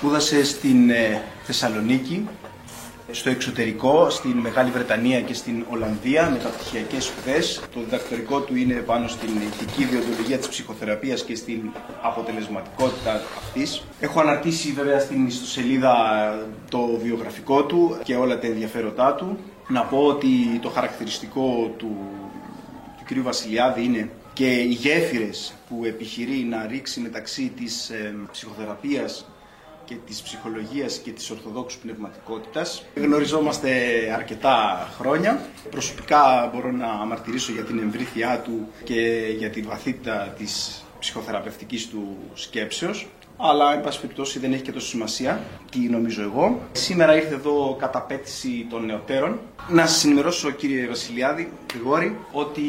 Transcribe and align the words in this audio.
Σπούδασε 0.00 0.44
στην 0.44 0.90
ε, 0.90 1.22
Θεσσαλονίκη, 1.44 2.28
στο 3.10 3.30
εξωτερικό, 3.30 4.10
στην 4.10 4.30
Μεγάλη 4.30 4.70
Βρετανία 4.70 5.20
και 5.20 5.34
στην 5.34 5.64
Ολλανδία, 5.70 6.30
μεταπτυχιακές 6.30 7.04
σπουδές. 7.04 7.60
Το 7.74 7.80
διδακτορικό 7.80 8.40
του 8.40 8.56
είναι 8.56 8.74
πάνω 8.74 9.08
στην 9.08 9.28
ηθική 9.36 9.84
διοντολογία 9.84 10.38
της 10.38 10.48
ψυχοθεραπείας 10.48 11.24
και 11.24 11.34
στην 11.34 11.70
αποτελεσματικότητα 12.02 13.12
αυτής. 13.38 13.82
Έχω 14.00 14.20
αναρτήσει 14.20 14.72
βέβαια 14.72 14.98
στην 14.98 15.26
ιστοσελίδα 15.26 15.94
το 16.70 16.98
βιογραφικό 17.02 17.64
του 17.64 17.96
και 18.02 18.16
όλα 18.16 18.38
τα 18.38 18.46
ενδιαφέροντά 18.46 19.14
του. 19.14 19.38
Να 19.68 19.82
πω 19.82 19.98
ότι 20.06 20.58
το 20.62 20.68
χαρακτηριστικό 20.68 21.74
του, 21.76 21.96
του 22.98 23.14
κ. 23.14 23.22
Βασιλιάδη 23.22 23.84
είναι 23.84 24.10
και 24.32 24.46
οι 24.52 24.72
γέφυρες 24.72 25.54
που 25.68 25.84
επιχειρεί 25.84 26.46
να 26.50 26.66
ρίξει 26.66 27.00
μεταξύ 27.00 27.52
της 27.56 27.90
ε, 27.90 28.14
ψυχοθεραπείας 28.32 29.24
και 29.90 29.96
της 30.06 30.22
ψυχολογίας 30.22 30.98
και 30.98 31.10
της 31.10 31.30
ορθοδόξου 31.30 31.78
πνευματικότητας. 31.78 32.84
Γνωριζόμαστε 32.94 33.70
αρκετά 34.14 34.88
χρόνια. 34.98 35.40
Προσωπικά 35.70 36.50
μπορώ 36.54 36.70
να 36.70 36.86
αμαρτυρήσω 36.86 37.52
για 37.52 37.62
την 37.62 37.78
εμβρήθειά 37.78 38.40
του 38.40 38.68
και 38.84 39.34
για 39.38 39.50
τη 39.50 39.60
βαθύτητα 39.62 40.34
της 40.38 40.82
ψυχοθεραπευτικής 40.98 41.88
του 41.88 42.18
σκέψεως 42.34 43.08
αλλά 43.42 43.74
εν 43.74 43.80
πάση 43.80 44.00
περιπτώσει 44.00 44.38
δεν 44.38 44.52
έχει 44.52 44.62
και 44.62 44.72
τόσο 44.72 44.86
σημασία, 44.86 45.40
τι 45.70 45.78
νομίζω 45.78 46.22
εγώ. 46.22 46.60
Σήμερα 46.72 47.16
ήρθε 47.16 47.34
εδώ 47.34 47.76
κατά 47.80 48.00
πέτηση 48.02 48.66
των 48.70 48.84
νεωτέρων. 48.84 49.40
Να 49.68 49.86
σας 49.86 50.04
ενημερώσω 50.04 50.50
κύριε 50.50 50.86
Βασιλιάδη, 50.86 51.52
Γρηγόρη, 51.72 52.16
ότι 52.32 52.62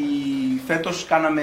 φέτος 0.66 1.04
κάναμε 1.04 1.42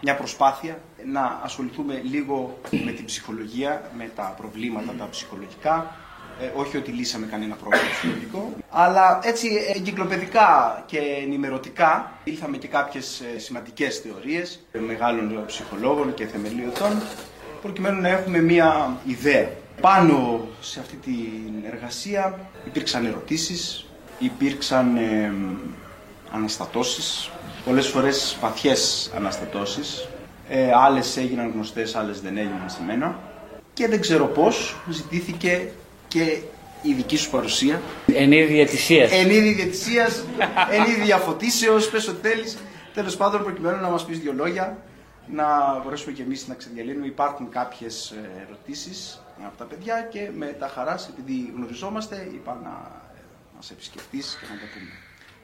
μια 0.00 0.14
προσπάθεια 0.14 0.78
να 1.06 1.40
ασχοληθούμε 1.44 2.00
λίγο 2.10 2.58
με 2.84 2.90
την 2.92 3.04
ψυχολογία, 3.04 3.90
με 3.96 4.10
τα 4.14 4.34
προβλήματα 4.36 4.94
τα 4.98 5.08
ψυχολογικά, 5.10 5.96
ε, 6.40 6.50
όχι 6.54 6.76
ότι 6.76 6.90
λύσαμε 6.90 7.26
κανένα 7.26 7.54
πρόβλημα 7.54 7.84
ψυχολογικό, 7.90 8.52
αλλά 8.70 9.20
έτσι 9.22 9.48
εγκυκλοπαιδικά 9.76 10.82
και 10.86 10.98
ενημερωτικά 11.22 12.12
ήλθαμε 12.24 12.56
και 12.56 12.68
κάποιες 12.68 13.22
ε, 13.34 13.38
σημαντικές 13.38 13.98
θεωρίες 13.98 14.60
μεγάλων 14.86 15.44
ψυχολόγων 15.46 16.14
και 16.14 16.26
θεμελιωτών 16.26 17.02
προκειμένου 17.62 18.00
να 18.00 18.08
έχουμε 18.08 18.40
μία 18.40 18.96
ιδέα. 19.06 19.50
Πάνω 19.80 20.48
σε 20.60 20.80
αυτή 20.80 20.96
την 20.96 21.72
εργασία 21.72 22.38
υπήρξαν 22.66 23.06
ερωτήσεις, 23.06 23.86
υπήρξαν 24.18 24.96
ε, 24.96 25.32
αναστατώσεις, 26.32 27.30
πολλές 27.64 27.86
φορές 27.86 28.36
βαθιές 28.40 29.10
αναστατώσεις. 29.16 30.08
Ε, 30.48 30.70
άλλες 30.74 31.16
έγιναν 31.16 31.50
γνωστές, 31.54 31.94
άλλες 31.94 32.20
δεν 32.20 32.36
έγιναν 32.36 32.70
σε 32.70 32.78
μένα. 32.86 33.18
Και 33.72 33.88
δεν 33.88 34.00
ξέρω 34.00 34.26
πώς 34.26 34.76
ζητήθηκε 34.90 35.68
και 36.08 36.38
η 36.82 36.92
δική 36.92 37.16
σου 37.16 37.30
παρουσία. 37.30 37.82
Εν 38.14 38.32
είδη 38.32 38.52
διατησίας. 38.52 39.10
Εν 39.12 39.30
είδη 39.30 39.52
διατησίας, 39.52 40.24
εν 40.70 40.82
είδη 40.82 41.00
διαφωτίσεως, 41.00 41.88
πες 41.88 42.08
ό,τι 42.08 42.28
θέλεις. 42.28 42.58
Τέλος 42.94 43.16
πάντων 43.16 43.42
προκειμένου 43.42 43.80
να 43.80 43.88
μας 43.88 44.04
πεις 44.04 44.18
δύο 44.18 44.32
λόγια 44.36 44.76
να 45.30 45.78
μπορέσουμε 45.78 46.12
και 46.12 46.22
εμείς 46.22 46.48
να 46.48 46.54
ξεδιαλύνουμε. 46.54 47.06
Υπάρχουν 47.06 47.48
κάποιες 47.48 48.10
ε, 48.10 48.44
ερωτήσεις 48.46 49.22
από 49.46 49.56
τα 49.56 49.64
παιδιά 49.64 50.02
και 50.02 50.30
με 50.36 50.46
τα 50.46 50.68
χαράς, 50.68 51.08
επειδή 51.08 51.52
γνωριζόμαστε, 51.56 52.28
είπα 52.32 52.60
να 52.64 52.90
μας 53.56 53.70
επισκεφτείς 53.70 54.38
και 54.40 54.46
να 54.52 54.60
τα 54.60 54.66
πούμε. 54.74 54.90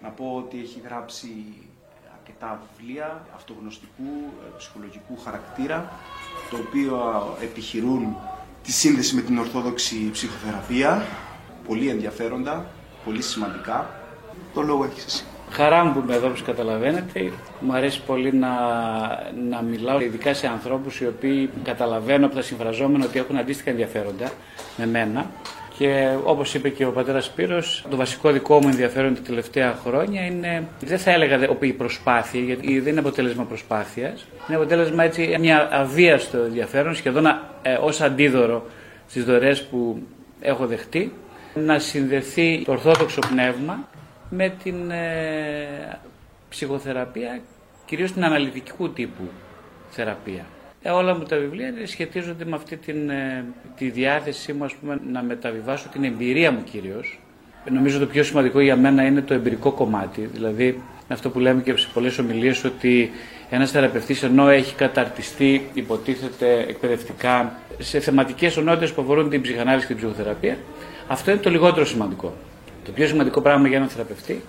Να 0.03 0.09
πω 0.09 0.35
ότι 0.37 0.61
έχει 0.61 0.81
γράψει 0.85 1.55
αρκετά 2.19 2.63
βιβλία 2.77 3.27
αυτογνωστικού, 3.35 4.33
ε, 4.47 4.57
ψυχολογικού 4.59 5.19
χαρακτήρα, 5.19 5.93
το 6.51 6.57
οποίο 6.57 7.27
επιχειρούν 7.43 8.17
τη 8.63 8.73
σύνδεση 8.73 9.15
με 9.15 9.21
την 9.21 9.39
ορθόδοξη 9.39 10.11
ψυχοθεραπεία, 10.11 11.07
πολύ 11.67 11.89
ενδιαφέροντα, 11.89 12.67
πολύ 13.05 13.23
σημαντικά. 13.23 13.91
Το 14.55 14.63
λόγο 14.63 14.85
έχεις 14.85 15.05
εσύ. 15.05 15.25
Χαρά 15.51 15.85
μου 15.85 15.93
που 15.93 16.01
είμαι 16.05 16.15
εδώ, 16.15 16.27
όπως 16.27 16.43
καταλαβαίνετε. 16.43 17.33
Μου 17.61 17.73
αρέσει 17.73 18.03
πολύ 18.07 18.33
να, 18.35 18.49
να 19.49 19.63
μιλάω, 19.63 20.01
ειδικά 20.01 20.35
σε 20.35 20.47
ανθρώπους 20.47 21.01
οι 21.01 21.07
οποίοι 21.07 21.51
καταλαβαίνω 21.65 22.27
από 22.27 22.35
τα 22.35 22.43
συμφραζόμενα 22.43 23.05
ότι 23.05 23.19
έχουν 23.19 23.37
αντίστοιχα 23.37 23.71
ενδιαφέροντα 23.71 24.31
με 24.77 24.87
μένα. 24.87 25.31
Και 25.79 26.17
όπως 26.25 26.55
είπε 26.55 26.69
και 26.69 26.85
ο 26.85 26.93
πατέρας 26.93 27.25
Σπύρος, 27.25 27.85
το 27.91 27.97
βασικό 27.97 28.31
δικό 28.31 28.61
μου 28.61 28.69
ενδιαφέρον 28.69 29.15
τα 29.15 29.21
τελευταία 29.21 29.79
χρόνια 29.85 30.25
είναι, 30.25 30.67
δεν 30.81 30.99
θα 30.99 31.11
έλεγα 31.11 31.49
η 31.61 31.73
προσπάθεια, 31.73 32.41
γιατί 32.41 32.81
δεν 32.81 32.91
είναι 32.91 33.01
αποτέλεσμα 33.01 33.45
προσπάθειας, 33.45 34.27
είναι 34.49 34.57
αποτέλεσμα 34.57 35.05
έτσι 35.05 35.37
μια 35.41 35.69
αβίαστο 35.73 36.39
ενδιαφέρον, 36.39 36.95
σχεδόν 36.95 37.27
ε, 37.27 37.79
ως 37.81 38.01
αντίδωρο 38.01 38.67
στις 39.09 39.25
δωρεές 39.25 39.63
που 39.63 40.03
έχω 40.41 40.67
δεχτεί, 40.67 41.13
να 41.55 41.79
συνδεθεί 41.79 42.63
το 42.65 42.73
ορθόδοξο 42.73 43.21
πνεύμα 43.31 43.89
με 44.31 44.55
την 44.63 44.91
ε, 44.91 45.99
ψυχοθεραπεία, 46.49 47.41
κυρίως 47.85 48.13
την 48.13 48.25
αναλυτικού 48.25 48.91
τύπου 48.91 49.23
θεραπεία. 49.91 50.45
Ε, 50.83 50.91
όλα 50.91 51.15
μου 51.15 51.23
τα 51.23 51.37
βιβλία 51.37 51.73
σχετίζονται 51.85 52.45
με 52.45 52.57
αυτή 52.57 52.77
την, 52.77 53.11
ε, 53.11 53.45
τη 53.77 53.91
διάθεσή 53.91 54.53
μου 54.53 54.65
ας 54.65 54.75
πούμε, 54.75 55.01
να 55.13 55.23
μεταβιβάσω 55.23 55.89
την 55.89 56.05
εμπειρία 56.05 56.53
μου 56.53 56.65
κυρίως. 56.65 57.21
Νομίζω 57.71 57.99
το 57.99 58.07
πιο 58.07 58.23
σημαντικό 58.23 58.61
για 58.61 58.77
μένα 58.77 59.03
είναι 59.03 59.21
το 59.21 59.35
εμπειρικό 59.35 59.73
κομμάτι, 59.73 60.21
δηλαδή 60.33 60.83
αυτό 61.09 61.31
που 61.31 61.39
λέμε 61.39 61.63
και 61.63 61.77
σε 61.77 61.89
πολλές 61.95 62.19
ομιλίες 62.19 62.65
ότι 62.65 63.11
ένας 63.51 63.71
θεραπευτής 63.71 64.23
ενώ 64.23 64.49
έχει 64.49 64.75
καταρτιστεί 64.75 65.71
υποτίθεται 65.75 66.65
εκπαιδευτικά 66.69 67.59
σε 67.79 68.01
θεματικές 68.01 68.57
ονότητες 68.57 68.93
που 68.93 69.03
αφορούν 69.03 69.31
την 69.31 69.41
ψυχανάλυση 69.41 69.87
και 69.87 69.95
την 69.95 70.03
ψυχοθεραπεία, 70.03 70.57
αυτό 71.09 71.31
είναι 71.31 71.41
το 71.41 71.51
λιγότερο 71.51 71.87
σημαντικό. 71.87 72.35
Το 72.89 72.95
πιο 72.95 73.07
σημαντικό 73.07 73.41
πράγμα 73.41 73.69
για 73.69 73.77
έναν 73.77 73.89
θεραπευτή 73.89 74.43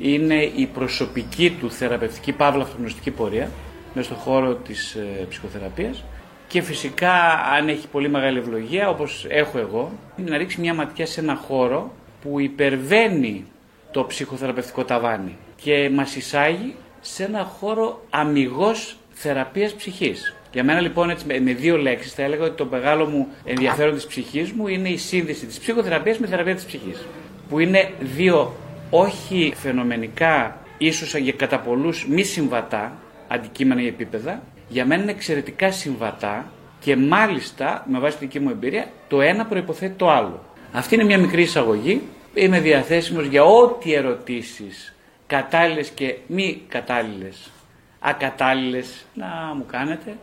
είναι 0.00 0.42
η 0.56 0.66
προσωπική 0.66 1.50
του 1.60 1.70
θεραπευτική 1.70 2.32
παύλα 2.32 2.62
αυτογνωστική 2.62 3.10
πορεία 3.10 3.50
μέσα 3.94 4.06
στον 4.06 4.18
χώρο 4.18 4.54
της 4.54 4.94
ε, 4.94 5.26
ψυχοθεραπείας 5.28 6.04
και 6.48 6.62
φυσικά 6.62 7.12
αν 7.56 7.68
έχει 7.68 7.88
πολύ 7.88 8.08
μεγάλη 8.08 8.38
ευλογία 8.38 8.88
όπως 8.88 9.26
έχω 9.28 9.58
εγώ 9.58 9.92
να 10.16 10.36
ρίξει 10.36 10.60
μια 10.60 10.74
ματιά 10.74 11.06
σε 11.06 11.20
ένα 11.20 11.34
χώρο 11.34 11.92
που 12.22 12.40
υπερβαίνει 12.40 13.44
το 13.90 14.04
ψυχοθεραπευτικό 14.04 14.84
ταβάνι 14.84 15.36
και 15.56 15.90
μας 15.92 16.16
εισάγει 16.16 16.74
σε 17.00 17.24
ένα 17.24 17.44
χώρο 17.44 18.02
αμυγός 18.10 18.96
θεραπείας 19.12 19.74
ψυχής. 19.74 20.34
Για 20.52 20.64
μένα 20.64 20.80
λοιπόν 20.80 21.10
έτσι, 21.10 21.26
με 21.26 21.52
δύο 21.52 21.76
λέξεις 21.76 22.12
θα 22.12 22.22
έλεγα 22.22 22.44
ότι 22.44 22.56
το 22.56 22.64
μεγάλο 22.64 23.06
μου 23.06 23.26
ενδιαφέρον 23.44 23.94
της 23.94 24.06
ψυχής 24.06 24.52
μου 24.52 24.66
είναι 24.66 24.88
η 24.88 24.96
σύνδεση 24.96 25.46
της 25.46 25.58
ψυχοθεραπείας 25.58 26.18
με 26.18 26.26
θεραπεία 26.26 26.54
της 26.54 26.64
ψυχής 26.64 27.06
που 27.52 27.58
είναι 27.58 27.90
δύο 28.00 28.54
όχι 28.90 29.52
φαινομενικά, 29.56 30.56
ίσως 30.78 31.14
για 31.14 31.32
κατά 31.32 31.58
πολλούς 31.58 32.06
μη 32.06 32.22
συμβατά 32.22 32.92
αντικείμενα 33.28 33.82
ή 33.82 33.86
επίπεδα, 33.86 34.42
για 34.68 34.86
μένα 34.86 35.02
είναι 35.02 35.10
εξαιρετικά 35.10 35.70
συμβατά 35.70 36.52
και 36.80 36.96
μάλιστα, 36.96 37.86
με 37.88 37.98
βάση 37.98 38.18
τη 38.18 38.24
δική 38.24 38.40
μου 38.40 38.50
εμπειρία, 38.50 38.86
το 39.08 39.20
ένα 39.20 39.46
προϋποθέτει 39.46 39.94
το 39.94 40.10
άλλο. 40.10 40.44
Αυτή 40.72 40.94
είναι 40.94 41.04
μια 41.04 41.18
μικρή 41.18 41.42
εισαγωγή. 41.42 42.02
Είμαι 42.34 42.60
διαθέσιμος 42.60 43.26
για 43.26 43.44
ό,τι 43.44 43.94
ερωτήσεις, 43.94 44.94
κατάλληλες 45.26 45.88
και 45.88 46.16
μη 46.26 46.62
κατάλληλες, 46.68 47.50
ακατάλληλες, 47.98 49.04
να 49.14 49.26
μου 49.56 49.66
κάνετε 49.66 50.16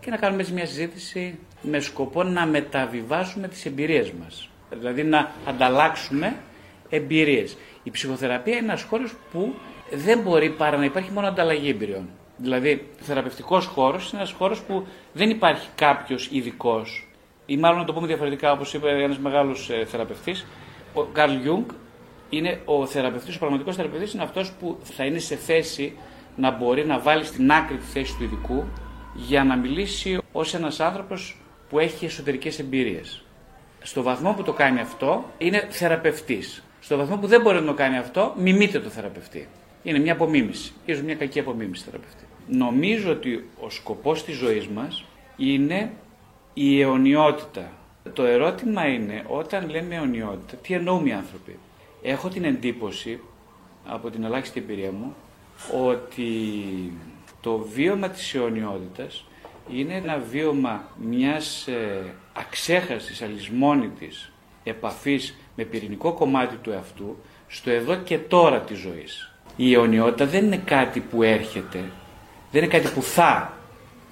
και 0.00 0.10
να 0.10 0.16
κάνουμε 0.16 0.40
έτσι 0.40 0.52
μια 0.52 0.66
συζήτηση 0.66 1.38
με 1.62 1.80
σκοπό 1.80 2.22
να 2.22 2.46
μεταβιβάσουμε 2.46 3.48
τις 3.48 3.66
εμπειρίες 3.66 4.12
μας. 4.20 4.48
Δηλαδή 4.70 5.02
να 5.02 5.30
ανταλλάξουμε 5.46 6.36
εμπειρίες. 6.88 7.56
Η 7.82 7.90
ψυχοθεραπεία 7.90 8.56
είναι 8.56 8.66
ένας 8.66 8.82
χώρος 8.82 9.14
που 9.32 9.54
δεν 9.92 10.20
μπορεί 10.20 10.50
παρά 10.50 10.76
να 10.76 10.84
υπάρχει 10.84 11.10
μόνο 11.10 11.26
ανταλλαγή 11.26 11.68
εμπειριών. 11.68 12.08
Δηλαδή, 12.36 12.88
ο 13.00 13.04
θεραπευτικός 13.04 13.66
χώρος 13.66 14.10
είναι 14.10 14.20
ένας 14.20 14.32
χώρος 14.32 14.62
που 14.62 14.86
δεν 15.12 15.30
υπάρχει 15.30 15.68
κάποιος 15.74 16.28
ειδικός. 16.32 17.08
ή 17.46 17.56
μάλλον 17.56 17.78
να 17.78 17.84
το 17.84 17.92
πούμε 17.92 18.06
διαφορετικά, 18.06 18.52
όπως 18.52 18.74
είπε 18.74 18.88
ένας 18.90 19.18
μεγάλος 19.18 19.70
ε, 19.70 19.84
θεραπευτής, 19.84 20.46
ο 20.94 21.02
Καρλ 21.02 21.34
Γιούγκ 21.34 21.64
είναι 22.30 22.60
ο 22.64 22.86
θεραπευτής, 22.86 23.36
ο 23.36 23.38
πραγματικός 23.38 23.76
θεραπευτής 23.76 24.12
είναι 24.12 24.22
αυτός 24.22 24.52
που 24.52 24.78
θα 24.82 25.04
είναι 25.04 25.18
σε 25.18 25.36
θέση 25.36 25.98
να 26.36 26.50
μπορεί 26.50 26.86
να 26.86 26.98
βάλει 26.98 27.24
στην 27.24 27.52
άκρη 27.52 27.76
τη 27.76 27.84
θέση 27.84 28.16
του 28.16 28.24
ειδικού 28.24 28.64
για 29.14 29.44
να 29.44 29.56
μιλήσει 29.56 30.18
ως 30.32 30.54
ένας 30.54 30.80
άνθρωπος 30.80 31.40
που 31.68 31.78
έχει 31.78 32.04
εσωτερικές 32.04 32.58
εμπειρίες. 32.58 33.24
Στο 33.82 34.02
βαθμό 34.02 34.32
που 34.32 34.42
το 34.42 34.52
κάνει 34.52 34.80
αυτό, 34.80 35.24
είναι 35.38 35.66
θεραπευτής. 35.70 36.62
Στο 36.86 36.96
βαθμό 36.96 37.16
που 37.16 37.26
δεν 37.26 37.40
μπορεί 37.40 37.60
να 37.60 37.66
το 37.66 37.74
κάνει 37.74 37.96
αυτό, 37.96 38.34
μιμείται 38.38 38.80
το 38.80 38.88
θεραπευτή. 38.88 39.48
Είναι 39.82 39.98
μια 39.98 40.12
απομίμηση. 40.12 40.72
ίσως 40.84 41.02
μια 41.02 41.14
κακή 41.14 41.40
απομίμηση 41.40 41.84
θεραπευτή. 41.84 42.24
Νομίζω 42.48 43.10
ότι 43.10 43.48
ο 43.60 43.70
σκοπός 43.70 44.24
της 44.24 44.36
ζωής 44.36 44.66
μας 44.66 45.04
είναι 45.36 45.92
η 46.54 46.80
αιωνιότητα. 46.80 47.72
Το 48.12 48.24
ερώτημα 48.24 48.86
είναι, 48.86 49.24
όταν 49.28 49.70
λέμε 49.70 49.94
αιωνιότητα, 49.94 50.56
τι 50.56 50.74
εννοούμε 50.74 51.08
οι 51.08 51.12
άνθρωποι; 51.12 51.58
Έχω 52.02 52.28
την 52.28 52.44
εντύπωση, 52.44 53.20
από 53.86 54.10
την 54.10 54.24
ελάχιστη 54.24 54.60
εμπειρία 54.60 54.92
μου, 54.92 55.14
ότι 55.88 56.32
το 57.40 57.58
βίωμα 57.58 58.08
της 58.08 58.34
αιωνιότητας 58.34 59.24
είναι 59.72 59.94
ένα 59.94 60.18
βίωμα 60.30 60.88
μιας 60.96 61.66
ε, 61.66 62.14
αξέχαστης, 62.32 63.22
αλυσμόνητης 63.22 64.32
επαφής 64.64 65.34
με 65.56 65.64
πυρηνικό 65.64 66.12
κομμάτι 66.12 66.56
του 66.56 66.70
εαυτού 66.70 67.16
στο 67.46 67.70
εδώ 67.70 67.94
και 67.94 68.18
τώρα 68.18 68.60
της 68.60 68.78
ζωής. 68.78 69.32
Η 69.56 69.72
αιωνιότητα 69.74 70.26
δεν 70.26 70.44
είναι 70.44 70.62
κάτι 70.64 71.00
που 71.00 71.22
έρχεται, 71.22 71.84
δεν 72.50 72.62
είναι 72.62 72.72
κάτι 72.72 72.88
που 72.88 73.02
θα 73.02 73.52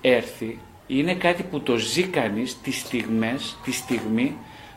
έρθει, 0.01 0.59
είναι 0.87 1.15
κάτι 1.15 1.43
που 1.43 1.61
το 1.61 1.77
ζει 1.77 2.03
κανείς 2.03 2.61
τις 2.61 2.81
στιγμές, 2.81 3.57
τη 3.65 3.73
στιγμή 3.73 4.37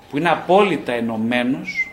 που 0.10 0.18
είναι 0.18 0.30
απόλυτα 0.30 0.92
ενωμένος 0.92 1.92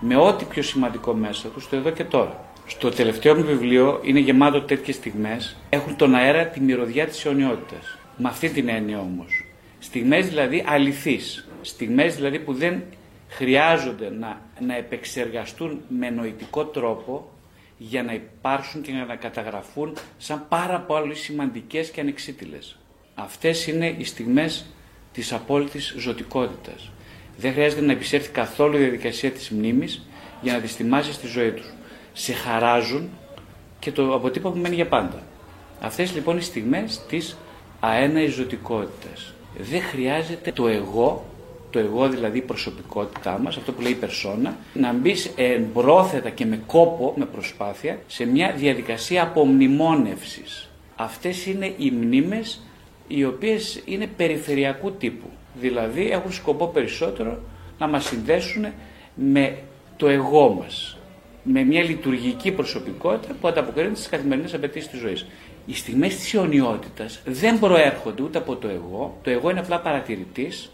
με 0.00 0.16
ό,τι 0.16 0.44
πιο 0.44 0.62
σημαντικό 0.62 1.14
μέσα 1.14 1.48
του 1.48 1.60
στο 1.60 1.76
εδώ 1.76 1.90
και 1.90 2.04
τώρα. 2.04 2.44
Στο 2.66 2.90
τελευταίο 2.90 3.36
μου 3.36 3.44
βιβλίο 3.44 4.00
είναι 4.02 4.18
γεμάτο 4.18 4.62
τέτοιες 4.62 4.96
στιγμές, 4.96 5.56
έχουν 5.68 5.96
τον 5.96 6.14
αέρα 6.14 6.46
τη 6.46 6.60
μυρωδιά 6.60 7.06
της 7.06 7.24
αιωνιότητας. 7.24 7.98
Με 8.16 8.28
αυτή 8.28 8.48
την 8.48 8.68
έννοια 8.68 8.98
όμως. 8.98 9.44
Στιγμές 9.78 10.28
δηλαδή 10.28 10.64
αληθείς. 10.66 11.48
Στιγμές 11.60 12.14
δηλαδή 12.16 12.38
που 12.38 12.52
δεν 12.52 12.82
χρειάζονται 13.30 14.10
να, 14.10 14.40
να 14.60 14.76
επεξεργαστούν 14.76 15.80
με 15.88 16.10
νοητικό 16.10 16.64
τρόπο 16.64 17.30
για 17.78 18.02
να 18.02 18.12
υπάρξουν 18.12 18.82
και 18.82 18.92
να 18.92 19.16
καταγραφούν 19.16 19.96
σαν 20.18 20.46
πάρα 20.48 20.80
πολύ 20.80 21.14
σημαντικές 21.14 21.90
και 21.90 22.00
ανεξίτηλες. 22.00 22.78
Αυτές 23.14 23.66
είναι 23.66 23.94
οι 23.98 24.04
στιγμές 24.04 24.66
της 25.12 25.32
απόλυτης 25.32 25.94
ζωτικότητας. 25.98 26.90
Δεν 27.36 27.52
χρειάζεται 27.52 27.80
να 27.80 27.92
επισέρθει 27.92 28.30
καθόλου 28.30 28.76
η 28.76 28.80
διαδικασία 28.80 29.30
της 29.30 29.50
μνήμης 29.50 30.06
για 30.40 30.52
να 30.52 30.60
τις 30.60 30.74
θυμάσει 30.74 31.12
στη 31.12 31.26
ζωή 31.26 31.50
τους. 31.52 31.72
Σε 32.12 32.32
χαράζουν 32.32 33.08
και 33.78 33.92
το 33.92 34.14
αποτύπωμα 34.14 34.56
μένει 34.56 34.74
για 34.74 34.86
πάντα. 34.86 35.22
Αυτές 35.80 36.14
λοιπόν 36.14 36.36
οι 36.36 36.40
στιγμές 36.40 37.06
της 37.08 37.36
αέναης 37.80 38.32
ζωτικότητας. 38.32 39.34
Δεν 39.58 39.82
χρειάζεται 39.82 40.52
το 40.52 40.68
εγώ, 40.68 41.29
το 41.70 41.78
εγώ 41.78 42.08
δηλαδή 42.08 42.38
η 42.38 42.42
προσωπικότητά 42.42 43.38
μας, 43.38 43.56
αυτό 43.56 43.72
που 43.72 43.80
λέει 43.80 43.92
η 43.92 43.94
περσόνα, 43.94 44.56
να 44.74 44.92
μπει 44.92 45.14
εμπρόθετα 45.36 46.30
και 46.30 46.46
με 46.46 46.60
κόπο, 46.66 47.14
με 47.16 47.24
προσπάθεια, 47.24 47.98
σε 48.06 48.24
μια 48.24 48.54
διαδικασία 48.56 49.22
απομνημόνευσης. 49.22 50.70
Αυτές 50.96 51.46
είναι 51.46 51.74
οι 51.76 51.90
μνήμες 51.90 52.60
οι 53.08 53.24
οποίες 53.24 53.82
είναι 53.84 54.06
περιφερειακού 54.06 54.92
τύπου. 54.92 55.26
Δηλαδή 55.54 56.10
έχουν 56.10 56.32
σκοπό 56.32 56.66
περισσότερο 56.66 57.38
να 57.78 57.86
μας 57.86 58.04
συνδέσουν 58.04 58.66
με 59.14 59.56
το 59.96 60.08
εγώ 60.08 60.48
μας. 60.48 60.98
Με 61.42 61.62
μια 61.62 61.82
λειτουργική 61.82 62.50
προσωπικότητα 62.50 63.34
που 63.40 63.48
ανταποκρίνεται 63.48 63.94
στις 63.94 64.08
καθημερινές 64.08 64.54
απαιτήσεις 64.54 64.90
της 64.90 65.00
ζωής. 65.00 65.26
Οι 65.66 65.74
στιγμές 65.74 66.16
της 66.16 66.34
αιωνιότητας 66.34 67.20
δεν 67.24 67.58
προέρχονται 67.58 68.22
ούτε 68.22 68.38
από 68.38 68.56
το 68.56 68.68
εγώ. 68.68 69.18
Το 69.22 69.30
εγώ 69.30 69.50
είναι 69.50 69.60
απλά 69.60 69.80
παρατηρητής 69.80 70.70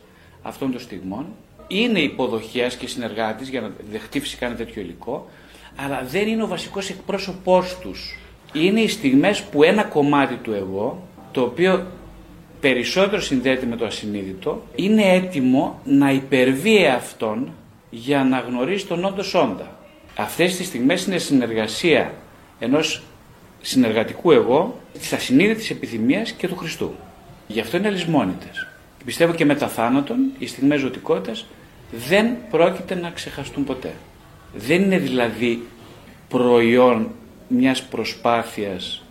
αυτών 0.46 0.70
των 0.70 0.80
στιγμών. 0.80 1.26
Είναι 1.68 2.00
υποδοχέας 2.00 2.76
και 2.76 2.86
συνεργάτης 2.86 3.48
για 3.48 3.60
να 3.60 3.70
δεχτεί 3.90 4.20
φυσικά 4.20 4.46
ένα 4.46 4.54
τέτοιο 4.54 4.82
υλικό. 4.82 5.28
Αλλά 5.76 6.02
δεν 6.10 6.28
είναι 6.28 6.42
ο 6.42 6.46
βασικός 6.46 6.90
εκπρόσωπός 6.90 7.78
τους. 7.80 8.18
Είναι 8.52 8.80
οι 8.80 8.88
στιγμές 8.88 9.42
που 9.42 9.62
ένα 9.62 9.84
κομμάτι 9.84 10.34
του 10.34 10.52
εγώ, 10.52 11.02
το 11.32 11.40
οποίο 11.40 11.86
περισσότερο 12.60 13.20
συνδέεται 13.20 13.66
με 13.66 13.76
το 13.76 13.84
ασυνείδητο, 13.84 14.62
είναι 14.74 15.02
έτοιμο 15.02 15.80
να 15.84 16.10
υπερβεί 16.10 16.86
αυτόν 16.86 17.52
για 17.90 18.24
να 18.24 18.38
γνωρίσει 18.38 18.86
τον 18.86 19.04
όντως 19.04 19.34
όντα. 19.34 19.78
Αυτές 20.16 20.56
τις 20.56 20.66
στιγμές 20.66 21.06
είναι 21.06 21.18
συνεργασία 21.18 22.12
ενός 22.58 23.02
συνεργατικού 23.60 24.32
εγώ, 24.32 24.80
της 24.98 25.12
ασυνείδητης 25.12 25.70
επιθυμίας 25.70 26.32
και 26.32 26.48
του 26.48 26.56
Χριστού. 26.56 26.94
Γι' 27.46 27.60
αυτό 27.60 27.76
είναι 27.76 27.88
αλυσμόνητες. 27.88 28.66
Πιστεύω 29.06 29.34
και 29.34 29.44
μετά 29.44 29.68
θάνατον, 29.68 30.18
οι 30.38 30.46
στιγμές 30.46 30.80
ζωτικότητας 30.80 31.46
δεν 32.08 32.36
πρόκειται 32.50 32.94
να 32.94 33.10
ξεχαστούν 33.10 33.64
ποτέ. 33.64 33.92
Δεν 34.54 34.82
είναι 34.82 34.98
δηλαδή 34.98 35.62
προϊόν 36.28 37.10
μιας 37.48 37.82
προσπάθειας 37.82 39.04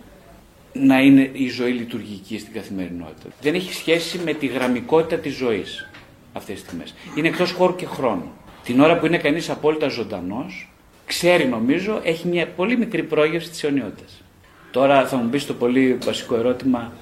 να 0.72 1.00
είναι 1.00 1.30
η 1.32 1.48
ζωή 1.48 1.72
λειτουργική 1.72 2.38
στην 2.38 2.52
καθημερινότητα. 2.52 3.28
Δεν 3.40 3.54
έχει 3.54 3.72
σχέση 3.72 4.20
με 4.24 4.32
τη 4.32 4.46
γραμμικότητα 4.46 5.16
της 5.16 5.34
ζωής 5.34 5.88
αυτές 6.32 6.54
τις 6.54 6.64
στιγμές. 6.64 6.94
Είναι 7.16 7.28
εκτός 7.28 7.52
χώρου 7.52 7.76
και 7.76 7.86
χρόνου. 7.86 8.32
Την 8.64 8.80
ώρα 8.80 8.98
που 8.98 9.06
είναι 9.06 9.18
κανείς 9.18 9.50
απόλυτα 9.50 9.88
ζωντανός, 9.88 10.72
ξέρει 11.06 11.46
νομίζω, 11.46 12.00
έχει 12.02 12.28
μια 12.28 12.46
πολύ 12.46 12.76
μικρή 12.76 13.02
πρόγευση 13.02 13.50
της 13.50 13.64
αιωνιότητας. 13.64 14.22
Τώρα 14.70 15.06
θα 15.06 15.16
μου 15.16 15.28
πεις 15.28 15.46
το 15.46 15.54
πολύ 15.54 15.98
βασικό 16.04 16.36
ερώτημα, 16.36 16.92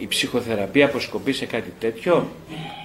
η 0.00 0.06
ψυχοθεραπεία 0.06 0.86
αποσκοπεί 0.86 1.32
σε 1.32 1.46
κάτι 1.46 1.72
τέτοιο; 1.78 2.28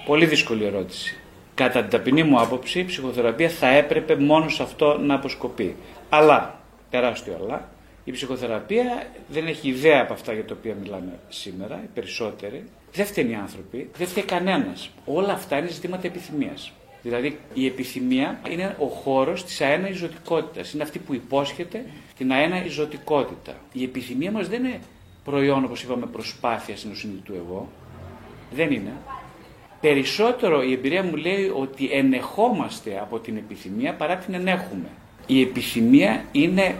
Πολύ 0.06 0.26
δύσκολη 0.26 0.64
ερώτηση. 0.64 1.16
Κατά 1.54 1.80
την 1.80 1.90
ταπεινή 1.90 2.22
μου 2.22 2.40
άποψη, 2.40 2.78
η 2.80 2.84
ψυχοθεραπεία 2.84 3.48
θα 3.48 3.68
έπρεπε 3.68 4.16
μόνο 4.16 4.48
σε 4.48 4.62
αυτό 4.62 4.98
να 4.98 5.14
αποσκοπεί. 5.14 5.76
Αλλά, 6.08 6.60
τεράστιο 6.90 7.38
αλλά, 7.42 7.68
η 8.04 8.10
ψυχοθεραπεία 8.10 9.06
δεν 9.28 9.46
έχει 9.46 9.68
ιδέα 9.68 10.00
από 10.02 10.12
αυτά 10.12 10.32
για 10.32 10.44
τα 10.44 10.54
οποία 10.58 10.74
μιλάμε 10.82 11.18
σήμερα, 11.28 11.80
οι 11.84 11.88
περισσότεροι. 11.94 12.64
Δεν 12.92 13.06
φταίνει 13.06 13.30
οι 13.30 13.34
άνθρωποι, 13.34 13.90
δεν 13.96 14.06
φταίει 14.06 14.24
κανένας. 14.24 14.90
Όλα 15.04 15.32
αυτά 15.32 15.58
είναι 15.58 15.68
ζητήματα 15.68 16.06
επιθυμίας. 16.06 16.72
Δηλαδή 17.02 17.38
η 17.54 17.66
επιθυμία 17.66 18.40
είναι 18.50 18.76
ο 18.78 18.86
χώρος 18.86 19.44
της 19.44 19.60
αένα 19.60 19.92
ζωτικότητας. 19.92 20.72
Είναι 20.72 20.82
αυτή 20.82 20.98
που 20.98 21.14
υπόσχεται 21.14 21.84
την 22.16 22.32
αένα 22.32 22.62
ζωτικότητα. 22.68 23.52
Η 23.72 23.82
επιθυμία 23.82 24.30
μας 24.30 24.48
δεν 24.48 24.64
είναι 24.64 24.80
προϊόν, 25.24 25.64
όπως 25.64 25.82
είπαμε, 25.82 26.06
προσπάθειας 26.06 26.78
στην 26.78 27.22
του 27.24 27.34
εγώ. 27.34 27.68
Δεν 28.54 28.70
είναι. 28.70 28.92
Περισσότερο 29.80 30.62
η 30.62 30.72
εμπειρία 30.72 31.02
μου 31.02 31.16
λέει 31.16 31.52
ότι 31.56 31.90
ενεχόμαστε 31.92 32.98
από 33.02 33.18
την 33.18 33.36
επιθυμία 33.36 33.94
παρά 33.94 34.16
την 34.16 34.34
ενέχουμε. 34.34 34.88
Η 35.26 35.42
επιθυμία 35.42 36.24
είναι 36.32 36.74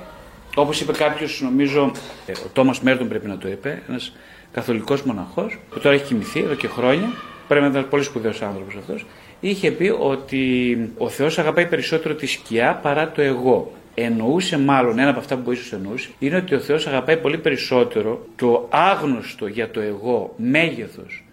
Όπως 0.55 0.81
είπε 0.81 0.93
κάποιος, 0.93 1.41
νομίζω, 1.41 1.93
ε, 2.27 2.33
ο 2.33 2.49
Τόμας 2.53 2.81
Μέρτον 2.81 3.09
πρέπει 3.09 3.27
να 3.27 3.39
το 3.39 3.49
είπε, 3.49 3.83
ένας 3.89 4.17
καθολικός 4.53 5.03
μοναχός, 5.03 5.59
που 5.71 5.81
τώρα 5.81 5.95
έχει 5.95 6.05
κοιμηθεί 6.05 6.41
εδώ 6.41 6.55
και 6.55 6.69
χρόνια, 6.69 7.09
πρέπει 7.49 7.65
να 7.65 7.71
ήταν 7.71 7.89
πολύ 7.89 8.03
σπουδαίος 8.03 8.43
άνθρωπος 8.43 8.77
αυτός, 8.77 9.07
είχε 9.41 9.71
πει 9.71 9.95
ότι 9.99 10.77
ο 10.99 11.09
Θεός 11.09 11.39
αγαπάει 11.39 11.67
περισσότερο 11.67 12.15
τη 12.15 12.27
σκιά 12.27 12.81
παρά 12.83 13.11
το 13.11 13.23
εγώ. 13.23 13.73
Εννοούσε 13.95 14.59
μάλλον, 14.59 14.99
ένα 14.99 15.11
από 15.11 15.19
αυτά 15.19 15.37
που 15.37 15.53
ίσως 15.53 15.73
εννοούσε, 15.73 16.09
είναι 16.19 16.37
ότι 16.37 16.55
ο 16.55 16.61
Θεός 16.61 16.87
αγαπάει 16.87 17.17
πολύ 17.17 17.39
περισσότερο 17.39 18.27
το 18.37 18.69
άγνωστο 18.71 19.47
για 19.47 19.71
το 19.71 19.81
εγώ 19.81 20.35
μέγεθος 20.37 21.25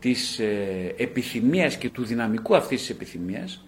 της 0.00 0.38
ε, 0.38 0.94
επιθυμίας 0.96 1.76
και 1.76 1.90
του 1.90 2.04
δυναμικού 2.04 2.56
αυτής 2.56 2.80
της 2.80 2.90
επιθυμίας 2.90 3.64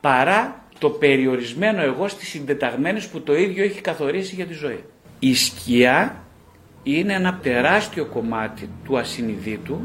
παρά 0.00 0.64
το 0.78 0.90
περιορισμένο 0.90 1.82
εγώ 1.82 2.08
στις 2.08 2.28
συντεταγμένες 2.28 3.06
που 3.06 3.20
το 3.20 3.36
ίδιο 3.36 3.64
έχει 3.64 3.80
καθορίσει 3.80 4.34
για 4.34 4.46
τη 4.46 4.52
ζωή. 4.52 4.84
Η 5.18 5.34
σκιά 5.34 6.24
είναι 6.82 7.12
ένα 7.12 7.38
τεράστιο 7.42 8.04
κομμάτι 8.04 8.68
του 8.84 8.98
ασυνειδήτου 8.98 9.80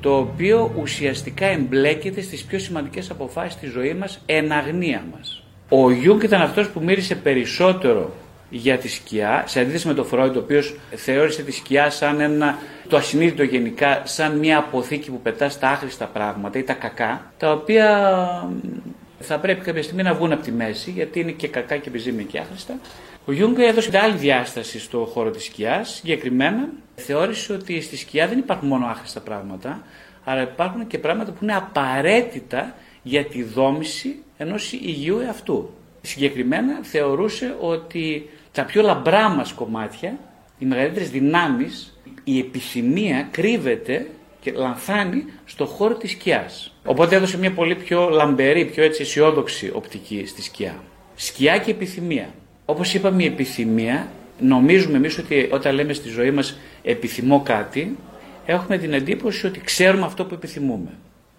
το 0.00 0.16
οποίο 0.16 0.74
ουσιαστικά 0.80 1.46
εμπλέκεται 1.46 2.20
στις 2.20 2.44
πιο 2.44 2.58
σημαντικές 2.58 3.10
αποφάσεις 3.10 3.60
της 3.60 3.70
ζωής 3.70 3.94
μας 3.94 4.22
εν 4.26 4.52
αγνοία 4.52 5.04
μας. 5.12 5.44
Ο 5.72 5.90
Γιούγκ 5.90 6.22
ήταν 6.22 6.40
αυτός 6.40 6.68
που 6.68 6.80
μίλησε 6.82 7.14
περισσότερο 7.14 8.12
για 8.50 8.78
τη 8.78 8.88
σκιά, 8.88 9.44
σε 9.46 9.60
αντίθεση 9.60 9.86
με 9.86 9.94
τον 9.94 10.04
Φρόιντ, 10.04 10.36
ο 10.36 10.38
οποίος 10.38 10.76
θεώρησε 10.94 11.42
τη 11.42 11.52
σκιά 11.52 11.90
σαν 11.90 12.20
ένα, 12.20 12.58
το 12.88 12.96
ασυνείδητο 12.96 13.42
γενικά, 13.42 14.02
σαν 14.04 14.38
μια 14.38 14.58
αποθήκη 14.58 15.10
που 15.10 15.20
πετάς 15.20 15.48
τα 15.48 15.68
άχρηστα 15.68 16.06
πράγματα 16.06 16.58
ή 16.58 16.62
τα 16.62 16.72
κακά, 16.72 17.32
τα 17.38 17.52
οποία 17.52 17.88
θα 19.20 19.38
πρέπει 19.38 19.64
κάποια 19.64 19.82
στιγμή 19.82 20.02
να 20.02 20.14
βγουν 20.14 20.32
από 20.32 20.42
τη 20.42 20.52
μέση, 20.52 20.90
γιατί 20.90 21.20
είναι 21.20 21.30
και 21.30 21.48
κακά 21.48 21.76
και 21.76 21.88
επιζήμια 21.88 22.24
και 22.24 22.38
άχρηστα. 22.38 22.74
Ο 23.24 23.32
Γιούγκ 23.32 23.58
έδωσε 23.58 23.98
άλλη 23.98 24.16
διάσταση 24.16 24.78
στο 24.80 25.08
χώρο 25.12 25.30
της 25.30 25.44
σκιάς. 25.44 25.94
Συγκεκριμένα, 25.94 26.68
θεώρησε 26.94 27.52
ότι 27.52 27.80
στη 27.80 27.96
σκιά 27.96 28.28
δεν 28.28 28.38
υπάρχουν 28.38 28.68
μόνο 28.68 28.86
άχρηστα 28.86 29.20
πράγματα, 29.20 29.82
αλλά 30.24 30.42
υπάρχουν 30.42 30.86
και 30.86 30.98
πράγματα 30.98 31.30
που 31.30 31.38
είναι 31.42 31.54
απαραίτητα 31.56 32.74
για 33.02 33.24
τη 33.24 33.42
δόμηση 33.42 34.22
ενός 34.42 34.72
υγιού 34.72 35.18
εαυτού. 35.18 35.70
Συγκεκριμένα, 36.00 36.78
θεωρούσε 36.82 37.56
ότι 37.60 38.28
τα 38.52 38.64
πιο 38.64 38.82
λαμπρά 38.82 39.28
μας 39.28 39.52
κομμάτια, 39.52 40.18
οι 40.58 40.64
μεγαλύτερες 40.64 41.10
δυνάμεις, 41.10 41.98
η 42.24 42.38
επιθυμία 42.38 43.28
κρύβεται 43.30 44.06
και 44.40 44.52
λανθάνει 44.52 45.24
στο 45.44 45.66
χώρο 45.66 45.94
της 45.94 46.10
σκιάς. 46.10 46.74
Οπότε 46.84 47.16
έδωσε 47.16 47.38
μια 47.38 47.52
πολύ 47.52 47.74
πιο 47.74 48.08
λαμπερή, 48.08 48.64
πιο 48.64 48.82
έτσι 48.82 49.02
αισιόδοξη 49.02 49.70
οπτική 49.74 50.26
στη 50.26 50.42
σκιά. 50.42 50.82
Σκιά 51.14 51.58
και 51.58 51.70
επιθυμία. 51.70 52.34
Όπως 52.64 52.94
είπαμε 52.94 53.22
η 53.22 53.26
επιθυμία, 53.26 54.08
νομίζουμε 54.40 54.96
εμείς 54.96 55.18
ότι 55.18 55.48
όταν 55.52 55.74
λέμε 55.74 55.92
στη 55.92 56.08
ζωή 56.08 56.30
μας 56.30 56.58
επιθυμώ 56.82 57.42
κάτι, 57.42 57.96
έχουμε 58.46 58.78
την 58.78 58.92
εντύπωση 58.92 59.46
ότι 59.46 59.60
ξέρουμε 59.60 60.04
αυτό 60.04 60.24
που 60.24 60.34
επιθυμούμε. 60.34 60.90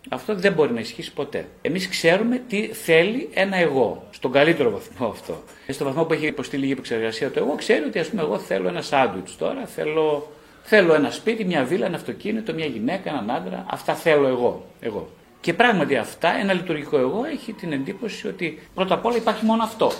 Αυτό 0.09 0.35
δεν 0.35 0.53
μπορεί 0.53 0.73
να 0.73 0.79
ισχύσει 0.79 1.13
ποτέ. 1.13 1.47
Εμείς 1.61 1.89
ξέρουμε 1.89 2.41
τι 2.47 2.67
θέλει 2.67 3.29
ένα 3.33 3.57
εγώ, 3.57 4.07
στον 4.11 4.31
καλύτερο 4.31 4.69
βαθμό 4.69 5.07
αυτό. 5.07 5.43
Στον 5.67 5.87
βαθμό 5.87 6.03
που 6.03 6.13
έχει 6.13 6.25
υποστεί 6.25 6.57
λίγη 6.57 6.71
επεξεργασία 6.71 7.31
το 7.31 7.39
εγώ, 7.39 7.55
ξέρει 7.55 7.83
ότι 7.83 7.99
ας 7.99 8.07
πούμε 8.07 8.21
εγώ 8.21 8.39
θέλω 8.39 8.67
ένα 8.67 8.81
σάντουιτς 8.81 9.37
τώρα, 9.37 9.65
θέλω 9.65 10.31
Θέλω 10.63 10.93
ένα 10.93 11.11
σπίτι, 11.11 11.45
μια 11.45 11.63
βίλα, 11.63 11.85
ένα 11.85 11.95
αυτοκίνητο, 11.95 12.53
μια 12.53 12.65
γυναίκα, 12.65 13.09
έναν 13.09 13.31
άντρα. 13.31 13.65
Αυτά 13.69 13.95
θέλω 13.95 14.27
εγώ. 14.27 14.65
εγώ. 14.79 15.09
Και 15.41 15.53
πράγματι 15.53 15.95
αυτά, 15.95 16.35
ένα 16.35 16.53
λειτουργικό 16.53 16.97
εγώ 16.97 17.25
έχει 17.31 17.53
την 17.53 17.71
εντύπωση 17.71 18.27
ότι 18.27 18.59
πρώτα 18.73 18.93
απ' 18.93 19.05
όλα 19.05 19.15
υπάρχει 19.15 19.45
μόνο 19.45 19.63
αυτό. 19.63 19.91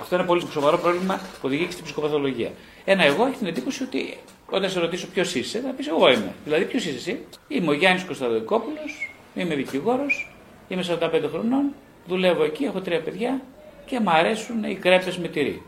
Αυτό 0.00 0.14
είναι 0.14 0.22
ένα 0.22 0.24
πολύ 0.24 0.44
σοβαρό 0.50 0.78
πρόβλημα 0.78 1.14
που 1.16 1.40
οδηγεί 1.42 1.64
και 1.64 1.70
στην 1.70 1.84
ψυχοπαθολογία. 1.84 2.50
Ένα 2.84 3.04
εγώ 3.04 3.26
έχει 3.26 3.36
την 3.36 3.46
εντύπωση 3.46 3.82
ότι 3.82 4.16
όταν 4.50 4.70
σε 4.70 4.80
ρωτήσω 4.80 5.06
ποιος 5.06 5.34
είσαι, 5.34 5.60
θα 5.60 5.70
πεις 5.70 5.88
εγώ 5.88 6.10
είμαι. 6.10 6.34
Δηλαδή, 6.44 6.64
ποιος 6.64 6.84
είσαι 6.84 6.96
εσύ; 6.96 7.24
Είμαι 7.48 7.70
ο 7.70 7.72
Γιάννης 7.72 8.04
Κωνσταντοκόπουλο, 8.04 8.78
είμαι 9.34 9.54
δικηγόρος, 9.54 10.32
είμαι 10.68 10.82
45 10.82 11.28
χρονών, 11.30 11.74
δουλεύω 12.06 12.44
εκεί, 12.44 12.64
έχω 12.64 12.80
τρία 12.80 13.00
παιδιά 13.00 13.40
και 13.86 14.00
μου 14.00 14.10
αρέσουν 14.10 14.64
οι 14.64 14.74
κρέπες 14.74 15.18
με 15.18 15.28
τυρί. 15.28 15.62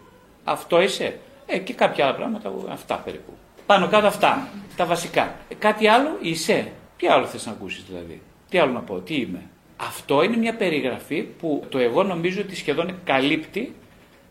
Αυτό 0.45 0.81
είσαι; 0.81 1.19
Ε, 1.47 1.59
και 1.59 1.73
κάποια 1.73 2.04
άλλα 2.04 2.14
πράγματα, 2.14 2.52
αυτά 2.69 2.95
περίπου. 2.97 3.33
Πάνω 3.66 3.88
κάτω 3.88 4.07
αυτά, 4.07 4.49
τα 4.76 4.85
βασικά. 4.87 5.35
Ε, 5.49 5.54
κάτι 5.54 5.87
άλλο 5.87 6.19
είσαι; 6.21 6.73
Τι 6.97 7.07
άλλο 7.07 7.26
θες 7.26 7.47
να 7.47 7.52
ακούσεις 7.52 7.85
δηλαδή; 7.85 8.23
Τι 8.49 8.59
άλλο 8.59 8.73
να 8.73 8.81
πω, 8.81 8.99
τι 8.99 9.14
είμαι; 9.14 9.42
Αυτό 9.76 10.23
είναι 10.23 10.37
μια 10.37 10.54
περιγραφή 10.54 11.23
που 11.23 11.64
το 11.69 11.78
εγώ 11.78 12.02
νομίζω 12.02 12.40
ότι 12.40 12.57
σχεδόν 12.57 12.95
καλύπτει 13.04 13.75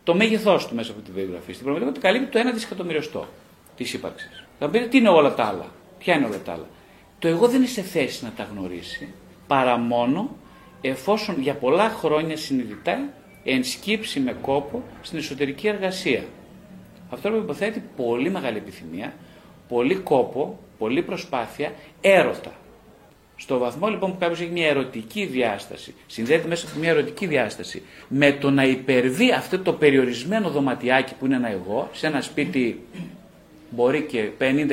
το 0.04 0.16
μέγεθός 0.16 0.68
του 0.68 0.76
μέσα 0.76 0.92
από 0.92 1.02
την 1.02 1.14
περιγραφή. 1.14 1.52
Στην 1.54 1.64
πραγματικότητα 1.64 2.08
καλύπτει 2.08 2.32
το 2.32 2.50
1 2.50 2.54
δισεκατομμυριωστό 2.54 3.28
της 3.76 3.94
ύπαρξης. 3.94 4.44
Θα 4.60 4.70
πείτε 4.70 4.86
τι 4.86 4.98
είναι 4.98 5.10
όλα 5.10 5.34
τα 5.34 5.44
άλλα; 5.44 5.66
Ποια 6.00 6.16
είναι 6.16 6.26
όλα 6.26 6.40
τα 6.46 6.52
άλλα; 6.52 6.68
Το 7.20 7.28
εγώ 7.28 7.48
δεν 7.48 7.56
είναι 7.56 7.68
σε 7.68 7.82
θέση 7.82 8.24
να 8.24 8.32
τα 8.32 8.48
γνωρίσει 8.52 9.14
παρά 9.51 9.77
μόνο 9.77 10.36
εφόσον 10.81 11.41
για 11.41 11.53
πολλά 11.53 11.89
χρόνια 11.89 12.38
συνειδητά 12.38 13.10
ενσκύψει 13.43 14.20
με 14.20 14.36
κόπο 14.41 14.84
στην 15.01 15.17
εσωτερική 15.17 15.67
εργασία. 15.67 16.24
Αυτό 17.10 17.29
που 17.29 17.36
υποθέτει 17.36 17.84
πολύ 17.96 18.29
μεγάλη 18.29 18.58
επιθυμία, 18.58 19.13
πολύ 19.67 19.96
κόπο, 19.96 20.60
πολύ 20.77 21.01
προσπάθεια, 21.01 21.72
έρωτα. 22.01 22.51
Στο 23.36 23.58
βαθμό 23.58 23.88
λοιπόν 23.88 24.12
που 24.12 24.17
κάποιος 24.20 24.39
έχει 24.39 24.51
μια 24.51 24.67
ερωτική 24.67 25.25
διάσταση, 25.25 25.93
συνδέεται 26.08 26.48
μέσα 26.48 26.67
από 26.70 26.79
μια 26.79 26.89
ερωτική 26.89 27.25
διάσταση, 27.25 27.81
με 28.08 28.31
το 28.31 28.50
να 28.50 28.63
υπερβεί 28.63 29.31
αυτό 29.31 29.60
το 29.60 29.74
περιορισμένο 29.74 30.50
δωματιάκι 30.50 31.13
που 31.20 31.25
είναι 31.25 31.36
ένα 31.36 31.50
εγώ, 31.50 31.89
σε 31.93 32.08
ένα 32.08 32.22
σπίτι 32.22 32.81
μπορεί 33.70 34.01
και 34.01 34.29
50.000 34.39 34.70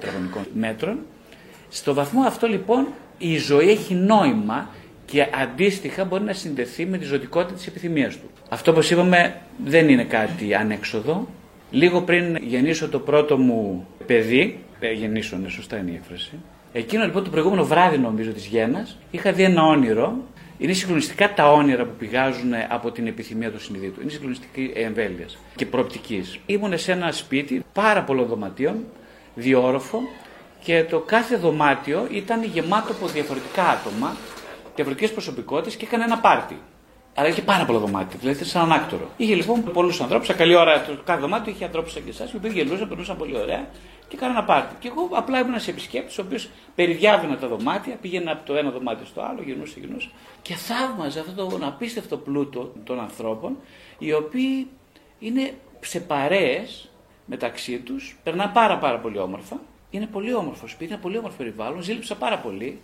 τετραγωνικών 0.00 0.46
μέτρων, 0.54 0.98
στο 1.68 1.94
βαθμό 1.94 2.22
αυτό 2.22 2.46
λοιπόν 2.46 2.86
η 3.22 3.38
ζωή 3.38 3.70
έχει 3.70 3.94
νόημα 3.94 4.68
και 5.04 5.26
αντίστοιχα 5.42 6.04
μπορεί 6.04 6.24
να 6.24 6.32
συνδεθεί 6.32 6.86
με 6.86 6.98
τη 6.98 7.04
ζωτικότητα 7.04 7.54
της 7.54 7.66
επιθυμίας 7.66 8.16
του. 8.16 8.30
Αυτό 8.48 8.70
όπως 8.70 8.90
είπαμε 8.90 9.40
δεν 9.64 9.88
είναι 9.88 10.04
κάτι 10.04 10.54
ανέξοδο. 10.54 11.28
Λίγο 11.70 12.02
πριν 12.02 12.36
γεννήσω 12.36 12.88
το 12.88 12.98
πρώτο 12.98 13.38
μου 13.38 13.86
παιδί, 14.06 14.58
ε, 14.80 14.92
γεννήσω, 14.92 15.36
ναι, 15.36 15.48
σωστά 15.48 15.76
είναι 15.76 15.90
η 15.90 15.94
έκφραση, 15.94 16.32
εκείνο 16.72 17.04
λοιπόν 17.04 17.24
το 17.24 17.30
προηγούμενο 17.30 17.64
βράδυ 17.64 17.98
νομίζω 17.98 18.30
της 18.30 18.46
γέννας, 18.46 18.98
είχα 19.10 19.32
δει 19.32 19.42
ένα 19.42 19.64
όνειρο 19.64 20.16
είναι 20.60 20.72
συγκλονιστικά 20.72 21.34
τα 21.34 21.52
όνειρα 21.52 21.84
που 21.84 21.94
πηγάζουν 21.98 22.52
από 22.68 22.90
την 22.90 23.06
επιθυμία 23.06 23.50
του 23.50 23.60
συνειδήτου. 23.60 24.00
Είναι 24.00 24.10
συγκλονιστική 24.10 24.72
εμβέλειας 24.74 25.38
και 25.56 25.66
προοπτικής. 25.66 26.38
Ήμουν 26.46 26.78
σε 26.78 26.92
ένα 26.92 27.12
σπίτι 27.12 27.64
πάρα 27.72 28.02
πολλών 28.02 28.26
δωματίων, 28.26 28.84
διόροφο, 29.34 29.98
και 30.62 30.84
το 30.84 30.98
κάθε 30.98 31.36
δωμάτιο 31.36 32.06
ήταν 32.10 32.44
γεμάτο 32.44 32.92
από 32.92 33.06
διαφορετικά 33.06 33.68
άτομα, 33.68 34.16
διαφορετικές 34.74 35.12
προσωπικότητες 35.12 35.76
και 35.76 35.84
έκανε 35.84 36.04
ένα 36.04 36.18
πάρτι. 36.18 36.58
Αλλά 37.14 37.28
είχε 37.28 37.42
πάρα 37.42 37.64
πολλά 37.64 37.78
δωμάτια, 37.78 38.18
δηλαδή 38.18 38.36
ήταν 38.36 38.48
σαν 38.48 38.62
ανάκτορο. 38.62 39.08
Είχε 39.16 39.34
λοιπόν 39.34 39.62
πολλούς 39.72 40.00
ανθρώπους, 40.00 40.26
σε 40.26 40.32
καλή 40.32 40.54
ώρα 40.54 40.82
το 40.82 40.96
κάθε 41.04 41.20
δωμάτιο 41.20 41.52
είχε 41.52 41.64
ανθρώπους 41.64 41.92
σαν 41.92 42.04
και 42.04 42.10
εσάς, 42.10 42.32
οι 42.32 42.36
οποίοι 42.36 42.50
γελούσαν, 42.54 42.88
περνούσαν 42.88 43.16
πολύ 43.16 43.36
ωραία 43.36 43.68
και 44.08 44.16
κάνανε 44.16 44.42
πάρτι. 44.42 44.74
Και 44.78 44.88
εγώ 44.88 45.08
απλά 45.12 45.38
ήμουν 45.38 45.60
σε 45.60 45.70
επισκέπτης, 45.70 46.18
ο 46.18 46.22
οποίος 46.22 46.48
περιδιάβαινα 46.74 47.36
τα 47.36 47.48
δωμάτια, 47.48 47.96
πήγαινα 48.00 48.32
από 48.32 48.46
το 48.46 48.54
ένα 48.54 48.70
δωμάτιο 48.70 49.06
στο 49.06 49.20
άλλο, 49.20 49.42
γυρνούσε, 49.44 49.80
γυρνούσε 49.80 50.08
και 50.42 50.54
θαύμαζα 50.54 51.20
αυτό 51.20 51.46
τον 51.46 51.64
απίστευτο 51.64 52.16
πλούτο 52.16 52.72
των 52.84 53.00
ανθρώπων, 53.00 53.56
οι 53.98 54.12
οποίοι 54.12 54.66
είναι 55.18 55.52
σε 55.80 56.00
παρέες 56.00 56.90
μεταξύ 57.24 57.78
τους, 57.78 58.18
περνά 58.22 58.48
πάρα 58.48 58.78
πάρα 58.78 58.98
πολύ 58.98 59.18
όμορφα. 59.18 59.60
Είναι 59.90 60.06
πολύ 60.06 60.34
όμορφο 60.34 60.66
σπίτι, 60.66 60.92
είναι 60.92 61.00
πολύ 61.02 61.18
όμορφο 61.18 61.36
περιβάλλον. 61.36 61.82
Ζήλεψα 61.82 62.14
πάρα 62.16 62.38
πολύ 62.38 62.80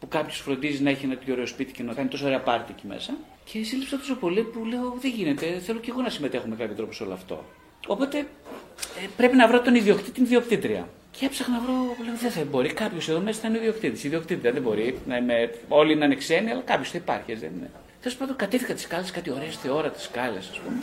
που 0.00 0.08
κάποιος 0.08 0.38
φροντίζει 0.38 0.82
να 0.82 0.90
έχει 0.90 1.04
ένα 1.04 1.16
τέτοιο 1.16 1.32
ωραίο 1.32 1.46
σπίτι 1.46 1.72
και 1.72 1.82
να 1.82 1.92
κάνει 1.94 2.08
τόσο 2.08 2.26
ωραία 2.26 2.40
πάρτι 2.40 2.72
εκεί 2.76 2.86
μέσα. 2.86 3.14
Και 3.44 3.62
ζήλεψα 3.62 3.98
τόσο 3.98 4.14
πολύ 4.14 4.42
που 4.42 4.64
λέω: 4.64 4.94
Δεν 5.00 5.10
γίνεται, 5.10 5.58
θέλω 5.58 5.78
και 5.78 5.90
εγώ 5.90 6.02
να 6.02 6.08
συμμετέχω 6.08 6.46
με 6.46 6.56
κάποιο 6.56 6.74
τρόπο 6.74 6.92
σε 6.92 7.02
όλο 7.02 7.12
αυτό. 7.12 7.44
Οπότε 7.86 8.18
ε, 8.18 9.06
πρέπει 9.16 9.36
να 9.36 9.48
βρω 9.48 9.60
τον 9.60 9.74
ιδιοκτήτη, 9.74 10.10
την 10.10 10.24
ιδιοκτήτρια. 10.24 10.88
Και 11.10 11.26
έψαχνα 11.26 11.54
να 11.54 11.60
βρω, 11.60 11.72
λέω, 12.04 12.16
δεν 12.16 12.30
θα 12.30 12.44
μπορεί. 12.44 12.72
Κάποιος 12.72 13.08
εδώ 13.08 13.20
μέσα 13.20 13.40
θα 13.40 13.48
είναι 13.48 13.58
ιδιοκτήτης. 13.58 14.04
Ιδιοκτήτρια 14.04 14.52
δεν 14.52 14.62
μπορεί 14.62 14.98
να 15.06 15.16
είμαι, 15.16 15.50
όλοι 15.68 15.96
να 15.96 16.04
είναι 16.04 16.14
ξένοι, 16.14 16.50
αλλά 16.50 16.60
κάποιος 16.60 16.90
θα 16.90 16.98
υπάρχει, 16.98 17.34
δεν 17.34 17.50
είναι. 17.56 17.70
Τέλος 18.02 18.16
πάντων, 18.16 18.36
κατέβηκα 18.36 18.74
τις 18.74 18.82
σκάλες, 18.82 19.10
κάτι 19.10 19.30
ωραίες 19.30 19.56
θεόρατες 19.56 20.02
σκάλες, 20.02 20.48
ας 20.50 20.58
πούμε. 20.58 20.78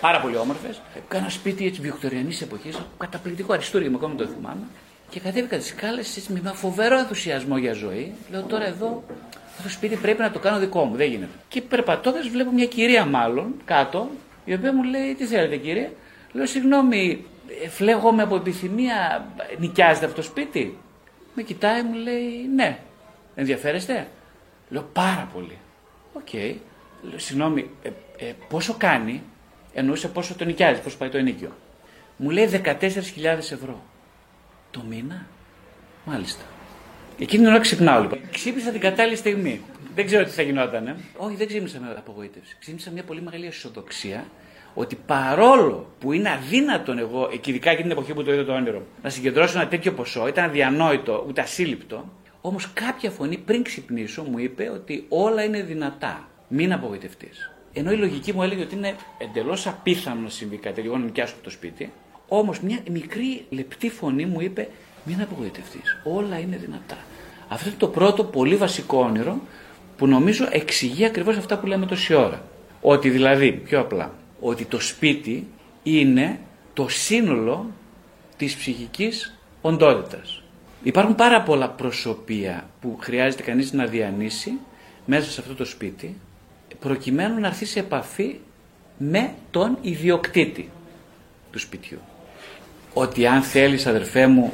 Πάρα 0.00 0.20
πολύ 0.20 0.36
όμορφες. 0.36 0.80
Κάνα 1.08 1.28
σπίτι 1.28 1.66
έτσι 1.66 1.80
βιοκτοριανή 1.80 2.38
εποχής, 2.42 2.78
καταπληκτικό 2.98 3.52
αριστούργημα, 3.52 3.96
ακόμα 3.96 4.14
το 4.14 4.26
θυμάμαι. 4.26 4.66
Και 5.10 5.20
κατέβηκα 5.20 5.56
τις 5.56 5.66
σκάλες 5.66 6.28
με 6.28 6.38
ένα 6.38 6.52
φοβερό 6.52 6.98
ενθουσιασμό 6.98 7.58
για 7.58 7.72
ζωή. 7.72 8.12
Λέω 8.30 8.42
τώρα 8.42 8.66
εδώ 8.66 9.04
αυτό 9.50 9.62
το 9.62 9.68
σπίτι 9.68 9.96
πρέπει 9.96 10.20
να 10.20 10.30
το 10.30 10.38
κάνω 10.38 10.58
δικό 10.58 10.84
μου, 10.84 10.96
δεν 10.96 11.10
γίνεται. 11.10 11.32
Και 11.48 11.62
περπατώντας 11.62 12.28
βλέπω 12.28 12.50
μια 12.52 12.66
κυρία 12.66 13.04
μάλλον 13.04 13.54
κάτω, 13.64 14.08
η 14.44 14.54
οποία 14.54 14.72
μου 14.72 14.82
λέει: 14.82 15.14
Τι 15.14 15.24
θέλετε 15.24 15.56
κύριε, 15.56 15.90
Λέω, 16.32 16.46
συγγνώμη, 16.46 17.24
φλέγομαι 17.68 18.22
από 18.22 18.36
επιθυμία, 18.36 19.26
νοικιάζετε 19.58 20.06
αυτό 20.06 20.16
το 20.16 20.22
σπίτι. 20.22 20.78
Με 21.34 21.42
κοιτάει, 21.42 21.82
μου 21.82 21.94
λέει, 21.94 22.48
ναι. 22.54 22.78
Ενδιαφέρεστε; 23.34 24.06
Λέω, 24.68 24.88
πάρα 24.92 25.28
πολύ. 25.32 25.58
OK. 26.12 26.26
Okay. 26.32 26.54
Λέω, 27.02 27.18
συγγνώμη, 27.18 27.70
ε, 27.82 27.88
ε, 28.18 28.34
πόσο 28.48 28.74
κάνει, 28.78 29.22
εννοούσε 29.72 30.08
πόσο 30.08 30.34
το 30.34 30.44
νοικιάζει, 30.44 30.80
πόσο 30.80 30.96
πάει 30.96 31.08
το 31.08 31.18
ενοίκιο. 31.18 31.52
Μου 32.16 32.30
λέει 32.30 32.62
14.000 32.64 32.74
ευρώ. 33.24 33.82
Το 34.70 34.82
μήνα; 34.88 35.26
Μάλιστα. 36.04 36.42
Εκείνη 37.18 37.42
την 37.42 37.52
ώρα 37.52 37.60
ξυπνάω 37.60 38.00
λοιπόν. 38.00 38.18
Ξύπνησα 38.32 38.70
την 38.70 38.80
κατάλληλη 38.80 39.16
στιγμή. 39.16 39.60
Δεν 39.94 40.06
ξέρω 40.06 40.24
τι 40.24 40.30
θα 40.30 40.42
γινόταν. 40.42 40.86
Ε. 40.86 40.96
Όχι, 41.16 41.36
δεν 41.36 41.46
ξύπνησα 41.46 41.80
με 41.80 41.94
απογοήτευση. 41.98 42.56
Ξύπνησα 42.60 42.90
μια 42.90 43.02
πολύ 43.02 43.22
μεγάλη 43.22 43.46
αισιοδοξία 43.46 44.24
ότι 44.74 44.98
παρόλο 45.06 45.86
που 45.98 46.12
είναι 46.12 46.30
αδύνατον 46.30 46.98
εγώ, 46.98 47.28
και 47.40 47.50
ειδικά 47.50 47.70
εκείνη 47.70 47.88
την 47.88 47.96
εποχή 47.96 48.14
που 48.14 48.22
το 48.22 48.32
είδα 48.32 48.44
το 48.44 48.52
όνειρο, 48.52 48.82
να 49.02 49.10
συγκεντρώσω 49.10 49.58
ένα 49.58 49.68
τέτοιο 49.68 49.92
ποσό, 49.92 50.28
ήταν 50.28 50.44
αδιανόητο, 50.44 51.24
ούτε 51.28 51.40
ασύλληπτο, 51.40 52.12
όμως 52.40 52.72
κάποια 52.72 53.10
φωνή 53.10 53.38
πριν 53.38 53.62
ξυπνήσω 53.62 54.22
μου 54.22 54.38
είπε 54.38 54.70
ότι 54.74 55.04
όλα 55.08 55.44
είναι 55.44 55.62
δυνατά. 55.62 56.28
Μην 56.48 56.72
απογοητευτείς. 56.72 57.50
Ενώ 57.72 57.92
η 57.92 57.96
λογική 57.96 58.32
μου 58.32 58.42
έλεγε 58.42 58.62
ότι 58.62 58.74
είναι 58.74 58.96
εντελώς 59.18 59.66
απίθανο 59.66 60.20
να 60.20 60.28
συμβεί 60.28 60.56
κάτι, 60.56 60.82
εγώ 60.84 60.96
να 60.96 61.04
νοικιάσω 61.04 61.34
το 61.42 61.50
σπίτι, 61.50 61.92
όμως 62.28 62.60
μια 62.60 62.78
μικρή 62.90 63.44
λεπτή 63.50 63.90
φωνή 63.90 64.26
μου 64.26 64.40
είπε: 64.40 64.68
Μην 65.04 65.20
απογοητευτείς. 65.20 66.00
Όλα 66.04 66.38
είναι 66.38 66.56
δυνατά. 66.56 66.98
Αυτό 67.48 67.68
είναι 67.68 67.78
το 67.78 67.88
πρώτο 67.88 68.24
πολύ 68.24 68.56
βασικό 68.56 68.98
όνειρο 68.98 69.40
που 69.96 70.06
νομίζω 70.06 70.48
εξηγεί 70.50 71.04
ακριβώς 71.04 71.36
αυτά 71.36 71.58
που 71.58 71.66
λέμε 71.66 71.86
τόση 71.86 72.14
ώρα. 72.14 72.42
Ότι 72.80 73.10
δηλαδή, 73.10 73.52
πιο 73.52 73.80
απλά, 73.80 74.12
ότι 74.40 74.64
το 74.64 74.80
σπίτι 74.80 75.46
είναι 75.82 76.40
το 76.72 76.88
σύνολο 76.88 77.70
της 78.36 78.56
ψυχικής 78.56 79.38
οντότητας. 79.60 80.42
Υπάρχουν 80.82 81.14
πάρα 81.14 81.42
πολλά 81.42 81.70
προσωπία 81.70 82.70
που 82.80 82.96
χρειάζεται 83.00 83.42
κανείς 83.42 83.72
να 83.72 83.86
διανύσει 83.86 84.52
μέσα 85.06 85.30
σε 85.30 85.40
αυτό 85.40 85.54
το 85.54 85.64
σπίτι 85.64 86.16
προκειμένου 86.80 87.40
να 87.40 87.46
έρθει 87.46 87.64
σε 87.64 87.78
επαφή 87.78 88.36
με 88.98 89.32
τον 89.50 89.78
ιδιοκτήτη 89.80 90.70
του 91.52 91.58
σπιτιού. 91.58 91.98
Ότι 92.94 93.26
αν 93.26 93.42
θέλεις 93.42 93.86
αδερφέ 93.86 94.26
μου 94.26 94.52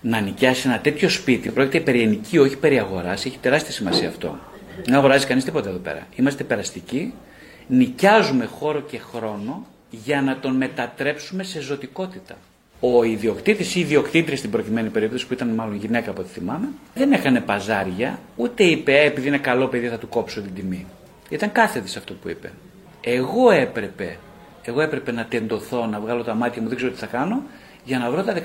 να 0.00 0.20
νοικιάσει 0.20 0.68
ένα 0.68 0.78
τέτοιο 0.78 1.08
σπίτι, 1.08 1.50
πρόκειται 1.50 1.80
περί 1.80 2.00
ενοικίου, 2.00 2.42
όχι 2.42 2.56
περί 2.56 2.78
αγοράς, 2.78 3.24
έχει 3.24 3.38
τεράστια 3.38 3.72
σημασία 3.72 4.08
αυτό. 4.08 4.38
Δεν 4.84 4.94
αγοράζει 4.94 5.26
κανείς 5.26 5.44
τίποτα 5.44 5.68
εδώ 5.68 5.78
πέρα. 5.78 6.06
Είμαστε 6.16 6.44
περαστικοί 6.44 7.12
νοικιάζουμε 7.66 8.44
χώρο 8.44 8.80
και 8.80 8.98
χρόνο 8.98 9.66
για 9.90 10.22
να 10.22 10.38
τον 10.38 10.56
μετατρέψουμε 10.56 11.42
σε 11.42 11.60
ζωτικότητα. 11.60 12.36
Ο 12.80 13.04
ιδιοκτήτης 13.04 13.74
ή 13.74 13.78
η 13.78 13.80
ιδιοκτήτρια 13.80 14.36
στην 14.36 14.50
προκειμένη 14.50 14.88
περίπτωση, 14.88 15.26
που 15.26 15.32
ήταν 15.32 15.48
μάλλον 15.48 15.76
γυναίκα 15.76 16.10
από 16.10 16.20
ό,τι 16.20 16.30
θυμάμαι, 16.30 16.68
δεν 16.94 17.12
έκανε 17.12 17.40
παζάρια, 17.40 18.18
ούτε 18.36 18.64
είπε 18.64 18.92
«Ε, 18.92 19.06
επειδή 19.06 19.28
είναι 19.28 19.38
καλό 19.38 19.66
παιδί 19.66 19.88
θα 19.88 19.98
του 19.98 20.08
κόψω 20.08 20.40
την 20.40 20.54
τιμή. 20.54 20.86
Ήταν 21.32 21.52
κάθετης 21.52 21.90
σε 21.90 21.98
αυτό 21.98 22.14
που 22.14 22.28
είπε. 22.28 22.52
Εγώ 23.00 23.50
έπρεπε, 23.50 24.18
εγώ 24.62 24.80
έπρεπε 24.80 25.12
να 25.12 25.24
τεντωθώ, 25.24 25.86
να 25.86 26.00
βγάλω 26.00 26.22
τα 26.22 26.34
μάτια 26.34 26.62
μου, 26.62 26.68
δεν 26.68 26.76
ξέρω 26.76 26.92
τι 26.92 26.98
θα 26.98 27.06
κάνω, 27.06 27.42
για 27.84 27.98
να 27.98 28.10
βρω 28.10 28.22
τα 28.22 28.34
14.000 28.34 28.42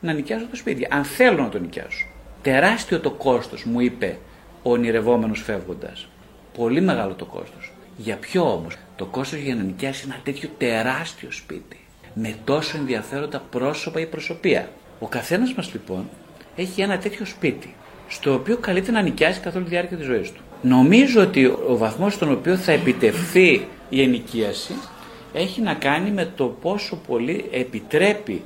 να 0.00 0.12
νοικιάσω 0.12 0.46
το 0.46 0.56
σπίτι. 0.56 0.86
Αν 0.90 1.04
θέλω 1.04 1.42
να 1.42 1.48
το 1.48 1.58
νοικιάσω. 1.58 2.06
Τεράστιο 2.42 3.00
το 3.00 3.10
κόστος, 3.10 3.64
μου 3.64 3.80
είπε 3.80 4.18
ο 4.62 4.72
ονειρευόμενος 4.72 5.42
φεύγοντας. 5.42 6.08
Πολύ 6.56 6.80
μεγάλο 6.80 7.14
το 7.14 7.24
κόστος. 7.24 7.72
Για 7.96 8.16
ποιο 8.16 8.52
όμως, 8.52 8.76
το 8.96 9.04
κόστος 9.04 9.38
για 9.38 9.54
να 9.54 9.62
νοικιάσει 9.62 10.02
ένα 10.06 10.20
τέτοιο 10.24 10.48
τεράστιο 10.58 11.30
σπίτι 11.30 11.80
με 12.14 12.34
τόσο 12.44 12.76
ενδιαφέροντα 12.76 13.42
πρόσωπα 13.50 14.00
ή 14.00 14.06
προσωπία. 14.06 14.68
Ο 14.98 15.06
καθένας 15.06 15.54
μας 15.54 15.72
λοιπόν 15.72 16.08
έχει 16.56 16.80
ένα 16.80 16.98
τέτοιο 16.98 17.24
σπίτι, 17.24 17.74
στο 18.08 18.34
οποίο 18.34 18.56
καλείται 18.56 18.90
να 18.90 19.02
νοικιάσει 19.02 19.40
καθ' 19.40 19.54
όλη 19.54 19.64
τη 19.64 19.70
διάρκεια 19.70 19.96
της 19.96 20.06
ζωής 20.06 20.32
του. 20.32 20.42
Νομίζω 20.62 21.20
ότι 21.22 21.44
ο 21.44 21.76
βαθμός 21.76 22.14
στον 22.14 22.32
οποίο 22.32 22.56
θα 22.56 22.72
επιτευχθεί 22.72 23.66
η 23.88 24.02
ενοικίαση 24.02 24.74
έχει 25.32 25.60
να 25.60 25.74
κάνει 25.74 26.10
με 26.10 26.32
το 26.36 26.46
πόσο 26.46 26.96
πολύ 27.06 27.44
επιτρέπει 27.50 28.42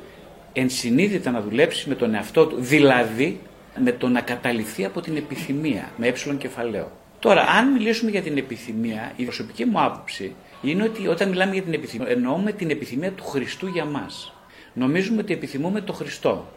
ενσυνείδητα 0.52 1.30
να 1.30 1.40
δουλέψει 1.40 1.88
με 1.88 1.94
τον 1.94 2.14
εαυτό 2.14 2.46
του, 2.46 2.56
δηλαδή 2.58 3.40
με 3.78 3.92
το 3.92 4.08
να 4.08 4.20
καταληφθεί 4.20 4.84
από 4.84 5.00
την 5.00 5.16
επιθυμία, 5.16 5.90
με 5.96 6.06
ε 6.06 6.34
κεφαλαίο. 6.38 6.92
Τώρα, 7.18 7.42
αν 7.42 7.72
μιλήσουμε 7.72 8.10
για 8.10 8.22
την 8.22 8.36
επιθυμία, 8.36 9.12
η 9.16 9.24
προσωπική 9.24 9.64
μου 9.64 9.82
άποψη 9.82 10.34
είναι 10.62 10.82
ότι 10.82 11.08
όταν 11.08 11.28
μιλάμε 11.28 11.52
για 11.52 11.62
την 11.62 11.72
επιθυμία, 11.72 12.08
εννοούμε 12.08 12.52
την 12.52 12.70
επιθυμία 12.70 13.12
του 13.12 13.24
Χριστού 13.24 13.66
για 13.66 13.84
μας. 13.84 14.32
Νομίζουμε 14.72 15.20
ότι 15.20 15.32
επιθυμούμε 15.32 15.80
το 15.80 15.92
Χριστό. 15.92 16.48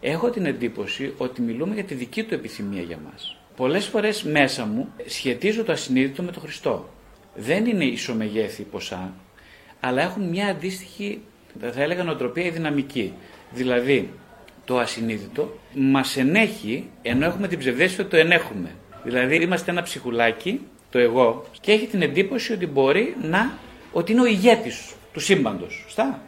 Έχω 0.00 0.30
την 0.30 0.46
εντύπωση 0.46 1.14
ότι 1.16 1.42
μιλούμε 1.42 1.74
για 1.74 1.84
τη 1.84 1.94
δική 1.94 2.22
του 2.22 2.34
επιθυμία 2.34 2.82
για 2.82 2.98
μας. 3.12 3.39
Πολλές 3.60 3.86
φορές 3.86 4.22
μέσα 4.22 4.64
μου 4.66 4.88
σχετίζω 5.06 5.64
το 5.64 5.72
ασυνείδητο 5.72 6.22
με 6.22 6.32
το 6.32 6.40
Χριστό. 6.40 6.88
Δεν 7.34 7.66
είναι 7.66 7.84
ισομεγέθη 7.84 8.62
ποσά, 8.62 9.12
αλλά 9.80 10.02
έχουν 10.02 10.22
μια 10.22 10.46
αντίστοιχη, 10.46 11.20
θα 11.60 11.82
έλεγα, 11.82 12.02
νοοτροπία 12.02 12.44
ή 12.44 12.50
δυναμική. 12.50 13.12
Δηλαδή, 13.50 14.10
το 14.64 14.78
ασυνείδητο 14.78 15.58
μας 15.74 16.16
ενέχει 16.16 16.90
ενώ 17.02 17.26
έχουμε 17.26 17.48
την 17.48 17.58
ψευδέστηση 17.58 18.00
ότι 18.00 18.10
το 18.10 18.16
ενέχουμε. 18.16 18.70
Δηλαδή 19.04 19.36
είμαστε 19.36 19.70
ένα 19.70 19.82
ψυχουλάκι, 19.82 20.60
το 20.90 20.98
εγώ, 20.98 21.44
και 21.60 21.72
έχει 21.72 21.86
την 21.86 22.02
εντύπωση 22.02 22.52
ότι 22.52 22.66
μπορεί 22.66 23.16
να, 23.22 23.52
ότι 23.92 24.12
είναι 24.12 24.20
ο 24.20 24.26
ηγέτης 24.26 24.94
του 25.12 25.20
σύμπαντος. 25.20 25.84
Στά. 25.88 26.22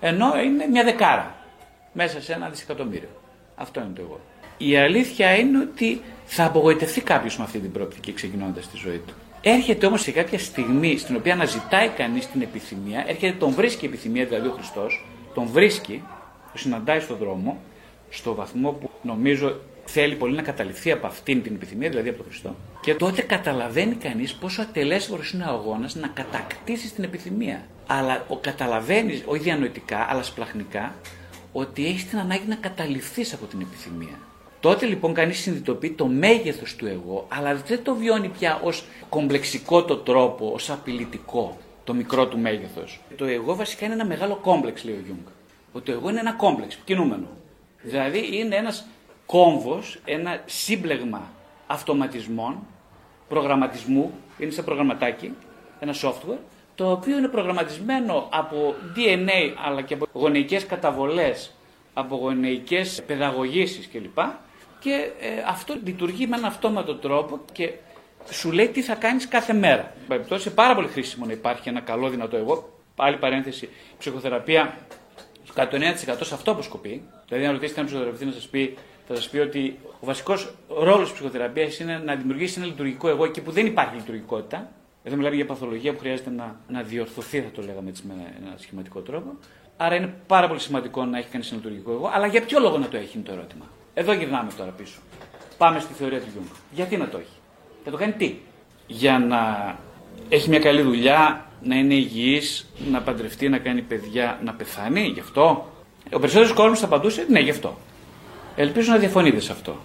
Ενώ 0.00 0.40
είναι 0.40 0.66
μια 0.66 0.84
δεκάρα 0.84 1.36
μέσα 1.92 2.20
σε 2.20 2.32
ένα 2.32 2.48
δισεκατομμύριο. 2.48 3.08
Αυτό 3.54 3.80
είναι 3.80 3.92
το 3.94 4.02
εγώ. 4.02 4.20
Η 4.58 4.76
αλήθεια 4.76 5.34
είναι 5.34 5.58
ότι 5.58 6.00
θα 6.30 6.44
απογοητευτεί 6.44 7.00
κάποιος 7.00 7.38
με 7.38 7.44
αυτή 7.44 7.58
την 7.58 7.72
προοπτική 7.72 8.12
ξεκινώντας 8.12 8.68
τη 8.68 8.76
ζωή 8.76 9.00
του. 9.06 9.14
Έρχεται 9.40 9.86
όμως 9.86 10.00
σε 10.00 10.10
κάποια 10.10 10.38
στιγμή 10.38 10.98
στην 10.98 11.16
οποία 11.16 11.32
αναζητάει 11.32 11.88
κανείς 11.88 12.30
την 12.30 12.42
επιθυμία, 12.42 13.04
έρχεται, 13.06 13.36
τον 13.38 13.52
βρίσκει 13.52 13.84
η 13.84 13.88
επιθυμία, 13.88 14.24
δηλαδή 14.24 14.48
ο 14.48 14.50
Χριστός, 14.50 15.06
τον 15.34 15.46
βρίσκει, 15.46 16.02
το 16.52 16.58
συναντάει 16.58 17.00
στον 17.00 17.16
δρόμο, 17.16 17.60
στο 18.10 18.34
βαθμό 18.34 18.70
που 18.70 18.90
νομίζω 19.02 19.60
θέλει 19.84 20.14
πολύ 20.14 20.34
να 20.34 20.42
καταληφθεί 20.42 20.92
από 20.92 21.06
αυτήν 21.06 21.42
την 21.42 21.54
επιθυμία, 21.54 21.88
δηλαδή 21.88 22.08
από 22.08 22.18
τον 22.18 22.26
Χριστό. 22.26 22.56
Και 22.80 22.94
τότε 22.94 23.22
καταλαβαίνει 23.22 23.94
κανείς 23.94 24.34
πόσο 24.34 24.62
ατελέσφορος 24.62 25.32
είναι 25.32 25.44
ο 25.44 25.48
αγώνας 25.48 25.94
να 25.94 26.08
κατακτήσει 26.08 26.94
την 26.94 27.04
επιθυμία. 27.04 27.66
Αλλά 27.86 28.24
ο 28.28 28.36
καταλαβαίνει, 28.36 29.22
όχι 29.26 29.42
διανοητικά, 29.42 30.06
αλλά 30.10 30.22
σπλαχνικά, 30.22 30.94
ότι 31.52 31.86
έχεις 31.86 32.08
την 32.08 32.18
ανάγκη 32.18 32.46
να 32.48 32.54
καταληφθείς 32.54 33.32
από 33.32 33.46
την 33.46 33.60
επιθυμία. 33.60 34.27
Τότε 34.60 34.86
λοιπόν 34.86 35.14
κανείς 35.14 35.38
συνειδητοποιεί 35.38 35.90
το 35.90 36.06
μέγεθος 36.06 36.76
του 36.76 36.86
εγώ, 36.86 37.26
αλλά 37.28 37.54
δεν 37.54 37.82
το 37.82 37.94
βιώνει 37.94 38.28
πια 38.28 38.60
ως 38.62 38.84
κομπλεξικό 39.08 39.84
το 39.84 39.96
τρόπο, 39.96 40.50
ως 40.54 40.70
απειλητικό 40.70 41.58
το 41.84 41.94
μικρό 41.94 42.26
του 42.26 42.38
μέγεθος. 42.38 43.00
Το 43.16 43.24
εγώ 43.24 43.54
βασικά 43.54 43.84
είναι 43.84 43.94
ένα 43.94 44.04
μεγάλο 44.04 44.36
κόμπλεξ, 44.36 44.84
λέει 44.84 44.94
ο 44.94 45.00
Γιούγκ. 45.04 45.26
Ότι 45.72 45.84
το 45.84 45.92
εγώ 45.92 46.08
είναι 46.10 46.20
ένα 46.20 46.32
κόμπλεξ, 46.32 46.78
κινούμενο. 46.84 47.26
Δηλαδή 47.82 48.28
είναι 48.32 48.56
ένας 48.56 48.86
κόμβος, 49.26 50.00
ένα 50.04 50.42
σύμπλεγμα 50.46 51.30
αυτοματισμών, 51.66 52.58
προγραμματισμού, 53.28 54.12
είναι 54.38 54.50
σε 54.50 54.62
προγραμματάκι, 54.62 55.32
ένα 55.80 55.94
software, 56.02 56.38
το 56.74 56.90
οποίο 56.90 57.18
είναι 57.18 57.28
προγραμματισμένο 57.28 58.28
από 58.30 58.74
DNA 58.96 59.54
αλλά 59.66 59.82
και 59.82 59.94
από 59.94 60.06
γονεϊκές 60.12 60.66
καταβολές, 60.66 61.52
από 61.94 62.16
γονεϊκές 62.16 63.02
παιδαγωγήσεις 63.06 63.88
κλπ. 63.88 64.18
Και 64.80 65.10
ε, 65.20 65.28
αυτό 65.46 65.76
λειτουργεί 65.84 66.26
με 66.26 66.36
έναν 66.36 66.50
αυτόματο 66.50 66.94
τρόπο 66.94 67.40
και 67.52 67.72
σου 68.30 68.52
λέει 68.52 68.68
τι 68.68 68.82
θα 68.82 68.94
κάνεις 68.94 69.28
κάθε 69.28 69.52
μέρα. 69.52 69.92
Περιπτώσει, 70.08 70.46
είναι 70.46 70.56
πάρα 70.56 70.74
πολύ 70.74 70.88
χρήσιμο 70.88 71.26
να 71.26 71.32
υπάρχει 71.32 71.68
ένα 71.68 71.80
καλό 71.80 72.08
δυνατό 72.08 72.36
εγώ. 72.36 72.72
Άλλη 72.96 73.16
παρένθεση, 73.16 73.64
η 73.64 73.94
ψυχοθεραπεία 73.98 74.78
κατά 75.54 75.78
το 75.78 75.84
9% 76.16 76.18
σε 76.20 76.34
αυτό 76.34 76.50
αποσκοπεί. 76.50 77.02
Δηλαδή, 77.28 77.46
αν 77.46 77.52
ρωτήσετε 77.52 77.80
έναν 77.80 77.86
ψυχοθεραπευτή 77.86 78.26
να 78.26 78.32
σας 78.32 78.48
πει 78.48 78.76
θα 79.08 79.14
σας 79.14 79.28
πει 79.28 79.38
ότι 79.38 79.78
ο 80.00 80.06
βασικός 80.06 80.54
ρόλος 80.68 81.02
της 81.02 81.12
ψυχοθεραπείας 81.12 81.78
είναι 81.78 81.98
να 81.98 82.14
δημιουργήσει 82.14 82.58
ένα 82.58 82.66
λειτουργικό 82.66 83.08
εγώ 83.08 83.24
εκεί 83.24 83.40
που 83.40 83.50
δεν 83.50 83.66
υπάρχει 83.66 83.94
λειτουργικότητα. 83.94 84.70
Εδώ 85.02 85.16
μιλάμε 85.16 85.34
για 85.34 85.46
παθολογία 85.46 85.92
που 85.92 85.98
χρειάζεται 85.98 86.30
να, 86.30 86.60
να 86.68 86.82
διορθωθεί, 86.82 87.40
θα 87.40 87.50
το 87.50 87.62
λέγαμε 87.62 87.88
έτσι 87.88 88.02
με 88.06 88.14
ένα 88.14 88.54
σχηματικό 88.56 89.00
τρόπο. 89.00 89.36
Άρα 89.76 89.94
είναι 89.94 90.14
πάρα 90.26 90.48
πολύ 90.48 90.60
σημαντικό 90.60 91.04
να 91.04 91.18
έχει 91.18 91.28
κανείς 91.28 91.48
ένα 91.48 91.56
λειτουργικό 91.56 91.92
εγώ, 91.92 92.10
αλλά 92.14 92.26
για 92.26 92.42
ποιο 92.42 92.60
λόγο 92.60 92.78
να 92.78 92.88
το 92.88 92.96
έχει 92.96 93.16
είναι 93.16 93.26
το 93.26 93.32
ερώτημα. 93.32 93.64
Εδώ 94.00 94.12
γυρνάμε 94.12 94.50
τώρα 94.56 94.70
πίσω. 94.70 94.98
Πάμε 95.58 95.80
στη 95.80 95.92
θεωρία 95.92 96.18
του 96.18 96.26
Γιούγκ. 96.32 96.46
Γιατί 96.70 96.96
να 96.96 97.08
το 97.08 97.18
έχει; 97.18 97.36
Θα 97.84 97.90
το 97.90 97.96
κάνει 97.96 98.12
τι; 98.12 98.34
Για 98.86 99.18
να 99.18 99.38
έχει 100.28 100.48
μια 100.48 100.58
καλή 100.58 100.82
δουλειά, 100.82 101.46
να 101.62 101.74
είναι 101.76 101.94
υγιής, 101.94 102.66
να 102.90 103.00
παντρευτεί, 103.00 103.48
να 103.48 103.58
κάνει 103.58 103.82
παιδιά, 103.82 104.38
να 104.44 104.52
πεθάνει, 104.52 105.00
γι' 105.00 105.20
αυτό; 105.20 105.72
Ο 106.12 106.18
περισσότερος 106.18 106.52
κόσμος 106.52 106.78
θα 106.78 106.84
απαντούσε 106.84 107.26
ναι, 107.28 107.40
γι' 107.40 107.50
αυτό. 107.50 107.78
Ελπίζω 108.56 108.92
να 108.92 108.98
διαφωνείτε 108.98 109.40
σε 109.40 109.52
αυτό. 109.52 109.76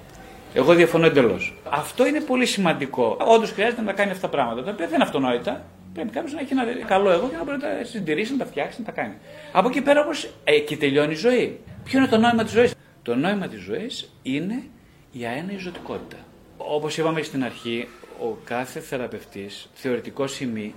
Εγώ 0.53 0.73
διαφωνώ 0.73 1.05
εντελώς. 1.05 1.57
Αυτό 1.69 2.07
είναι 2.07 2.19
πολύ 2.19 2.45
σημαντικό. 2.45 3.17
Όντως 3.19 3.51
χρειάζεται 3.51 3.81
να 3.81 3.93
κάνει 3.93 4.11
αυτά 4.11 4.29
τα 4.29 4.35
πράγματα, 4.35 4.63
τα 4.63 4.71
οποία 4.71 4.85
δεν 4.85 4.95
είναι 4.95 5.03
αυτονόητα. 5.03 5.65
Πρέπει 5.93 6.09
κάποιος 6.09 6.33
να 6.33 6.39
έχει 6.39 6.53
ένα 6.53 6.63
καλό 6.85 7.11
εγώ 7.11 7.27
και 7.29 7.35
να 7.35 7.43
μπορεί 7.43 7.57
να 7.57 7.63
τα 7.63 7.83
συντηρήσει, 7.83 8.31
να 8.31 8.37
τα 8.37 8.45
φτιάξει, 8.45 8.79
να 8.79 8.85
τα 8.85 8.91
κάνει. 8.91 9.13
Από 9.51 9.67
εκεί 9.67 9.81
πέρα 9.81 10.01
όμως 10.01 10.29
εκεί 10.43 10.77
τελειώνει 10.77 11.11
η 11.11 11.15
ζωή. 11.15 11.59
Ποιο 11.83 11.99
είναι 11.99 12.07
το 12.07 12.17
νόημα 12.17 12.43
της 12.43 12.51
ζωής; 12.51 12.73
Το 13.03 13.15
νόημα 13.15 13.47
της 13.47 13.61
ζωής 13.61 14.09
είναι 14.21 14.63
η 15.11 15.25
αέναη 15.25 15.57
ζωτικότητα. 15.57 16.17
Όπως 16.57 16.97
είπαμε 16.97 17.21
στην 17.21 17.43
αρχή, 17.43 17.87
ο 18.19 18.37
κάθε 18.43 18.79
θεραπευτής, 18.79 19.69
θεωρητικός 19.73 20.33
σημείο, 20.33 20.71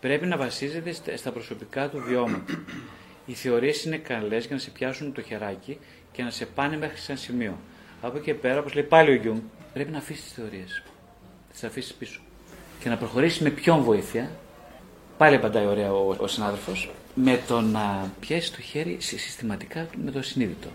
πρέπει 0.00 0.26
να 0.26 0.36
βασίζεται 0.36 1.16
στα 1.16 1.32
προσωπικά 1.32 1.88
του 1.88 2.02
βιώματα. 2.06 2.64
Οι 3.26 3.32
θεωρίες 3.32 3.84
είναι 3.84 3.96
καλές 3.96 4.46
για 4.46 4.54
να 4.54 4.60
σε 4.60 4.70
πιάσουν 4.70 5.12
το 5.12 5.22
χεράκι 5.22 5.78
και 6.12 6.22
να 6.22 6.30
σε 6.30 6.46
πάνε 6.46 6.76
μέχρι 6.76 6.98
σε 6.98 7.12
ένα 7.12 7.20
σημείο. 7.20 7.58
Από 8.00 8.16
εκεί 8.16 8.26
και 8.26 8.34
πέρα, 8.34 8.58
όπως 8.58 8.74
λέει 8.74 8.84
πάλι 8.84 9.10
ο 9.10 9.14
Γιούγκ, 9.14 9.38
πρέπει 9.72 9.90
να 9.90 9.98
αφήσεις 9.98 10.24
τις 10.24 10.32
θεωρίες. 10.32 10.82
Να 11.46 11.52
τις 11.52 11.64
αφήσεις 11.64 11.92
πίσω. 11.94 12.20
Και 12.80 12.88
να 12.88 12.96
προχωρήσεις 12.96 13.40
με 13.40 13.50
ποιου 13.50 13.82
βοήθεια. 13.82 14.30
Πάλι 15.18 15.36
απαντάει 15.36 15.66
ωραία 15.66 15.92
ο, 15.92 16.16
ο 16.18 16.26
συνάδελφος. 16.26 16.90
Με 17.14 17.40
το 17.46 17.60
να 17.60 18.12
πιάσει 18.20 18.52
το 18.52 18.60
χέρι 18.60 18.96
συστηματικά 19.00 19.88
με 20.04 20.10
το 20.10 20.22
ασυνείδητο. 20.22 20.68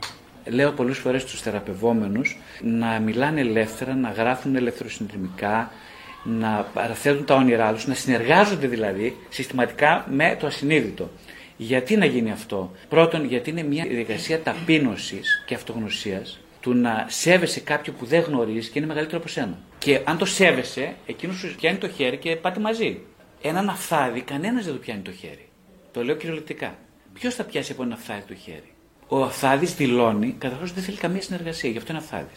Λέω 0.49 0.71
πολλές 0.71 0.97
φορές 0.97 1.21
στους 1.21 1.41
θεραπευόμενους 1.41 2.37
να 2.61 2.99
μιλάνε 2.99 3.39
ελεύθερα, 3.39 3.95
να 3.95 4.09
γράφουν 4.09 4.55
ελευθεροσυνειρμικά, 4.55 5.71
να 6.23 6.67
παραθέτουν 6.73 7.25
τα 7.25 7.35
όνειρά 7.35 7.73
τους, 7.73 7.87
να 7.87 7.93
συνεργάζονται 7.93 8.67
δηλαδή 8.67 9.17
συστηματικά 9.29 10.05
με 10.09 10.37
το 10.39 10.47
ασυνείδητο. 10.47 11.09
Γιατί 11.57 11.97
να 11.97 12.05
γίνει 12.05 12.31
αυτό; 12.31 12.71
Πρώτον, 12.89 13.25
γιατί 13.25 13.49
είναι 13.49 13.63
μια 13.63 13.85
διαδικασία 13.85 14.41
ταπείνωσης 14.41 15.43
και 15.45 15.55
αυτογνωσίας 15.55 16.39
του 16.61 16.73
να 16.73 17.05
σέβεσαι 17.09 17.59
κάποιον 17.59 17.95
που 17.95 18.05
δεν 18.05 18.21
γνωρίζεις 18.21 18.69
και 18.69 18.79
είναι 18.79 18.87
μεγαλύτερο 18.87 19.17
από 19.17 19.27
σένα. 19.27 19.57
Και 19.77 20.01
αν 20.03 20.17
το 20.17 20.25
σέβεσαι, 20.25 20.95
εκείνος 21.05 21.37
σου 21.37 21.55
πιάνει 21.55 21.77
το 21.77 21.89
χέρι 21.89 22.17
και 22.17 22.35
πάτε 22.35 22.59
μαζί. 22.59 22.99
Έναν 23.41 23.69
αφθάδι, 23.69 24.21
κανένας 24.21 24.65
δεν 24.65 24.73
το 24.73 24.79
πιάνει 24.79 25.01
το 25.01 25.11
χέρι. 25.11 25.49
Το 25.91 26.03
λέω 26.03 26.15
κυριολεκτικά. 26.15 26.75
Ποιος 27.13 27.35
θα 27.35 27.43
πιάσει 27.43 27.71
από 27.71 27.83
ένα 27.83 27.93
αφθάδι 27.93 28.23
το 28.27 28.35
χέρι; 28.35 28.71
Ο 29.07 29.23
αφθάδη 29.23 29.65
δηλώνει 29.65 30.35
καταρχάς 30.37 30.71
δεν 30.71 30.83
θέλει 30.83 30.97
καμία 30.97 31.21
συνεργασία, 31.21 31.69
γι' 31.69 31.77
αυτό 31.77 31.91
είναι 31.91 32.01
αφθάδη. 32.01 32.33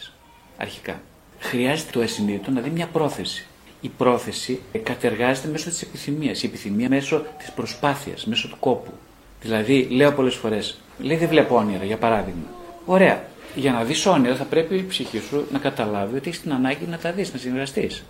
Αρχικά. 0.57 1.01
Χρειάζεται 1.39 1.91
το 1.91 2.01
ασυνείδητο 2.01 2.51
να 2.51 2.61
δει 2.61 2.69
μια 2.69 2.87
πρόθεση. 2.87 3.47
Η 3.81 3.89
πρόθεση 3.89 4.61
κατεργάζεται 4.83 5.47
μέσω 5.47 5.69
της 5.69 5.81
επιθυμίας. 5.81 6.43
Η 6.43 6.45
επιθυμία 6.45 6.89
μέσω 6.89 7.25
της 7.37 7.51
προσπάθειας, 7.51 8.25
μέσω 8.25 8.47
του 8.47 8.57
κόπου. 8.59 8.91
Δηλαδή, 9.41 9.87
λέω 9.91 10.11
πολλές 10.11 10.35
φορές, 10.35 10.81
λέει 10.99 11.17
δεν 11.17 11.27
βλέπω 11.27 11.55
όνειρα, 11.55 11.83
για 11.83 11.97
παράδειγμα. 11.97 12.47
Ωραία. 12.85 13.23
Για 13.55 13.71
να 13.71 13.83
δεις 13.83 14.05
όνειρα, 14.05 14.35
θα 14.35 14.43
πρέπει 14.43 14.75
η 14.75 14.85
ψυχή 14.89 15.19
σου 15.19 15.45
να 15.51 15.59
καταλάβει 15.59 16.17
ότι 16.17 16.27
έχεις 16.27 16.41
την 16.41 16.53
ανάγκη 16.53 16.85
να 16.85 16.97
τα 16.97 17.11
δεις, 17.11 17.33
να 17.33 17.39
συνεργαστείς. 17.39 18.03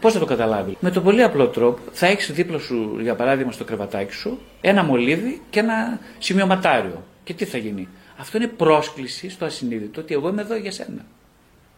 Πώς 0.00 0.12
θα 0.12 0.18
το 0.18 0.24
καταλάβει, 0.24 0.76
Με 0.80 0.90
τον 0.90 1.02
πολύ 1.02 1.22
απλό 1.22 1.48
τρόπο, 1.48 1.80
θα 1.92 2.06
έχεις 2.06 2.32
δίπλα 2.32 2.58
σου, 2.58 2.96
για 3.00 3.14
παράδειγμα, 3.14 3.52
στο 3.52 3.64
κρεβατάκι 3.64 4.12
σου, 4.12 4.38
ένα 4.60 4.84
μολύβι 4.84 5.40
και 5.50 5.60
ένα 5.60 5.98
σημειωματάριο. 6.18 7.02
Και 7.24 7.34
τι 7.34 7.44
θα 7.44 7.58
γίνει. 7.58 7.88
Αυτό 8.16 8.36
είναι 8.36 8.46
πρόσκληση 8.46 9.30
στο 9.30 9.44
ασυνείδητο 9.44 10.00
ότι 10.00 10.14
εγώ 10.14 10.28
είμαι 10.28 10.40
εδώ 10.40 10.56
για 10.56 10.70
σένα. 10.70 11.06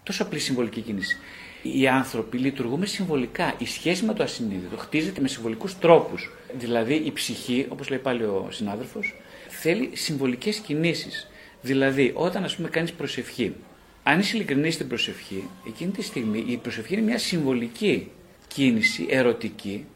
Τόσο 0.02 0.22
απλή 0.22 0.38
συμβολική 0.38 0.80
κίνηση. 0.80 1.16
Οι 1.62 1.88
άνθρωποι 1.88 2.38
λειτουργούμε 2.38 2.86
συμβολικά. 2.86 3.54
Η 3.58 3.66
σχέση 3.66 4.04
με 4.04 4.14
το 4.14 4.22
ασυνείδητο 4.22 4.76
χτίζεται 4.76 5.20
με 5.20 5.28
συμβολικούς 5.28 5.78
τρόπους. 5.78 6.30
Δηλαδή 6.54 6.94
η 6.94 7.12
ψυχή, 7.12 7.66
όπως 7.68 7.88
λέει 7.88 7.98
πάλι 7.98 8.22
ο 8.22 8.48
συνάδελφος, 8.50 9.14
θέλει 9.48 9.90
συμβολικές 9.92 10.56
κινήσεις. 10.56 11.28
Δηλαδή, 11.60 12.12
όταν 12.14 12.44
ας 12.44 12.56
πούμε 12.56 12.68
κάνεις 12.68 12.92
προσευχή, 12.92 13.54
αν 14.02 14.18
είσαι 14.18 14.36
ειλικρινής 14.36 14.74
στην 14.74 14.88
προσευχή, 14.88 15.48
εκείνη 15.66 15.90
τη 15.90 16.02
στιγμή 16.02 16.44
η 16.48 16.56
προσευχή 16.56 16.92
είναι 16.92 17.02
μια 17.02 17.18
συμβολική 17.18 18.10
κίνηση, 18.48 19.06
ερωτική, 19.10 19.86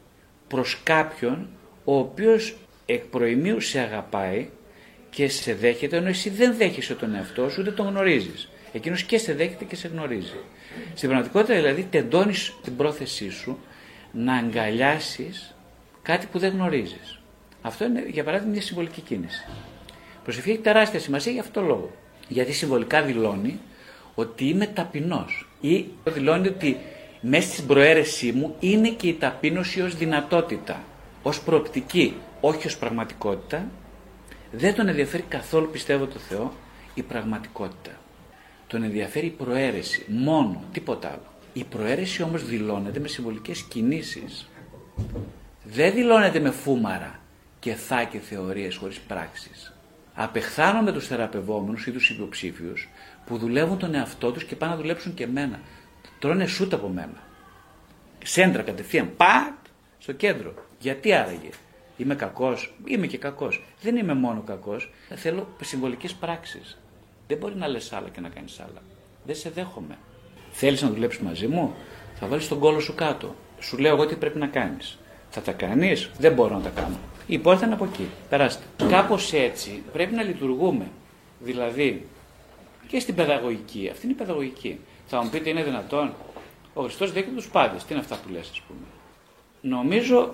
προς 0.47 0.79
κάποιον 0.83 1.47
ο 1.83 1.97
οποίος 1.97 2.57
εκ 2.85 3.03
προημίου 3.03 3.59
σε 3.59 3.79
αγαπάει 3.79 4.49
και 5.09 5.27
σε 5.27 5.53
δέχεται 5.53 5.97
ενώ 5.97 6.07
εσύ 6.07 6.29
δεν 6.29 6.55
δέχεσαι 6.55 6.95
τον 6.95 7.15
εαυτό 7.15 7.49
σου 7.49 7.61
ούτε 7.61 7.71
τον 7.71 7.87
γνωρίζεις. 7.87 8.49
Εκείνος 8.73 9.03
και 9.03 9.17
σε 9.17 9.33
δέχεται 9.33 9.65
και 9.65 9.75
σε 9.75 9.87
γνωρίζει. 9.87 10.37
Στην 10.93 11.09
πραγματικότητα 11.09 11.55
δηλαδή 11.55 11.87
τεντώνεις 11.89 12.53
την 12.63 12.75
πρόθεσή 12.75 13.29
σου 13.29 13.59
να 14.11 14.33
αγκαλιάσεις 14.33 15.55
κάτι 16.01 16.27
που 16.31 16.39
δεν 16.39 16.51
γνωρίζεις. 16.51 17.19
Αυτό 17.61 17.85
είναι 17.85 18.03
για 18.07 18.23
παράδειγμα 18.23 18.51
μια 18.51 18.61
συμβολική 18.61 19.01
κίνηση. 19.01 19.45
Προσευχή 20.23 20.49
έχει 20.49 20.59
τεράστια 20.59 20.99
σημασία 20.99 21.31
για 21.31 21.41
αυτό 21.41 21.59
το 21.59 21.65
λόγο. 21.65 21.91
Γιατί 22.27 22.53
συμβολικά 22.53 23.01
δηλώνει 23.01 23.59
ότι 24.15 24.45
είμαι 24.45 24.67
ταπεινός 24.67 25.49
ή 25.61 25.85
δηλώνει 26.03 26.47
ότι 26.47 26.77
μέσα 27.21 27.51
στην 27.51 27.67
προαίρεσή 27.67 28.31
μου 28.31 28.55
είναι 28.59 28.89
και 28.89 29.07
η 29.07 29.13
ταπείνωση 29.13 29.81
ως 29.81 29.95
δυνατότητα, 29.95 30.83
ως 31.23 31.41
προοπτική, 31.41 32.15
όχι 32.41 32.67
ως 32.67 32.77
πραγματικότητα. 32.77 33.67
Δεν 34.51 34.75
τον 34.75 34.87
ενδιαφέρει 34.87 35.23
καθόλου 35.27 35.69
πιστεύω 35.69 36.05
το 36.05 36.19
Θεό 36.19 36.53
η 36.93 37.01
πραγματικότητα. 37.01 37.91
Τον 38.67 38.83
ενδιαφέρει 38.83 39.25
η 39.25 39.29
προαίρεση, 39.29 40.05
μόνο, 40.07 40.63
τίποτα 40.71 41.07
άλλο. 41.07 41.33
Η 41.53 41.63
προαίρεση 41.63 42.23
όμως 42.23 42.45
δηλώνεται 42.45 42.99
με 42.99 43.07
συμβολικές 43.07 43.61
κινήσεις. 43.61 44.49
Δεν 45.63 45.93
δηλώνεται 45.93 46.39
με 46.39 46.51
φούμαρα 46.51 47.19
και 47.59 47.73
θα 47.73 48.03
και 48.03 48.19
θεωρίες 48.19 48.75
χωρίς 48.75 48.99
πράξεις. 48.99 49.73
Απεχθάνομαι 50.13 50.91
τους 50.91 51.07
θεραπευόμενους 51.07 51.87
ή 51.87 51.91
τους 51.91 52.09
υποψήφιους 52.09 52.89
που 53.25 53.37
δουλεύουν 53.37 53.77
τον 53.77 53.95
εαυτό 53.95 54.31
τους 54.31 54.43
και 54.43 54.55
πάνε 54.55 54.71
να 54.71 54.77
δουλέψουν 54.79 55.13
και 55.13 55.23
εμένα. 55.23 55.59
Τρώνε 56.19 56.45
σούτ 56.45 56.73
από 56.73 56.87
μένα. 56.87 57.23
Σέντρα 58.23 58.61
κατευθείαν, 58.61 59.15
πατ, 59.17 59.65
στο 59.99 60.11
κέντρο. 60.11 60.53
Γιατί 60.79 61.13
άραγε; 61.13 61.49
Είμαι 61.99 62.15
κακός, 62.15 62.73
είμαι 62.85 63.07
και 63.07 63.17
κακός. 63.17 63.63
Δεν 63.81 63.95
είμαι 63.95 64.13
μόνο 64.13 64.41
κακός, 64.41 64.91
θέλω 65.15 65.47
συμβολικές 65.61 66.13
πράξεις. 66.13 66.77
Δεν 67.27 67.37
μπορεί 67.37 67.55
να 67.55 67.67
λες 67.67 67.93
άλλα 67.93 68.09
και 68.09 68.21
να 68.21 68.29
κάνεις 68.29 68.59
άλλα. 68.59 68.81
Δεν 69.25 69.35
σε 69.35 69.49
δέχομαι. 69.49 69.97
Θέλεις 70.51 70.81
να 70.81 70.89
δουλέψεις 70.89 71.21
μαζί 71.21 71.47
μου, 71.47 71.75
θα 72.19 72.27
βάλεις 72.27 72.47
τον 72.47 72.59
κόλο 72.59 72.79
σου 72.79 72.95
κάτω. 72.95 73.35
Σου 73.59 73.77
λέω 73.77 73.93
εγώ 73.93 74.05
τι 74.05 74.15
πρέπει 74.15 74.39
να 74.39 74.47
κάνεις. 74.47 74.97
Θα 75.29 75.41
τα 75.41 75.51
κάνεις, 75.51 76.09
δεν 76.17 76.33
μπορώ 76.33 76.55
να 76.55 76.61
τα 76.61 76.69
κάνω. 76.69 76.97
Η 77.27 77.37
πόρτα 77.37 77.65
είναι 77.65 77.73
από 77.73 77.85
εκεί. 77.85 78.09
Περάστε. 78.29 78.63
Κάπως 78.89 79.33
έτσι 79.33 79.83
πρέπει 79.91 80.15
να 80.15 80.23
λειτουργούμε. 80.23 80.87
Δηλαδή 81.39 82.05
και 82.87 82.99
στην 82.99 83.15
παιδαγωγική. 83.15 83.89
Αυτή 83.91 84.05
είναι 84.05 84.13
η 84.13 84.17
παιδαγωγική. 84.17 84.79
Θα 85.07 85.23
μου 85.23 85.29
πείτε 85.29 85.49
είναι 85.49 85.63
δυνατόν; 85.63 86.13
Ο 86.73 86.81
Χριστός 86.83 87.11
δέχεται 87.11 87.35
τους 87.35 87.49
πάντες. 87.49 87.83
Τι 87.83 87.93
είναι 87.93 88.01
αυτά 88.01 88.15
που 88.15 88.33
λες, 88.33 88.49
ας 88.49 88.61
πούμε; 88.67 88.79
Νομίζω 89.61 90.33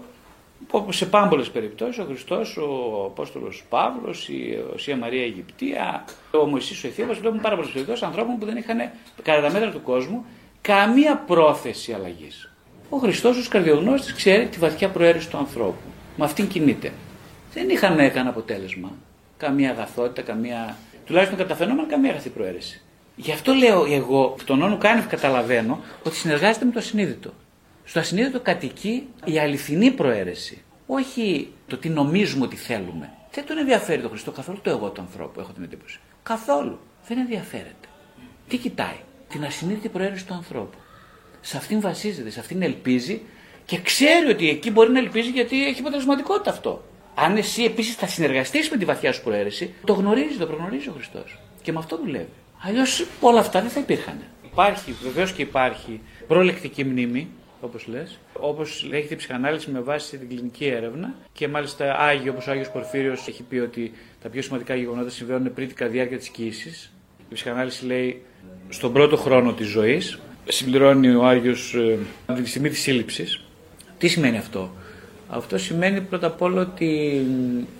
σε 0.90 1.06
πάμπολες 1.06 1.50
περιπτώσεις 1.50 1.98
ο 1.98 2.04
Χριστός, 2.04 2.58
ο 2.58 3.04
Απόστολος 3.06 3.64
Παύλος, 3.70 4.30
η 4.30 4.64
Οσία 4.74 4.98
Μαρία 4.98 5.24
Αιγυπτία, 5.24 6.06
ο 6.32 6.46
Μωυσής 6.46 6.84
ο 6.84 6.88
Αιθίωπας 6.88 7.18
βλέπουμε 7.18 7.42
πάρα 7.42 7.56
πολλές 7.56 7.72
περιπτώσεις 7.72 8.04
ανθρώπων 8.04 8.38
που 8.38 8.46
δεν 8.46 8.58
είχαν 8.58 8.78
κατά 9.24 9.42
τα 9.42 9.52
μέτρα 9.52 9.72
του 9.72 9.82
κόσμου 9.82 10.26
καμία 10.62 11.18
πρόθεση 11.18 11.94
αλλαγής. 11.94 12.50
Ο 12.90 12.98
Χριστός 12.98 13.38
ως 13.38 13.48
καρδιογνώστης 13.48 14.14
ξέρει 14.14 14.48
τη 14.48 14.60
βαθιά 14.60 14.90
προαίρεση 14.90 15.30
του 15.30 15.38
ανθρώπου. 15.38 15.88
Με 16.18 16.26
αυτήν 16.26 16.48
κινείται. 16.48 16.92
Δεν 17.54 17.70
είχαν 17.70 17.96
κανένα 17.96 18.30
αποτέλεσμα. 18.30 18.92
Καμία 19.38 19.72
αγαθότητα, 19.72 20.22
καμία. 20.22 20.78
τουλάχιστον 21.06 21.38
κατά 21.38 21.56
φαινόμενα, 21.56 21.88
καμία 21.88 22.12
αγαθή 22.12 22.30
προαίρεση. 22.30 22.82
Γι' 23.16 23.32
αυτό 23.32 23.54
λέω 23.54 23.86
εγώ, 23.90 24.36
τον 24.46 24.62
όνου 24.62 24.78
κάνει 24.78 25.02
καταλαβαίνω 25.02 25.80
ότι 26.04 26.16
συνεργάζεται 26.16 26.66
με 26.66 26.72
το 26.72 26.80
ασυνείδητο. 26.80 27.34
Στο 27.86 28.00
ασυνείδητο 28.00 28.40
κατοικεί 28.40 29.08
η 29.26 29.40
αληθινή 29.40 29.92
προαίρεση. 29.92 30.64
Όχι 30.88 31.54
το 31.68 31.78
τι 31.78 31.90
νομίζουμε 31.90 32.46
ότι 32.46 32.56
θέλουμε. 32.56 33.14
Δεν 33.32 33.46
τον 33.46 33.58
ενδιαφέρει 33.58 34.02
το 34.02 34.10
Χριστό 34.10 34.32
καθόλου 34.32 34.60
το 34.62 34.70
εγώ 34.70 34.90
του 34.90 35.02
ανθρώπου, 35.02 35.40
έχω 35.40 35.52
την 35.52 35.64
εντύπωση. 35.64 36.00
Καθόλου. 36.24 36.80
Δεν 37.08 37.18
ενδιαφέρεται. 37.18 37.88
Τι 38.48 38.58
κοιτάει, 38.58 39.00
την 39.30 39.44
ασυνείδητη 39.44 39.90
προαίρεση 39.90 40.26
του 40.26 40.34
ανθρώπου. 40.34 40.78
Σε 41.42 41.58
αυτήν 41.58 41.82
βασίζεται, 41.82 42.30
σε 42.30 42.40
αυτήν 42.40 42.62
ελπίζει 42.62 43.22
και 43.66 43.82
ξέρει 43.82 44.30
ότι 44.30 44.50
εκεί 44.50 44.72
μπορεί 44.72 44.92
να 44.92 45.00
ελπίζει 45.00 45.30
γιατί 45.30 45.66
έχει 45.66 45.80
αποτελεσματικότητα 45.80 46.50
αυτό. 46.50 46.84
Αν 47.16 47.38
εσύ 47.38 47.64
επίσης 47.64 47.96
θα 47.96 48.08
συνεργαστείς 48.08 48.70
με 48.70 48.78
τη 48.78 48.86
βαθιά 48.86 49.14
σου 49.14 49.24
προαίρεση, 49.24 49.74
το 49.86 49.94
γνωρίζεις, 49.94 50.38
το 50.38 50.46
προγνωρίζει 50.46 50.90
ο 50.90 50.92
Χριστός. 50.92 51.40
Και 51.62 51.72
με 51.72 51.80
αυτό 51.80 51.98
δουλεύει. 51.98 52.30
Αλλιώς 52.62 53.06
όλα 53.20 53.40
αυτά 53.40 53.62
δεν 53.62 53.70
θα 53.70 53.80
υπήρχαν. 53.80 54.18
Υπάρχει, 54.52 54.96
βεβαίως 55.04 55.32
και 55.32 55.42
υπάρχει 55.42 56.02
προλεκτική 56.28 56.84
μνήμη, 56.84 57.30
όπως 57.62 57.88
λες, 57.88 58.20
όπως 58.34 58.86
λέγεται 58.90 59.14
η 59.14 59.18
ψυχανάλυση 59.18 59.72
με 59.72 59.80
βάση 59.80 60.18
την 60.18 60.30
κλινική 60.30 60.66
έρευνα 60.66 61.14
και 61.34 61.48
μάλιστα 61.48 61.98
Άγιο, 62.00 62.32
όπως 62.32 62.48
ο 62.48 62.52
Άγιος 62.52 62.70
Πορφύριος 62.70 63.28
έχει 63.28 63.44
πει 63.44 63.58
ότι 63.58 63.92
τα 64.22 64.30
πιο 64.30 64.42
σημαντικά 64.42 64.76
γεγονότα 64.76 65.10
συμβαίνουν 65.10 65.54
πριν 65.54 65.76
την 65.76 65.92
διάρκεια 65.92 66.18
της 66.18 66.30
κοίησης. 66.30 66.94
Η 67.30 67.34
ψυχανάλυση 67.34 67.86
λέει 67.86 68.22
στον 68.70 68.94
πρώτο 68.94 69.18
χρόνο 69.18 69.54
της 69.54 69.68
ζωής, 69.68 70.20
συμπληρώνει 70.48 71.16
ο 71.16 71.26
Άγιος 71.26 71.74
ε, 71.74 71.98
τη 72.34 72.50
στιγμή 72.50 72.70
της 72.70 72.82
σύλληψης. 72.82 73.42
Τι 73.98 74.08
σημαίνει 74.08 74.38
αυτό; 74.38 74.72
Αυτό 75.30 75.58
σημαίνει 75.58 76.02
πρώτα 76.02 76.28
απ' 76.28 76.42
όλα 76.42 76.62
ότι 76.62 77.22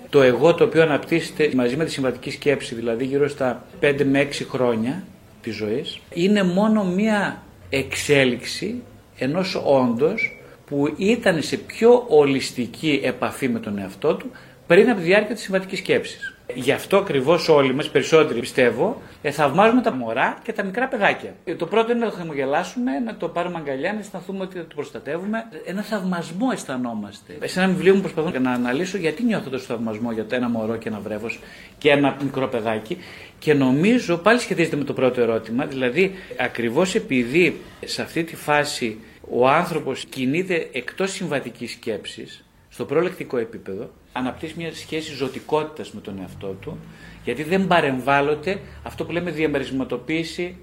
το 0.10 0.22
εγώ 0.22 0.54
το 0.54 0.64
οποίο 0.64 0.82
αναπτύσσεται 0.82 1.52
μαζί 1.56 1.76
με 1.76 1.86
τη 1.86 1.92
συμβατική 1.92 2.32
σκέψη, 2.32 2.76
δηλαδή 2.76 3.06
γύρω 3.06 3.28
στα 3.28 3.66
5 3.82 4.04
με 4.06 4.28
6 4.32 4.46
χρόνια 4.50 5.04
της 5.42 5.56
ζωής, 5.56 6.00
είναι 6.14 6.44
μόνο 6.44 6.84
μία 6.84 7.44
εξέλιξη 7.70 8.82
ενός 9.18 9.62
όντος 9.66 10.40
που 10.66 10.94
ήταν 10.98 11.42
σε 11.42 11.58
πιο 11.58 12.06
ολιστική 12.08 13.02
επαφή 13.04 13.50
με 13.50 13.60
τον 13.60 13.78
εαυτό 13.78 14.16
του 14.16 14.32
πριν 14.68 14.90
από 14.90 15.00
τη 15.00 15.06
διάρκεια 15.06 15.36
της 15.36 15.44
συμβατικής 15.44 15.80
σκέψης. 15.80 16.36
Γι' 16.54 16.72
αυτό 16.72 16.98
ακριβώς 16.98 17.50
όλοι 17.50 17.74
μας, 17.74 17.90
περισσότεροι 17.90 18.40
πιστεύω, 18.40 19.02
ε, 19.22 19.32
θαυμάζουμε 19.32 19.82
τα 19.82 19.92
μωρά 19.94 20.38
και 20.44 20.54
τα 20.54 20.64
μικρά 20.64 20.88
παιδάκια. 20.88 21.34
Ε, 21.44 21.56
το 21.56 21.66
πρώτο 21.66 21.92
είναι 21.92 22.06
να 22.06 22.12
το 22.12 22.18
χαμογελάσουμε, 22.18 23.00
να 23.00 23.16
το 23.16 23.28
πάρουμε 23.28 23.58
αγκαλιά, 23.58 23.94
να 23.94 24.00
αισθανθούμε 24.00 24.44
ότι 24.44 24.60
το 24.60 24.76
προστατεύουμε. 24.76 25.46
Ένα 25.66 25.82
θαυμασμό 25.82 26.48
αισθανόμαστε. 26.54 27.38
Σε 27.44 27.60
ένα 27.60 27.68
βιβλίο 27.68 27.96
μου 27.96 28.02
προσπαθώ 28.02 28.40
να 28.40 28.52
αναλύσω 28.52 28.98
γιατί 28.98 29.24
νιώθω 29.24 29.50
τόσο 29.50 29.66
θαυμασμό 29.66 30.12
για 30.12 30.26
το 30.26 30.36
ένα 30.36 30.50
μωρό 30.50 30.76
και 30.76 30.90
ένα 30.90 31.00
βρέφος 31.00 31.40
και 31.78 31.90
ένα 31.90 32.18
μικρό 32.24 32.48
παιδάκι. 32.48 32.98
Και 33.40 33.54
νομίζω 33.54 34.18
πάλι 34.18 34.40
σχετίζεται 34.40 34.76
με 34.76 34.84
το 34.84 34.94
πρώτο 34.94 35.22
ερώτημα, 35.22 35.66
δηλαδή 35.66 36.12
ακριβώς 36.40 36.96
επειδή 36.96 37.62
σε 37.86 38.02
αυτή 38.02 38.24
τη 38.24 38.36
φάση 38.36 38.98
ο 39.30 39.48
άνθρωπος 39.50 40.06
κινείται 40.06 40.70
εκτός 40.72 41.12
συμβατικής 41.12 41.72
σκέψης, 41.72 42.46
στο 42.70 42.86
προλεκτικό 42.86 43.38
επίπεδο, 43.38 43.90
αναπτύσσει 44.12 44.54
μια 44.58 44.74
σχέση 44.74 45.14
ζωτικότητας 45.14 45.92
με 45.92 46.02
τον 46.02 46.20
εαυτό 46.22 46.48
του, 46.48 46.78
γιατί 47.24 47.44
δεν 47.44 47.68
παρεμβάλλονται 47.68 48.60
αυτό 48.84 49.06
που 49.06 49.12
λέμε 49.12 49.32
διαμερισματοποίηση 49.32 50.56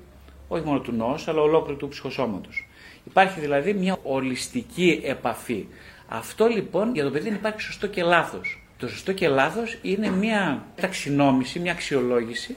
όχι 0.49 0.65
μόνο 0.65 0.81
του 0.81 0.93
νόους, 0.93 1.29
αλλά 1.29 1.41
ολόκληρου 1.41 1.79
του 1.79 1.89
ψυχοσώματος. 1.89 2.69
Υπάρχει 3.07 3.41
δηλαδή 3.41 3.75
μια 3.75 3.99
ολιστική 4.03 5.01
επαφή. 5.05 5.67
Αυτό 6.09 6.47
λοιπόν 6.47 6.95
για 6.95 7.05
το 7.05 7.11
παιδί 7.11 7.25
δεν 7.25 7.35
υπάρχει 7.35 7.61
σωστό 7.61 7.87
και 7.87 8.03
λάθος. 8.03 8.62
Το 8.83 8.89
σωστό 8.89 9.13
και 9.13 9.29
λάθος 9.29 9.79
είναι 9.83 10.11
μια 10.11 10.67
ταξινόμηση, 10.81 11.59
μια 11.59 11.73
αξιολόγηση 11.73 12.57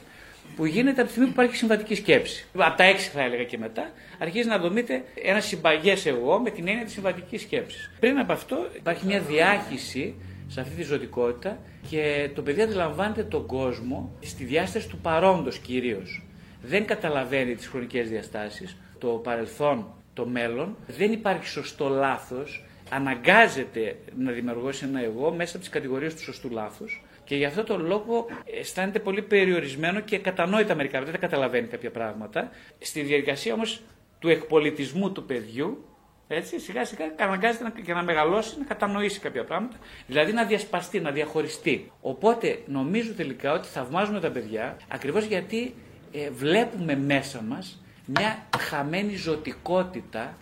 που 0.55 0.65
γίνεται 0.65 1.01
από 1.01 1.03
τη 1.03 1.09
στιγμή 1.09 1.27
που 1.27 1.33
υπάρχει 1.33 1.55
συμβατική 1.55 1.95
σκέψη. 1.95 2.45
Από 2.55 2.77
τα 2.77 2.83
έξι 2.83 3.09
θα 3.09 3.21
έλεγα 3.21 3.43
και 3.43 3.57
μετά, 3.57 3.91
αρχίζει 4.19 4.47
να 4.47 4.57
δομείται 4.57 5.03
ένα 5.23 5.39
συμπαγές 5.39 6.05
εγώ 6.05 6.39
με 6.39 6.49
την 6.49 6.67
έννοια 6.67 6.83
της 6.83 6.93
συμβατικής 6.93 7.41
σκέψης. 7.41 7.91
Πριν 7.99 8.17
από 8.19 8.33
αυτό 8.33 8.57
υπάρχει 8.75 9.05
μια 9.05 9.19
διάχυση 9.19 10.15
σε 10.47 10.61
αυτή 10.61 10.75
τη 10.75 10.83
ζωτικότητα 10.83 11.59
και 11.89 12.29
το 12.35 12.41
παιδί 12.41 12.61
αντιλαμβάνεται 12.61 13.23
τον 13.23 13.45
κόσμο 13.45 14.17
στη 14.21 14.43
διάσταση 14.43 14.89
του 14.89 14.97
παρόντος 14.97 15.57
κυρίως. 15.57 16.23
Δεν 16.61 16.85
καταλαβαίνει 16.85 17.55
τις 17.55 17.67
χρονικές 17.67 18.09
διαστάσεις, 18.09 18.77
το 18.97 19.07
παρελθόν, 19.07 19.93
το 20.13 20.25
μέλλον, 20.25 20.77
δεν 20.87 21.11
υπάρχει 21.11 21.47
σωστό 21.47 21.87
λάθος, 21.87 22.63
αναγκάζεται 22.89 23.95
να 24.17 24.31
δημιουργήσει 24.31 24.85
ένα 24.85 25.03
εγώ 25.03 25.31
μέσα 25.31 25.51
από 25.51 25.59
τις 25.59 25.69
κατηγορίες 25.69 26.15
του 26.15 26.21
σωστού 26.21 26.49
λάθους 26.49 27.03
και 27.23 27.35
γι' 27.35 27.45
αυτό 27.45 27.63
το 27.63 27.77
λόγο 27.77 28.25
αισθάνεται 28.59 28.99
πολύ 28.99 29.21
περιορισμένο 29.21 29.99
και 29.99 30.19
κατανόητα 30.19 30.75
μερικά, 30.75 31.03
δεν 31.03 31.19
καταλαβαίνει 31.19 31.67
κάποια 31.67 31.91
πράγματα. 31.91 32.49
Στη 32.79 33.01
διαδικασία 33.01 33.53
όμως 33.53 33.81
του 34.19 34.29
εκπολιτισμού 34.29 35.11
του 35.11 35.25
παιδιού 35.25 35.85
έτσι, 36.27 36.59
σιγά 36.59 36.85
σιγά 36.85 37.05
αναγκάζεται 37.19 37.63
να, 37.63 37.69
και 37.69 37.93
να 37.93 38.03
μεγαλώσει, 38.03 38.59
να 38.59 38.65
κατανοήσει 38.65 39.19
κάποια 39.19 39.43
πράγματα, 39.43 39.77
δηλαδή 40.07 40.33
να 40.33 40.43
διασπαστεί, 40.43 40.99
να 40.99 41.11
διαχωριστεί. 41.11 41.91
Οπότε 42.01 42.59
νομίζω 42.65 43.13
τελικά 43.13 43.53
ότι 43.53 43.67
θαυμάζουμε 43.67 44.19
τα 44.19 44.31
παιδιά 44.31 44.77
ακριβώς 44.87 45.25
γιατί 45.25 45.75
ε, 46.11 46.29
βλέπουμε 46.29 46.95
μέσα 46.95 47.41
μας 47.41 47.83
μια 48.05 48.45
χαμένη 48.57 49.15
ζωτικότητα 49.15 50.37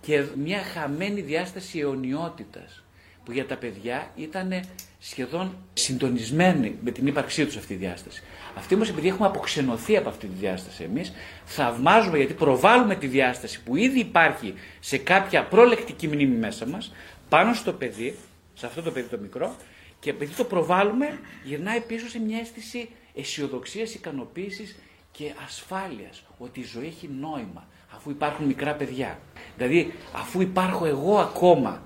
και 0.00 0.24
μια 0.36 0.62
χαμένη 0.62 1.20
διάσταση 1.20 1.78
αιωνιότητας 1.78 2.82
που 3.24 3.32
για 3.32 3.46
τα 3.46 3.56
παιδιά 3.56 4.10
ήταν 4.16 4.62
σχεδόν 4.98 5.56
συντονισμένη 5.74 6.78
με 6.82 6.90
την 6.90 7.06
ύπαρξή 7.06 7.44
τους 7.44 7.56
αυτή 7.56 7.72
η 7.72 7.76
διάσταση. 7.76 8.22
Αυτή 8.56 8.74
όμως, 8.74 8.88
επειδή 8.88 9.08
έχουμε 9.08 9.26
αποξενωθεί 9.26 9.96
από 9.96 10.08
αυτή 10.08 10.26
τη 10.26 10.34
διάσταση 10.38 10.82
εμείς, 10.82 11.12
θαυμάζουμε 11.44 12.16
γιατί 12.16 12.34
προβάλλουμε 12.34 12.94
τη 12.94 13.06
διάσταση 13.06 13.62
που 13.62 13.76
ήδη 13.76 13.98
υπάρχει 13.98 14.54
σε 14.80 14.98
κάποια 14.98 15.44
προλεκτική 15.44 16.06
μνήμη 16.08 16.36
μέσα 16.36 16.66
μας, 16.66 16.94
πάνω 17.28 17.54
στο 17.54 17.72
παιδί, 17.72 18.16
σε 18.54 18.66
αυτό 18.66 18.82
το 18.82 18.90
παιδί 18.90 19.08
το 19.08 19.18
μικρό, 19.18 19.56
Και 20.00 20.10
επειδή 20.10 20.34
το 20.34 20.44
προβάλλουμε, 20.44 21.18
γυρνάει 21.44 21.80
πίσω 21.80 22.08
σε 22.08 22.20
μια 22.20 22.38
αίσθηση 22.38 22.88
αισιοδοξίας, 23.14 23.94
ικανοποίησης 23.94 24.76
και 25.12 25.32
ασφάλειας. 25.44 26.22
Ότι 26.38 26.60
η 26.60 26.64
ζωή 26.64 26.86
έχει 26.86 27.08
νόημα, 27.08 27.68
αφού 27.94 28.10
υπάρχουν 28.10 28.46
μικρά 28.46 28.72
παιδιά. 28.72 29.18
Δηλαδή, 29.56 29.92
αφού 30.12 30.40
υπάρχω 30.40 30.86
εγώ 30.86 31.18
ακόμα 31.18 31.82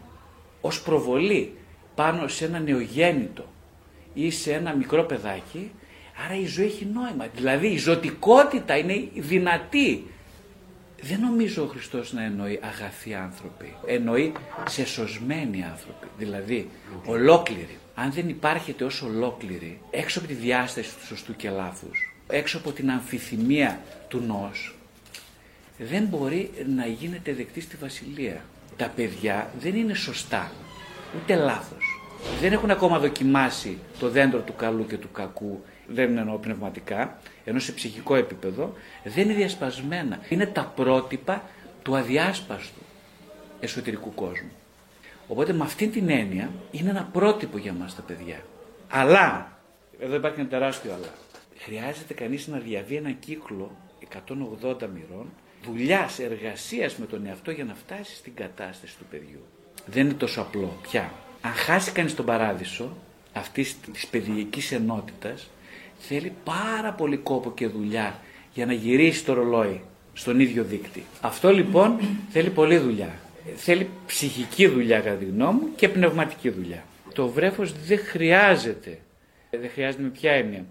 ως 0.60 0.82
προβολή 0.82 1.56
πάνω 1.94 2.28
σε 2.28 2.44
ένα 2.44 2.58
νεογέννητο 2.58 3.44
ή 4.14 4.30
σε 4.30 4.52
ένα 4.52 4.74
μικρό 4.74 5.02
παιδάκι, 5.02 5.72
άρα 6.24 6.36
η 6.36 6.46
ζωή 6.46 6.66
έχει 6.66 6.88
νόημα. 6.92 7.26
Δηλαδή 7.34 7.66
η 7.66 7.78
ζωτικότητα 7.78 8.76
είναι 8.76 9.08
δυνατή. 9.14 10.06
Δεν 11.00 11.20
νομίζω 11.20 11.62
ο 11.62 11.66
Χριστός 11.66 12.12
να 12.12 12.22
εννοεί 12.24 12.60
αγαθοί 12.62 13.14
άνθρωποι. 13.14 13.74
Εννοεί 13.86 14.32
σε 14.68 14.86
σωσμένοι 14.86 15.64
άνθρωποι. 15.64 16.06
Δηλαδή 16.18 16.70
ολόκληροι. 17.06 17.78
Αν 17.94 18.12
δεν 18.12 18.28
υπάρχετε 18.28 18.84
ως 18.84 19.02
ολόκληροι, 19.02 19.80
έξω 19.90 20.18
από 20.18 20.28
τη 20.28 20.34
διάσταση 20.34 20.96
του 20.96 21.06
σωστού 21.06 21.36
και 21.36 21.50
λάθους, 21.50 22.14
έξω 22.28 22.58
από 22.58 22.72
την 22.72 22.90
αμφιθυμία 22.90 23.80
του 24.08 24.20
νος, 24.20 24.74
δεν 25.78 26.04
μπορεί 26.04 26.50
να 26.76 26.86
γίνετε 26.86 27.32
δεκτή 27.32 27.60
στη 27.60 27.76
βασιλεία. 27.76 28.44
Τα 28.76 28.88
παιδιά 28.96 29.50
δεν 29.58 29.74
είναι 29.74 29.94
σωστά, 29.94 30.52
ούτε 31.16 31.34
λάθος. 31.34 32.00
Δεν 32.40 32.52
έχουν 32.52 32.70
ακόμα 32.70 32.98
δοκιμάσει 32.98 33.78
το 33.98 34.08
δέντρο 34.08 34.40
του 34.40 34.54
καλού 34.56 34.86
και 34.86 34.96
του 34.96 35.10
κακού, 35.10 35.62
δεν 35.86 36.18
εννοώ 36.18 36.38
πνευματικά, 36.38 37.18
ενώ 37.44 37.58
σε 37.58 37.72
ψυχικό 37.72 38.14
επίπεδο, 38.14 38.74
δεν 39.04 39.24
είναι 39.24 39.34
διασπασμένα. 39.34 40.18
Είναι 40.28 40.46
τα 40.46 40.72
πρότυπα 40.76 41.42
του 41.82 41.96
αδιάσπαστου 41.96 42.80
εσωτερικού 43.60 44.14
κόσμου. 44.14 44.50
Οπότε 45.28 45.52
με 45.52 45.64
αυτή 45.64 45.88
την 45.88 46.10
έννοια 46.10 46.50
είναι 46.70 46.90
ένα 46.90 47.08
πρότυπο 47.12 47.58
για 47.58 47.72
μας 47.72 47.94
τα 47.94 48.02
παιδιά. 48.02 48.36
Αλλά, 48.88 49.58
εδώ 50.00 50.14
υπάρχει 50.14 50.40
ένα 50.40 50.48
τεράστιο 50.48 50.92
αλλά, 50.94 51.12
χρειάζεται 51.58 52.14
κανείς 52.14 52.46
να 52.46 52.58
διαβεί 52.58 52.96
ένα 52.96 53.10
κύκλο 53.10 53.76
180 54.28 54.88
μοιρών 54.94 55.32
δουλειάς, 55.64 56.18
εργασίας 56.18 56.96
με 56.96 57.06
τον 57.06 57.26
εαυτό 57.26 57.50
για 57.50 57.64
να 57.64 57.74
φτάσεις 57.74 58.16
στην 58.16 58.34
κατάσταση 58.34 58.96
του 58.98 59.04
παιδιού. 59.10 59.40
Δεν 59.86 60.04
είναι 60.04 60.14
τόσο 60.14 60.40
απλό 60.40 60.76
πια. 60.82 61.12
Αν 61.40 61.52
χάσει 61.52 61.92
κανείς 61.92 62.14
τον 62.14 62.24
παράδεισο 62.24 62.96
αυτής 63.32 63.76
της 63.92 64.06
παιδική 64.06 64.74
ενότητας, 64.74 65.50
θέλει 65.98 66.32
πάρα 66.44 66.92
πολύ 66.92 67.16
κόπο 67.16 67.52
και 67.52 67.66
δουλειά 67.66 68.20
για 68.54 68.66
να 68.66 68.72
γυρίσει 68.72 69.24
το 69.24 69.32
ρολόι 69.32 69.80
στον 70.12 70.40
ίδιο 70.40 70.64
δίκτυ. 70.64 71.04
Αυτό 71.20 71.52
λοιπόν 71.52 72.00
θέλει 72.30 72.50
πολλή 72.50 72.78
δουλειά. 72.78 73.14
Θέλει 73.56 73.88
ψυχική 74.06 74.66
δουλειά 74.66 75.00
κατά 75.00 75.16
τη 75.16 75.24
γνώμη 75.24 75.60
μου 75.60 75.68
και 75.76 75.88
πνευματική 75.88 76.50
δουλειά. 76.50 76.84
Το 77.14 77.28
βρέφος 77.28 77.72
δεν 77.86 77.98
χρειάζεται. 77.98 78.98
Δεν 79.50 79.70
χρειάζεται 79.72 80.02
με 80.02 80.08
ποια 80.08 80.32
έννοια. 80.32 80.64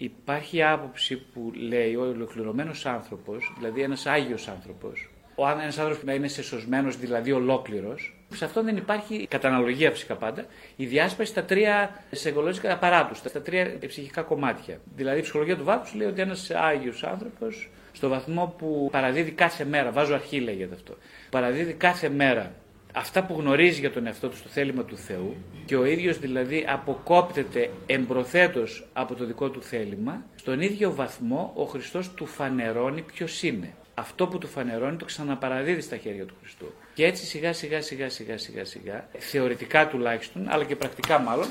Υπάρχει 0.00 0.62
άποψη 0.62 1.16
που 1.16 1.52
λέει 1.54 1.94
ο 1.94 2.00
ολοκληρωμένος 2.00 2.86
άνθρωπος, 2.86 3.52
δηλαδή 3.58 3.82
ένας 3.82 4.06
άγιος 4.06 4.48
άνθρωπος, 4.48 5.10
ο 5.34 5.48
ένας 5.48 5.78
άνθρωπος 5.78 6.04
να 6.04 6.14
είναι 6.14 6.28
σεσωσμένο, 6.28 6.90
δηλαδή 6.90 7.32
ολόκληρος, 7.32 8.16
σε 8.34 8.44
αυτό 8.44 8.62
δεν 8.62 8.76
υπάρχει, 8.76 9.26
κατά 9.30 9.48
αναλογία 9.48 9.90
φυσικά 9.90 10.14
πάντα, 10.14 10.46
η 10.76 10.86
διάσπαση 10.86 11.30
στα 11.30 11.44
τρία 11.44 12.04
σεγγολόγικα 12.10 12.72
απαράτου, 12.72 13.14
στα 13.14 13.42
τρία 13.42 13.78
ψυχικά 13.86 14.22
κομμάτια. 14.22 14.80
Δηλαδή 14.96 15.18
η 15.18 15.22
ψυχολογία 15.22 15.56
του 15.56 15.64
βάθους 15.64 15.94
λέει 15.94 16.08
ότι 16.08 16.20
ένας 16.20 16.50
άγιος 16.50 17.04
άνθρωπος, 17.04 17.70
στο 17.92 18.08
βαθμό 18.08 18.54
που 18.58 18.88
παραδίδει 18.92 19.30
κάθε 19.30 19.64
μέρα, 19.64 19.90
βάζω 19.90 20.14
αρχή 20.14 20.40
λέγεται 20.40 20.74
αυτό, 20.74 20.96
παραδίδει 21.30 21.72
κάθε 21.72 22.08
μέρα 22.08 22.52
αυτά 22.92 23.24
που 23.24 23.34
γνωρίζει 23.38 23.80
για 23.80 23.90
τον 23.90 24.06
εαυτό 24.06 24.28
του 24.28 24.36
στο 24.36 24.48
θέλημα 24.48 24.84
του 24.84 24.96
Θεού 24.96 25.36
και 25.64 25.76
ο 25.76 25.84
ίδιος 25.84 26.18
δηλαδή 26.18 26.64
αποκόπτεται 26.68 27.70
εμπροθέτως 27.86 28.86
από 28.92 29.14
το 29.14 29.24
δικό 29.24 29.48
του 29.50 29.62
θέλημα, 29.62 30.24
στον 30.36 30.60
ίδιο 30.60 30.94
βαθμό 30.94 31.52
ο 31.56 31.64
Χριστός 31.64 32.10
του 32.10 32.26
φανερώνει 32.26 33.02
ποιος 33.02 33.42
είναι. 33.42 33.74
Αυτό 33.94 34.26
που 34.26 34.38
του 34.38 34.46
φανερώνει 34.46 34.96
το 34.96 35.04
ξαναπαραδίδει 35.04 35.80
στα 35.80 35.96
χέρια 35.96 36.24
του 36.24 36.34
Χριστού. 36.40 36.66
Και 36.94 37.04
έτσι 37.04 37.24
σιγά 37.24 37.52
σιγά 37.52 37.82
σιγά 37.82 38.08
σιγά 38.08 38.38
σιγά 38.38 38.64
σιγά, 38.64 39.08
θεωρητικά 39.18 39.88
τουλάχιστον, 39.88 40.46
αλλά 40.48 40.64
και 40.64 40.76
πρακτικά 40.76 41.18
μάλλον, 41.18 41.46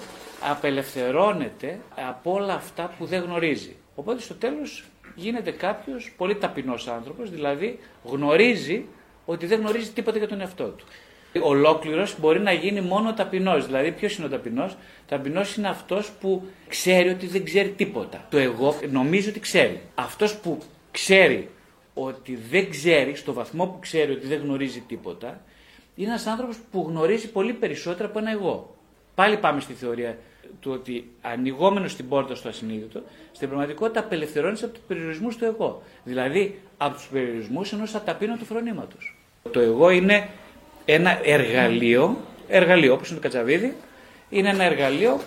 απελευθερώνεται 0.50 1.80
από 1.95 2.32
όλα 2.32 2.54
αυτά 2.54 2.93
που 2.97 3.06
δεν 3.06 3.21
γνωρίζει. 3.23 3.76
Οπότε 3.95 4.21
στο 4.21 4.34
τέλος 4.34 4.84
γίνεται 5.15 5.52
κάποιος 5.52 6.13
πολύ 6.17 6.36
ταπεινός 6.36 6.88
άνθρωπος, 6.88 7.30
δηλαδή 7.30 7.80
γνωρίζει 8.04 8.86
ότι 9.26 9.45
δεν 9.45 9.60
γνωρίζει 9.60 9.89
τίποτα 9.89 10.17
για 10.17 10.28
τον 10.28 10.41
εαυτό 10.41 10.65
του 10.65 10.86
ολόκληρος 11.43 12.19
μπορεί 12.19 12.39
να 12.39 12.52
γίνει 12.52 12.82
μόνο 12.82 13.13
ταπεινός. 13.13 13.65
Δηλαδή, 13.65 13.91
ποιος 13.91 14.17
είναι 14.17 14.26
ο 14.26 14.30
ταπεινός, 14.30 14.76
Ταπεινός 15.08 15.56
είναι 15.56 15.67
αυτός 15.67 16.12
που 16.19 16.47
ξέρει 16.67 17.10
ότι 17.10 17.28
δεν 17.28 17.43
ξέρει 17.43 17.69
τίποτα. 17.69 18.26
Το 18.30 18.38
εγώ 18.38 18.76
νομίζει 18.91 19.30
ότι 19.30 19.39
ξέρει. 19.39 19.82
Αυτός 19.95 20.38
που 20.38 20.58
ξέρει 20.91 21.50
ότι 21.93 22.36
δεν 22.50 22.69
ξέρει, 22.69 23.15
στο 23.15 23.34
βαθμό 23.34 23.65
που 23.65 23.80
ξέρει 23.80 24.12
ότι 24.12 24.28
δεν 24.28 24.39
γνωρίζει 24.41 24.84
τίποτα, 24.88 25.41
είναι 25.95 26.10
ένας 26.10 26.26
άνθρωπος 26.26 26.58
που 26.71 26.86
γνωρίζει 26.89 27.32
πολύ 27.32 27.54
περισσότερο 27.54 28.10
από 28.10 28.19
ένα 28.19 28.32
εγώ. 28.32 28.76
Πάλι 29.15 29.38
πάμε 29.38 29.62
στη 29.62 29.73
θεωρία 29.73 30.17
του 30.60 30.71
ότι 30.71 31.12
ανοιγόμενος 31.21 31.91
στην 31.91 32.08
πόρτα 32.08 32.36
στο 32.36 32.50
ασυνείδητο, 32.50 33.02
στην 33.32 33.47
πραγματικότητα 33.47 34.00
απελευθερώνεις 34.00 34.63
από 34.63 34.73
τους 34.73 34.84
περιορισμούς 34.88 35.38
του 35.38 35.45
εγώ. 35.45 35.82
Δηλαδή 36.04 36.60
από 36.78 36.95
τους 36.95 37.08
περιορισμούς 37.08 37.73
ενός 37.73 37.95
αταπείνωτου 37.95 38.45
φρονήματος. 38.45 39.15
Το 39.52 39.60
εγώ 39.60 39.89
είναι 39.89 40.30
ένα 40.89 41.19
εργαλείο, 41.23 42.17
εργαλείο 42.47 42.93
όπως 42.93 43.10
είναι 43.10 43.19
το 43.19 43.23
κατσαβίδι, 43.23 43.76
είναι 44.30 44.50
ένα 44.50 44.63
εργαλείο 44.63 45.21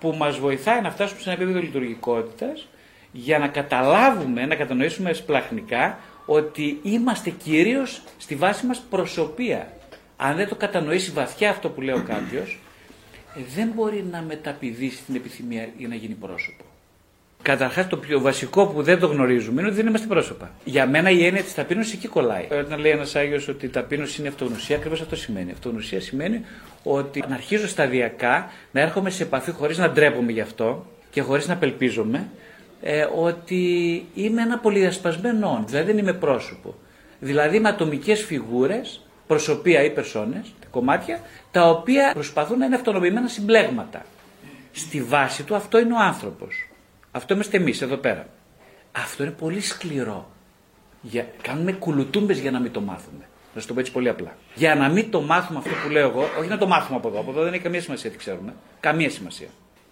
που 0.00 0.14
μας 0.18 0.38
βοηθάει 0.38 0.80
να 0.80 0.90
φτάσουμε 0.90 1.20
σε 1.20 1.30
ένα 1.30 1.40
επίπεδο 1.40 1.64
λειτουργικότητας 1.64 2.66
για 3.12 3.38
να 3.38 3.48
καταλάβουμε, 3.48 4.46
να 4.46 4.54
κατανοήσουμε 4.54 5.12
σπλαχνικά 5.12 5.98
ότι 6.26 6.78
είμαστε 6.82 7.30
κυρίως 7.30 8.02
στη 8.18 8.34
βάση 8.34 8.66
μας 8.66 8.80
προσωπία. 8.90 9.72
Αν 10.16 10.36
δεν 10.36 10.48
το 10.48 10.54
κατανοήσει 10.54 11.10
βαθιά 11.10 11.50
αυτό 11.50 11.68
που 11.68 11.80
λέει 11.80 11.94
ο 11.94 12.04
κάποιος, 12.06 12.58
ε, 13.36 13.40
δεν 13.54 13.68
μπορεί 13.74 14.04
να 14.10 14.22
μεταπηδήσει 14.22 15.02
την 15.02 15.14
επιθυμία 15.14 15.68
για 15.76 15.88
να 15.88 15.94
γίνει 15.94 16.14
πρόσωπο. 16.14 16.64
Καταρχάς, 17.42 17.88
το 17.88 17.96
πιο 17.96 18.20
βασικό 18.20 18.66
που 18.66 18.82
δεν 18.82 18.98
το 18.98 19.06
γνωρίζουμε 19.06 19.60
είναι 19.60 19.70
ότι 19.70 19.76
δεν 19.76 19.86
είμαστε 19.86 20.06
πρόσωπα. 20.06 20.50
Για 20.64 20.86
μένα 20.86 21.10
η 21.10 21.26
έννοια 21.26 21.42
της 21.42 21.54
ταπείνωσης 21.54 21.92
εκεί 21.92 22.08
κολλάει. 22.08 22.46
Όταν 22.50 22.78
λέει 22.78 22.92
ένας 22.92 23.16
Άγιος 23.16 23.48
ότι 23.48 23.66
η 23.66 23.68
ταπείνωση 23.68 24.20
είναι 24.20 24.28
αυτογνωσία, 24.28 24.76
ακριβώς 24.76 25.00
αυτό 25.00 25.16
σημαίνει. 25.16 25.50
Αυτογνωσία 25.50 26.00
σημαίνει 26.00 26.44
ότι 26.82 27.24
να 27.28 27.34
αρχίζω 27.34 27.68
σταδιακά 27.68 28.50
να 28.72 28.80
έρχομαι 28.80 29.10
σε 29.10 29.22
επαφή 29.22 29.50
χωρίς 29.50 29.78
να 29.78 29.90
ντρέπομαι 29.90 30.32
γι' 30.32 30.40
αυτό 30.40 30.86
και 31.10 31.20
χωρίς 31.20 31.48
να 31.48 31.52
απελπίζομαι 31.52 32.28
ε, 32.82 33.06
ότι 33.14 33.62
είμαι 34.14 34.42
ένα 34.42 34.58
πολυδιασπασμένο 34.58 35.64
Δηλαδή 35.66 35.86
δεν 35.86 35.98
είμαι 35.98 36.12
πρόσωπο. 36.12 36.74
Δηλαδή 37.20 37.60
με 37.60 37.68
ατομικές 37.68 38.24
φιγούρες, 38.24 39.06
προσωπία 39.26 39.82
ή 39.82 39.90
περσόνες, 39.90 40.54
κομμάτια, 40.70 41.20
τα 41.50 41.68
οποία 41.70 42.10
προσπαθούν 42.12 42.58
να 42.58 42.64
είναι 42.64 42.74
αυτονομημένα 42.74 43.28
συμπλέγματα. 43.28 44.04
Στη 44.72 45.02
βάση 45.02 45.42
του 45.42 45.54
αυτό 45.54 45.78
είναι 45.78 45.92
ο 45.92 45.98
άνθρωπος. 45.98 46.66
Αυτό 47.12 47.34
είμαστε 47.34 47.56
εμείς 47.56 47.82
εδώ 47.82 47.96
πέρα. 47.96 48.26
Αυτό 48.92 49.22
είναι 49.22 49.32
πολύ 49.32 49.60
σκληρό. 49.60 50.30
Για... 51.02 51.26
Κάνουμε 51.42 51.72
κουλουτούμπες 51.72 52.38
για 52.38 52.50
να 52.50 52.60
μην 52.60 52.72
το 52.72 52.80
μάθουμε. 52.80 53.28
Να 53.54 53.60
σου 53.60 53.66
το 53.66 53.74
πω 53.74 53.80
έτσι 53.80 53.92
πολύ 53.92 54.08
απλά. 54.08 54.36
Για 54.54 54.74
να 54.74 54.88
μην 54.88 55.10
το 55.10 55.20
μάθουμε 55.20 55.58
αυτό 55.58 55.70
που 55.82 55.90
λέω 55.90 56.08
εγώ, 56.08 56.28
όχι 56.38 56.48
να 56.48 56.58
το 56.58 56.66
μάθουμε 56.66 56.98
από 56.98 57.08
εδώ. 57.08 57.20
Από 57.20 57.30
εδώ 57.30 57.42
δεν 57.42 57.52
έχει 57.52 57.62
καμία 57.62 57.80
σημασία 57.80 58.10
τι 58.10 58.16
ξέρουμε. 58.16 58.54
Καμία 58.80 59.10
σημασία. 59.10 59.48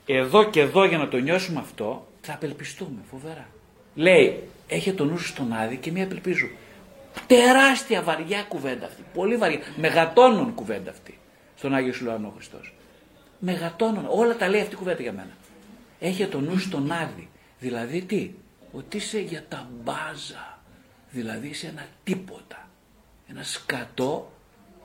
Εδώ 0.07 0.45
και 0.45 0.61
εδώ 0.61 0.85
για 0.85 0.99
να 0.99 1.09
το 1.09 1.17
νιώσουμε 1.17 1.61
αυτό, 1.61 2.07
θα 2.21 2.33
απελπιστούμε 2.33 2.99
φοβερά. 3.11 3.47
Λέει, 3.95 4.43
έχει 4.69 4.93
το 4.93 5.05
νου 5.05 5.19
στον 5.19 5.53
άδει 5.53 5.77
και 5.77 5.91
μία 5.91 6.05
απελπίζω. 6.05 6.49
Τεράστια 7.27 8.03
βαριά 8.03 8.43
κουβέντα 8.43 8.87
αυτή. 8.87 9.03
Πολύ 9.15 9.37
βαριά. 9.37 9.59
Μεγατόνων 9.77 10.55
κουβέντα 10.55 10.91
αυτή. 10.91 11.19
Στον 11.57 11.75
Άγιο 11.75 11.93
Σουλανό 11.93 12.33
Χριστός. 12.35 12.75
Μεγατόνων. 13.39 14.07
Όλα 14.09 14.37
τα 14.37 14.49
λέει 14.49 14.61
αυτή 14.61 14.75
η 14.75 14.77
κουβέντα 14.77 15.03
για 15.03 15.13
μένα 15.13 15.31
έχει 16.01 16.27
το 16.27 16.41
νου 16.41 16.59
στον 16.59 16.93
άδει. 16.93 17.29
Δηλαδή 17.59 18.03
τι, 18.03 18.31
ότι 18.73 18.97
είσαι 18.97 19.21
για 19.21 19.45
τα 19.49 19.69
μπάζα. 19.83 20.59
Δηλαδή 21.11 21.49
είσαι 21.49 21.67
ένα 21.67 21.87
τίποτα. 22.05 22.69
Ένα 23.29 23.43
σκατό 23.43 24.33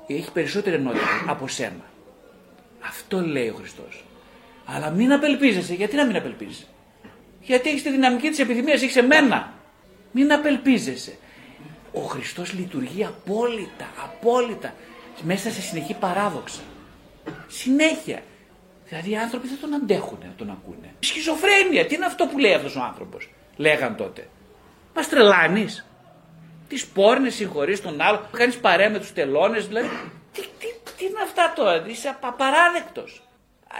έχει 0.07 0.31
περισσότερη 0.31 0.75
ενότητα 0.75 1.23
από 1.27 1.47
σένα. 1.47 1.85
Αυτό 2.87 3.21
λέει 3.21 3.49
ο 3.49 3.53
Χριστός. 3.53 4.05
Αλλά 4.65 4.89
μην 4.89 5.11
απελπίζεσαι. 5.11 5.73
Γιατί 5.73 5.95
να 5.95 6.05
μην 6.05 6.15
απελπίζεσαι; 6.15 6.65
Γιατί 7.41 7.69
έχεις 7.69 7.83
τη 7.83 7.89
δυναμική 7.91 8.29
της 8.29 8.39
επιθυμίας, 8.39 8.81
έχεις 8.81 8.95
εμένα. 8.95 9.53
Μην 10.11 10.31
απελπίζεσαι. 10.33 11.17
Ο 11.93 11.99
Χριστός 11.99 12.53
λειτουργεί 12.53 13.05
απόλυτα, 13.05 13.87
απόλυτα, 14.03 14.73
μέσα 15.23 15.51
σε 15.51 15.61
συνεχή 15.61 15.93
παράδοξα. 15.93 16.61
Συνέχεια. 17.47 18.23
Δηλαδή 18.87 19.09
οι 19.09 19.17
άνθρωποι 19.17 19.47
δεν 19.47 19.57
τον 19.61 19.73
αντέχουν 19.73 20.17
να 20.21 20.33
τον 20.37 20.49
ακούνε. 20.49 20.93
Σχιζοφρένεια, 20.99 21.85
τι 21.85 21.95
είναι 21.95 22.05
αυτό 22.05 22.25
που 22.25 22.37
λέει 22.37 22.53
αυτός 22.53 22.75
ο 22.75 22.81
άνθρωπος, 22.81 23.29
λέγαν 23.55 23.95
τότε. 23.95 24.27
Μας 24.95 25.09
τρελάνεις. 25.09 25.85
Τις 26.67 26.87
πόρνες 26.87 27.35
συγχωρείς 27.35 27.81
τον 27.81 28.01
άλλο, 28.01 28.29
κάνεις 28.31 28.57
παρέα 28.57 28.89
με 28.89 28.99
τους 28.99 29.13
τελώνες, 29.13 29.67
δηλαδή. 29.67 29.89
Τι, 30.33 30.41
τι, 30.41 30.67
τι 30.97 31.05
είναι 31.05 31.21
αυτά 31.23 31.53
τώρα, 31.55 31.83
είσαι 31.87 32.15
απαράδεκτος. 32.21 33.23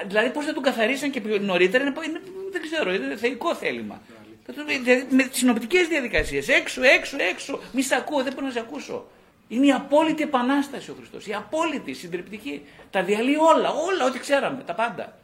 Δηλαδή 0.08 0.30
πώς 0.30 0.46
δεν 0.46 0.54
τον 0.54 0.64
καθαρίσαν 0.64 1.12
και 1.12 1.22
νωρίτερα, 1.40 1.84
είναι, 1.84 1.94
είναι, 2.06 2.22
δεν 2.52 2.62
ξέρω, 2.62 2.94
είναι 2.94 3.16
θεϊκό 3.16 3.56
θέλημα. 3.56 4.02
Δηλαδή, 4.46 5.08
με 5.10 5.24
τις 5.24 5.40
συνοπτικές 5.40 5.88
διαδικασίες. 5.88 6.48
Έξω, 6.48 6.84
έξω, 6.84 7.18
έξω. 7.20 7.60
Μη 7.72 7.82
σε 7.82 7.96
ακούω, 7.96 8.24
δεν 8.24 8.34
μπορώ 8.34 8.46
να 8.46 8.52
σε 8.52 8.60
ακούσω. 8.60 9.08
Είναι 9.48 9.66
η 9.66 9.72
απόλυτη 9.72 10.24
επανάσταση 10.24 10.92
ο 10.92 10.96
Χριστός. 10.98 11.28
Η 11.28 11.34
απόλυτη, 11.34 11.94
συντριπτική. 11.94 12.62
Τα 12.90 13.04
διαλύει 13.04 13.38
όλα, 13.56 13.70
όλα, 13.70 14.06
ό,τι 14.06 14.20
ξέραμε, 14.20 14.64
τα 14.66 14.74
πάντα. 14.74 15.18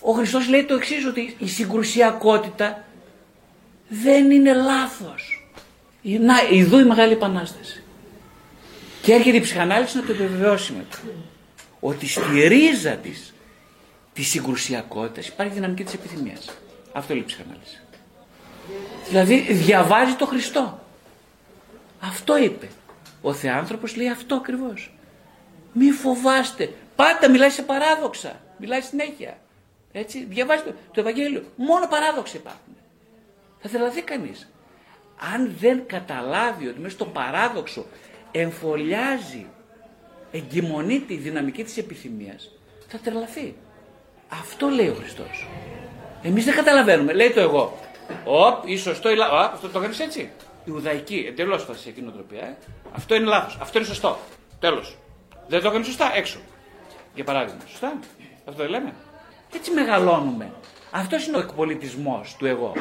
Ο 0.00 0.12
Χριστός 0.12 0.48
λέει 0.48 0.64
το 0.64 0.74
εξής, 0.74 1.06
ότι 1.06 1.36
η 1.38 1.48
συγκρουσιακότητα 1.48 2.84
δεν 3.88 4.30
είναι 4.30 4.54
λάθος. 4.54 5.48
Να, 6.02 6.34
ειδού 6.50 6.78
η 6.78 6.84
μεγάλη 6.84 7.12
επανάσταση. 7.12 7.82
Και 9.02 9.12
έρχεται 9.12 9.36
η 9.36 9.40
ψυχανάλυση 9.40 9.96
να 9.96 10.02
το 10.02 10.12
επιβεβαιώσει 10.12 10.72
μετά. 10.72 10.98
Ότι 11.80 12.08
στη 12.08 12.48
ρίζα 12.48 12.90
της 12.90 13.34
της 14.14 14.28
συγκρουσιακότητας 14.28 15.26
υπάρχει 15.26 15.52
δυναμική 15.52 15.84
της 15.84 15.94
επιθυμίας. 15.94 16.50
Αυτό 16.92 17.12
λέει 17.14 17.22
η 17.22 17.26
ψυχανάλυση. 17.26 17.80
Δηλαδή 19.08 19.52
διαβάζει 19.52 20.14
το 20.14 20.26
Χριστό. 20.26 20.78
Αυτό 22.00 22.38
είπε. 22.38 22.68
Ο 23.26 23.32
Θεάνθρωπος 23.32 23.96
λέει 23.96 24.08
αυτό 24.08 24.34
ακριβώς. 24.34 24.94
Μη 25.72 25.90
φοβάστε. 25.90 26.72
Πάντα 26.96 27.30
μιλάει 27.30 27.50
σε 27.50 27.62
παράδοξα. 27.62 28.40
Μιλάει 28.58 28.80
συνέχεια. 28.80 29.38
Έτσι, 29.92 30.24
διαβάζει 30.24 30.62
το, 30.62 30.72
το 30.92 31.00
Ευαγγέλιο. 31.00 31.44
Μόνο 31.56 31.86
παράδοξα 31.86 32.36
υπάρχουν. 32.36 32.76
Θα 33.60 33.68
τρελαθεί 33.68 34.02
κανείς. 34.02 34.52
Αν 35.34 35.54
δεν 35.60 35.86
καταλάβει 35.86 36.68
ότι 36.68 36.80
μέσα 36.80 36.94
στο 36.94 37.04
παράδοξο 37.04 37.86
εμφωλιάζει, 38.30 39.46
εγκυμονεί 40.32 41.00
τη 41.00 41.16
δυναμική 41.16 41.64
της 41.64 41.76
επιθυμίας, 41.76 42.50
θα 42.88 42.98
τρελαθεί. 42.98 43.54
Αυτό 44.28 44.68
λέει 44.68 44.88
ο 44.88 44.94
Χριστός. 44.94 45.48
Εμείς 46.22 46.44
δεν 46.44 46.54
καταλαβαίνουμε. 46.54 47.12
Λέει 47.12 47.30
το 47.30 47.40
εγώ. 47.40 47.78
Οπ, 48.24 48.68
ή 48.68 48.76
σωστό 48.76 49.10
ή 49.10 49.16
λάθο. 49.16 49.34
Αυτό 49.36 49.68
το 49.68 49.80
κάνεις 49.80 50.00
έτσι. 50.00 50.30
Ιουδαϊκή, 50.64 51.24
εντελώς 51.28 51.64
φασιακή 51.64 52.00
νοοτροπία. 52.00 52.44
Ε. 52.46 52.56
Αυτό 52.92 53.14
είναι 53.14 53.24
λάθος. 53.24 53.58
Αυτό 53.60 53.78
είναι 53.78 53.86
σωστό. 53.86 54.18
Τέλος. 54.58 54.96
Δεν 55.48 55.60
το 55.60 55.68
έκανες 55.68 55.86
σωστά, 55.86 56.16
έξω. 56.16 56.38
Για 57.14 57.24
παράδειγμα. 57.24 57.60
Σωστά. 57.68 57.98
Αυτό 58.44 58.62
δεν 58.62 58.70
λέμε. 58.70 58.94
Έτσι 59.54 59.70
μεγαλώνουμε. 59.70 60.52
Αυτός 60.90 61.26
είναι 61.26 61.36
ο 61.36 61.40
εκπολιτισμός 61.40 62.36
του 62.38 62.46
εγώ. 62.46 62.72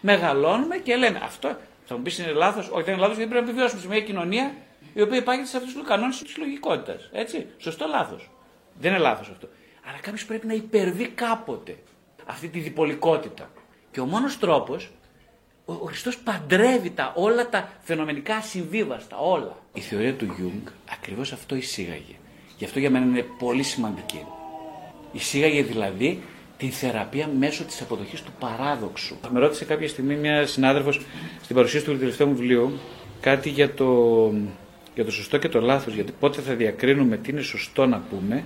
Μεγαλώνουμε 0.00 0.76
και 0.76 0.96
λέμε 0.96 1.20
αυτό. 1.24 1.56
Θα 1.84 1.96
μου 1.96 2.02
πεις 2.02 2.18
είναι 2.18 2.32
λάθος. 2.32 2.68
Όχι, 2.70 2.82
δεν 2.82 2.92
είναι 2.92 3.02
λάθος 3.02 3.16
γιατί 3.16 3.30
πρέπει 3.30 3.44
να 3.44 3.50
επιβιώσουμε 3.50 3.80
σε 3.80 3.88
μια 3.88 4.00
κοινωνία 4.00 4.54
η 4.94 5.00
οποία 5.02 5.18
υπάγεται 5.18 5.46
σε 5.46 5.56
αυτούς 5.56 5.72
τους 5.72 5.86
κανόνες 5.86 6.22
της 6.22 6.36
λογικότητας. 6.36 7.08
Έτσι. 7.12 7.46
Σωστό 7.58 7.86
λάθος. 7.86 8.30
Δεν 8.78 8.90
είναι 8.92 9.00
λάθος 9.00 9.28
αυτό. 9.28 9.48
Αλλά 9.88 9.98
κάποιος 10.00 10.24
πρέπει 10.24 10.46
να 10.46 10.54
υπερβεί 10.54 11.08
κάποτε 11.08 11.76
αυτή 12.26 12.48
τη 12.48 12.58
διπολικότητα. 12.58 13.50
Και 13.90 14.00
ο 14.00 14.06
μόνος 14.06 14.38
τρόπος, 14.38 14.90
ο, 15.66 15.72
ο 15.72 15.84
Χριστός 15.84 16.18
παντρεύει 16.18 16.90
τα 16.90 17.12
όλα 17.16 17.48
τα 17.48 17.68
φαινομενικά 17.82 18.40
ασυμβίβαστα, 18.40 19.16
όλα. 19.16 19.56
Η 19.72 19.80
θεωρία 19.80 20.14
του 20.14 20.34
Γιούγκ 20.36 20.66
ακριβώς 20.92 21.32
αυτό 21.32 21.54
εισήγαγε. 21.54 22.14
Γι' 22.58 22.64
αυτό 22.64 22.78
για 22.78 22.90
μένα 22.90 23.04
είναι 23.04 23.24
πολύ 23.38 23.62
σημαντική. 23.62 24.24
Εισήγαγε 25.12 25.62
δηλαδή 25.62 26.22
την 26.56 26.70
θεραπεία 26.70 27.28
μέσω 27.38 27.64
της 27.64 27.80
αποδοχής 27.80 28.22
του 28.22 28.32
παράδοξου. 28.38 29.16
Με 29.32 29.40
ρώτησε 29.40 29.64
κάποια 29.64 29.88
στιγμή 29.88 30.14
μια 30.16 30.46
συνάδελφος 30.46 31.00
στην 31.42 31.56
παρουσίαση 31.56 31.84
του 31.84 31.98
τελευταίου 31.98 32.26
μου 32.26 32.34
βιβλίου 32.34 32.78
κάτι 33.20 33.48
για 33.48 33.74
το, 33.74 34.32
για 34.94 35.04
το 35.04 35.10
σωστό 35.10 35.38
και 35.38 35.48
το 35.48 35.60
λάθος, 35.60 35.94
γιατί 35.94 36.12
πότε 36.20 36.40
θα 36.40 36.54
διακρίνουμε 36.54 37.16
τι 37.16 37.30
είναι 37.30 37.40
σωστό 37.40 37.86
να 37.86 38.02
πούμε 38.10 38.44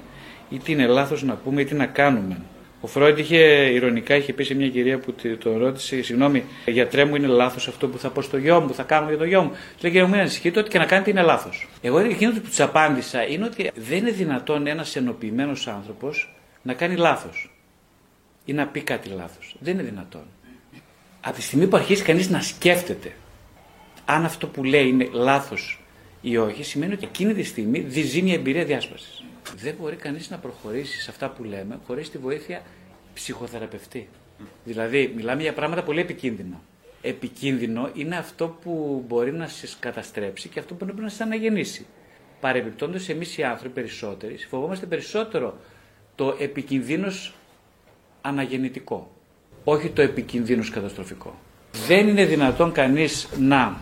ή 0.50 0.58
τι 0.58 0.72
είναι 0.72 0.86
λάθος 0.86 1.22
να 1.22 1.34
πούμε 1.34 1.60
ή 1.60 1.64
τι 1.64 1.74
να 1.74 1.86
κάνουμε. 1.86 2.42
Ο 2.80 2.86
Φρόιντ 2.86 3.18
είχε 3.18 3.38
ηρωνικά 3.72 4.14
είχε 4.14 4.32
πει 4.32 4.44
σε 4.44 4.54
μια 4.54 4.68
κυρία 4.68 4.98
που 4.98 5.14
τον 5.38 5.58
ρώτησε, 5.58 6.02
συγγνώμη, 6.02 6.44
γιατρέ 6.66 7.04
μου 7.04 7.14
είναι 7.14 7.26
λάθος 7.26 7.68
αυτό 7.68 7.88
που 7.88 7.98
θα 7.98 8.10
πω 8.10 8.22
στο 8.22 8.36
γιο 8.36 8.60
μου, 8.60 8.66
που 8.66 8.74
θα 8.74 8.82
κάνω 8.82 9.08
για 9.08 9.18
το 9.18 9.24
γιο 9.24 9.42
μου. 9.42 9.50
Του 9.80 9.90
λέει: 9.90 10.02
Μην 10.02 10.14
ανησυχείτε, 10.14 10.60
ότι 10.60 10.70
και 10.70 10.78
να 10.78 10.84
κάνετε 10.84 11.10
είναι 11.10 11.22
λάθος. 11.22 11.68
Εγώ 11.80 11.98
εκείνο 11.98 12.32
που 12.32 12.48
του 12.56 12.62
απάντησα 12.62 13.26
είναι 13.26 13.44
ότι 13.44 13.70
δεν 13.74 13.98
είναι 13.98 14.10
δυνατόν 14.10 14.66
ένας 14.66 14.96
ενοποιημένος 14.96 15.66
άνθρωπος 15.66 16.34
να 16.62 16.74
κάνει 16.74 16.96
λάθος 16.96 17.50
ή 18.44 18.52
να 18.52 18.66
πει 18.66 18.80
κάτι 18.80 19.08
λάθος. 19.08 19.56
Δεν 19.60 19.74
είναι 19.74 19.82
δυνατόν. 19.82 20.24
Από 21.20 21.34
τη 21.34 21.42
στιγμή 21.42 21.66
που 21.66 21.76
αρχίζει 21.76 22.02
κανείς 22.02 22.30
να 22.30 22.40
σκέφτεται 22.40 23.12
αν 24.04 24.24
αυτό 24.24 24.46
που 24.46 24.64
λέει 24.64 24.88
είναι 24.88 25.08
λάθος 25.12 25.79
ή 26.20 26.36
όχι, 26.36 26.62
σημαίνει 26.62 26.92
ότι 26.92 27.04
εκείνη 27.04 27.34
τη 27.34 27.42
στιγμή 27.42 27.80
διζει 27.80 28.22
μια 28.22 28.34
εμπειρία 28.34 28.64
διάσπασης. 28.64 29.24
Δεν 29.56 29.74
μπορεί 29.80 29.96
κανείς 29.96 30.30
να 30.30 30.38
προχωρήσει 30.38 31.00
σε 31.00 31.10
αυτά 31.10 31.30
που 31.30 31.44
λέμε 31.44 31.78
χωρίς 31.86 32.10
τη 32.10 32.18
βοήθεια 32.18 32.62
ψυχοθεραπευτή. 33.14 34.08
Δηλαδή, 34.64 35.12
μιλάμε 35.16 35.42
για 35.42 35.52
πράγματα 35.52 35.82
πολύ 35.82 36.00
επικίνδυνα. 36.00 36.60
Επικίνδυνο 37.02 37.90
είναι 37.94 38.16
αυτό 38.16 38.58
που 38.62 39.04
μπορεί 39.08 39.32
να 39.32 39.48
σα 39.48 39.76
καταστρέψει 39.78 40.48
και 40.48 40.58
αυτό 40.58 40.74
που 40.74 40.84
μπορεί 40.84 41.00
να 41.00 41.08
σα 41.08 41.24
αναγεννήσει. 41.24 41.86
Παρεμπιπτόντως, 42.40 43.08
εμείς 43.08 43.38
οι 43.38 43.42
άνθρωποι 43.42 43.74
περισσότεροι 43.74 44.36
φοβόμαστε 44.36 44.86
περισσότερο 44.86 45.56
το 46.14 46.36
επικίνδυνο 46.38 47.12
αναγεννητικό, 48.20 49.10
όχι 49.64 49.88
το 49.88 50.02
επικίνδυνο 50.02 50.64
καταστροφικό. 50.72 51.38
Δεν 51.86 52.08
είναι 52.08 52.24
δυνατόν 52.24 52.72
κανείς 52.72 53.28
να 53.38 53.80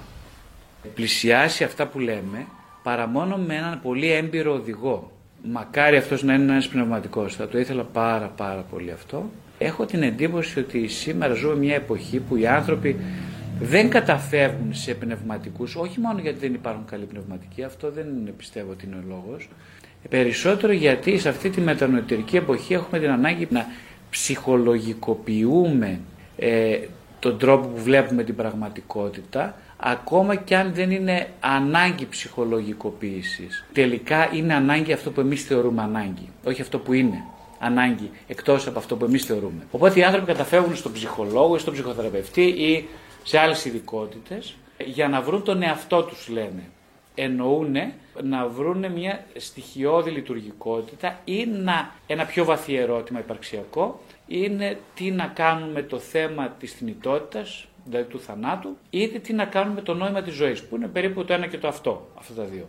πλησιάσει 0.95 1.64
αυτά 1.64 1.87
που 1.87 1.99
λέμε 1.99 2.47
παρά 2.83 3.07
μόνο 3.07 3.37
με 3.37 3.55
έναν 3.55 3.81
πολύ 3.83 4.12
έμπειρο 4.12 4.53
οδηγό 4.53 5.12
Μακάρι 5.43 5.97
αυτός 5.97 6.23
να 6.23 6.35
είναι 6.35 6.53
ένας 6.53 6.69
πνευματικός, 6.69 7.35
θα 7.35 7.49
το 7.49 7.59
ήθελα 7.59 7.83
πάρα 7.83 8.27
πάρα 8.27 8.64
πολύ 8.71 8.91
αυτό. 8.91 9.31
Έχω 9.59 9.85
την 9.85 10.03
εντύπωση 10.03 10.59
ότι 10.59 10.88
σήμερα 10.88 11.35
ζούμε 11.35 11.57
μια 11.57 11.75
εποχή 11.75 12.19
που 12.19 12.37
οι 12.37 12.47
άνθρωποι 12.47 12.97
δεν 13.61 13.91
καταφεύγουν 13.91 14.75
σε 14.75 14.95
πνευματικούς, 14.95 15.77
όχι 15.77 16.01
μόνο 16.01 16.19
γιατί 16.19 16.38
δεν 16.38 16.55
υπάρχουν 16.55 16.85
καλοί 16.85 17.05
πνευματικοί, 17.05 17.62
αυτό 17.62 17.91
δεν 17.91 18.07
πιστεύω 18.37 18.71
ότι 18.71 18.87
είναι 18.87 18.97
ο 18.97 19.05
λόγος, 19.09 19.49
περισσότερο 20.09 20.73
γιατί 20.73 21.19
σε 21.19 21.29
αυτή 21.29 21.51
τη 21.51 21.61
μετανοητική 21.61 22.37
εποχή 22.37 22.75
έχουμε 22.75 22.99
την 22.99 23.11
ανάγκη 23.11 23.47
να 23.51 23.67
ψυχολογικοποιούμε 24.11 26.01
ε, 26.37 26.79
τον 27.19 27.38
τρόπο 27.38 27.67
που 27.69 27.83
βλέπουμε 27.83 28.25
την 28.25 28.37
πραγματικότητα 28.37 29.55
ακόμα 29.81 30.35
και 30.35 30.57
αν 30.57 30.75
δεν 30.75 30.91
είναι 30.91 31.31
ανάγκη 31.41 32.07
ψυχολογικοποίησης. 32.07 33.64
Τελικά 33.73 34.31
είναι 34.33 34.55
ανάγκη 34.55 34.93
αυτό 34.93 35.11
που 35.11 35.21
εμείς 35.21 35.45
θεωρούμε 35.45 35.83
ανάγκη, 35.83 36.29
όχι 36.45 36.61
αυτό 36.61 36.79
που 36.79 36.93
είναι 36.93 37.25
ανάγκη 37.59 38.11
εκτός 38.27 38.67
από 38.67 38.79
αυτό 38.79 38.97
που 38.97 39.05
εμείς 39.05 39.25
θεωρούμε. 39.25 39.67
Οπότε 39.71 40.01
οι 40.01 40.05
άνθρωποι 40.05 40.27
καταφεύγουν 40.27 40.77
στον 40.77 40.93
ψυχολόγο 40.93 41.55
ή 41.55 41.59
στον 41.59 41.73
ψυχοθεραπευτή 41.73 42.43
ή 42.43 42.88
σε 43.23 43.38
άλλες 43.38 43.64
ειδικότητες 43.64 44.57
για 44.85 45.09
να 45.09 45.21
βρουν 45.21 45.43
τον 45.43 45.62
εαυτό 45.62 46.03
τους 46.03 46.29
λένε. 46.29 46.62
Εννοούν 47.14 47.77
να 48.23 48.47
βρουν 48.47 48.93
μια 48.93 49.25
στοιχειώδη 49.37 50.11
λειτουργικότητα 50.11 51.21
ή 51.25 51.47
να, 51.47 51.95
ένα 52.07 52.25
πιο 52.25 52.45
βαθύ 52.45 52.75
ερώτημα 52.75 53.19
υπαρξιακό 53.19 54.01
είναι 54.27 54.79
τι 54.95 55.11
να 55.11 55.27
κάνουμε 55.27 55.83
το 55.83 55.99
θέμα 55.99 56.49
της 56.59 56.73
θνητότητας 56.73 57.67
δηλαδή 57.88 58.09
του 58.09 58.20
θανάτου, 58.20 58.77
είτε 58.90 59.18
τι 59.18 59.33
να 59.33 59.44
κάνουμε 59.44 59.81
το 59.81 59.94
νόημα 59.94 60.22
της 60.22 60.35
ζωής, 60.35 60.62
που 60.62 60.77
είναι 60.77 60.87
περίπου 60.87 61.24
το 61.24 61.33
ένα 61.33 61.46
και 61.46 61.59
το 61.59 61.68
αυτό, 61.68 62.09
αυτά 62.18 62.35
τα 62.35 62.44
δύο. 62.44 62.68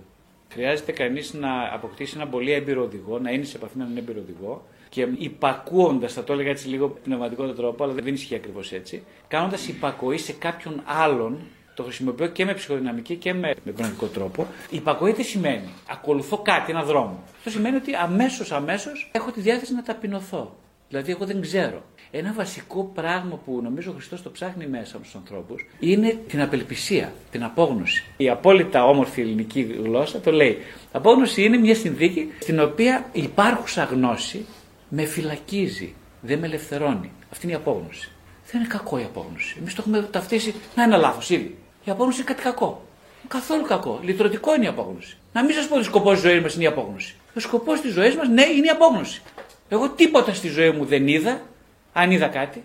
Χρειάζεται 0.52 0.92
κανείς 0.92 1.34
να 1.34 1.74
αποκτήσει 1.74 2.14
ένα 2.16 2.28
πολύ 2.28 2.52
έμπειρο 2.52 2.84
οδηγό, 2.84 3.20
να 3.20 3.32
είναι 3.32 3.44
σε 3.44 3.58
επαφή 3.58 3.78
με 3.78 3.84
έναν 3.84 3.98
έμπειρο 3.98 4.20
οδηγό 4.20 4.66
και 4.90 5.08
υπακούοντας, 5.18 6.14
θα 6.14 6.24
το 6.24 6.34
έλεγα 6.34 6.50
έτσι 6.50 6.68
λίγο 6.68 6.90
πνευματικό 7.04 7.48
τρόπο, 7.54 7.84
αλλά 7.84 7.94
δεν 7.94 8.14
ισχύει 8.14 8.36
ακριβώς 8.36 8.72
έτσι, 8.72 9.04
κάνοντας 9.28 9.68
υπακοή 9.68 10.18
σε 10.18 10.34
κάποιον 10.34 10.82
άλλον, 10.86 11.40
το 11.74 11.84
χρησιμοποιώ 11.84 12.28
και 12.28 12.46
με 12.46 12.54
ψυχοδυναμική 12.54 13.16
και 13.16 13.34
με, 13.34 13.54
με 13.64 13.72
πνευματικό 13.72 14.06
τρόπο. 14.06 14.48
Υπακοή 14.70 15.14
τι 15.14 15.24
σημαίνει. 15.24 15.70
Ακολουθώ 15.90 16.38
κάτι, 16.38 16.72
ένα 16.72 16.84
δρόμο. 16.84 17.24
Αυτό 17.38 17.50
σημαίνει 17.50 17.76
ότι 17.76 17.96
αμέσως, 17.96 18.52
αμέσως 18.52 19.10
έχω 19.14 19.32
τη 19.32 19.42
διάθεση 19.42 19.74
να 19.74 19.84
ταπεινωθώ. 19.84 20.56
Δηλαδή, 20.90 21.12
εγώ 21.12 21.26
δεν 21.26 21.42
ξέρω. 21.42 21.84
Ένα 22.12 22.34
βασικό 22.34 22.92
πράγμα 22.94 23.40
που 23.46 23.60
νομίζω 23.64 23.92
ο 23.92 23.94
Χριστός 23.94 24.22
το 24.22 24.30
ψάχνει 24.30 24.68
μέσα 24.68 24.98
από 24.98 25.06
του 25.06 25.18
ανθρώπους 25.18 25.66
είναι 25.80 26.18
την 26.28 26.42
απελπισία, 26.42 27.14
την 27.32 27.44
απόγνωση. 27.44 28.04
Η 28.18 28.30
απόλυτα 28.30 28.86
όμορφη 28.86 29.22
ελληνική 29.22 29.62
γλώσσα 29.62 30.20
το 30.20 30.32
λέει. 30.32 30.58
Απόγνωση 30.92 31.44
είναι 31.44 31.58
μια 31.58 31.76
συνθήκη 31.76 32.32
στην 32.40 32.60
οποία 32.60 33.06
υπάρχουσα 33.12 33.84
γνώση 33.84 34.46
με 34.90 35.06
φυλακίζει, 35.06 35.94
δεν 36.22 36.40
με 36.40 36.46
ελευθερώνει. 36.46 37.12
Αυτή 37.32 37.46
είναι 37.46 37.54
η 37.54 37.58
απόγνωση. 37.58 38.12
Δεν 38.52 38.62
είναι 38.62 38.70
κακό 38.70 39.00
η 39.00 39.04
απόγνωση. 39.04 39.56
Εμείς 39.60 39.76
το 39.76 39.84
έχουμε 39.86 40.08
ταυτίσει 40.12 40.56
να 40.76 40.84
είναι 40.84 40.98
λάθος 40.98 41.30
ήδη. 41.30 41.58
Η 41.84 41.92
απόγνωση 41.92 42.18
είναι 42.22 42.30
κάτι 42.30 42.42
κακό. 42.42 42.86
Καθόλου 43.28 43.64
κακό. 43.64 44.00
Λυτρωτικό 44.04 44.56
είναι 44.56 44.66
η 44.66 44.68
απόγνωση. 44.68 45.18
Να 45.34 45.44
μην 45.44 45.54
σας 45.54 45.68
πω 45.68 45.74
ότι 45.74 45.84
ο 45.84 45.86
σκοπός 45.86 46.14
της 46.14 46.22
ζωής 46.22 46.42
μας 46.42 46.54
είναι 46.56 46.64
η 46.64 46.68
απόγνωση. 46.68 47.16
Ο 47.36 47.40
σκοπός 47.40 47.82
της 47.82 47.94
ζωής 47.94 48.16
μας, 48.16 48.28
ναι, 48.28 48.44
είναι 48.44 48.66
η 48.66 48.70
απόγνωση. 48.70 49.22
Εγώ 49.70 49.90
τίποτα 49.90 50.34
στη 50.34 50.48
ζωή 50.48 50.72
μου 50.72 50.86
δεν 50.86 51.08
είδα, 51.08 51.42
αν 51.94 52.12
είδα 52.12 52.28
κάτι, 52.28 52.64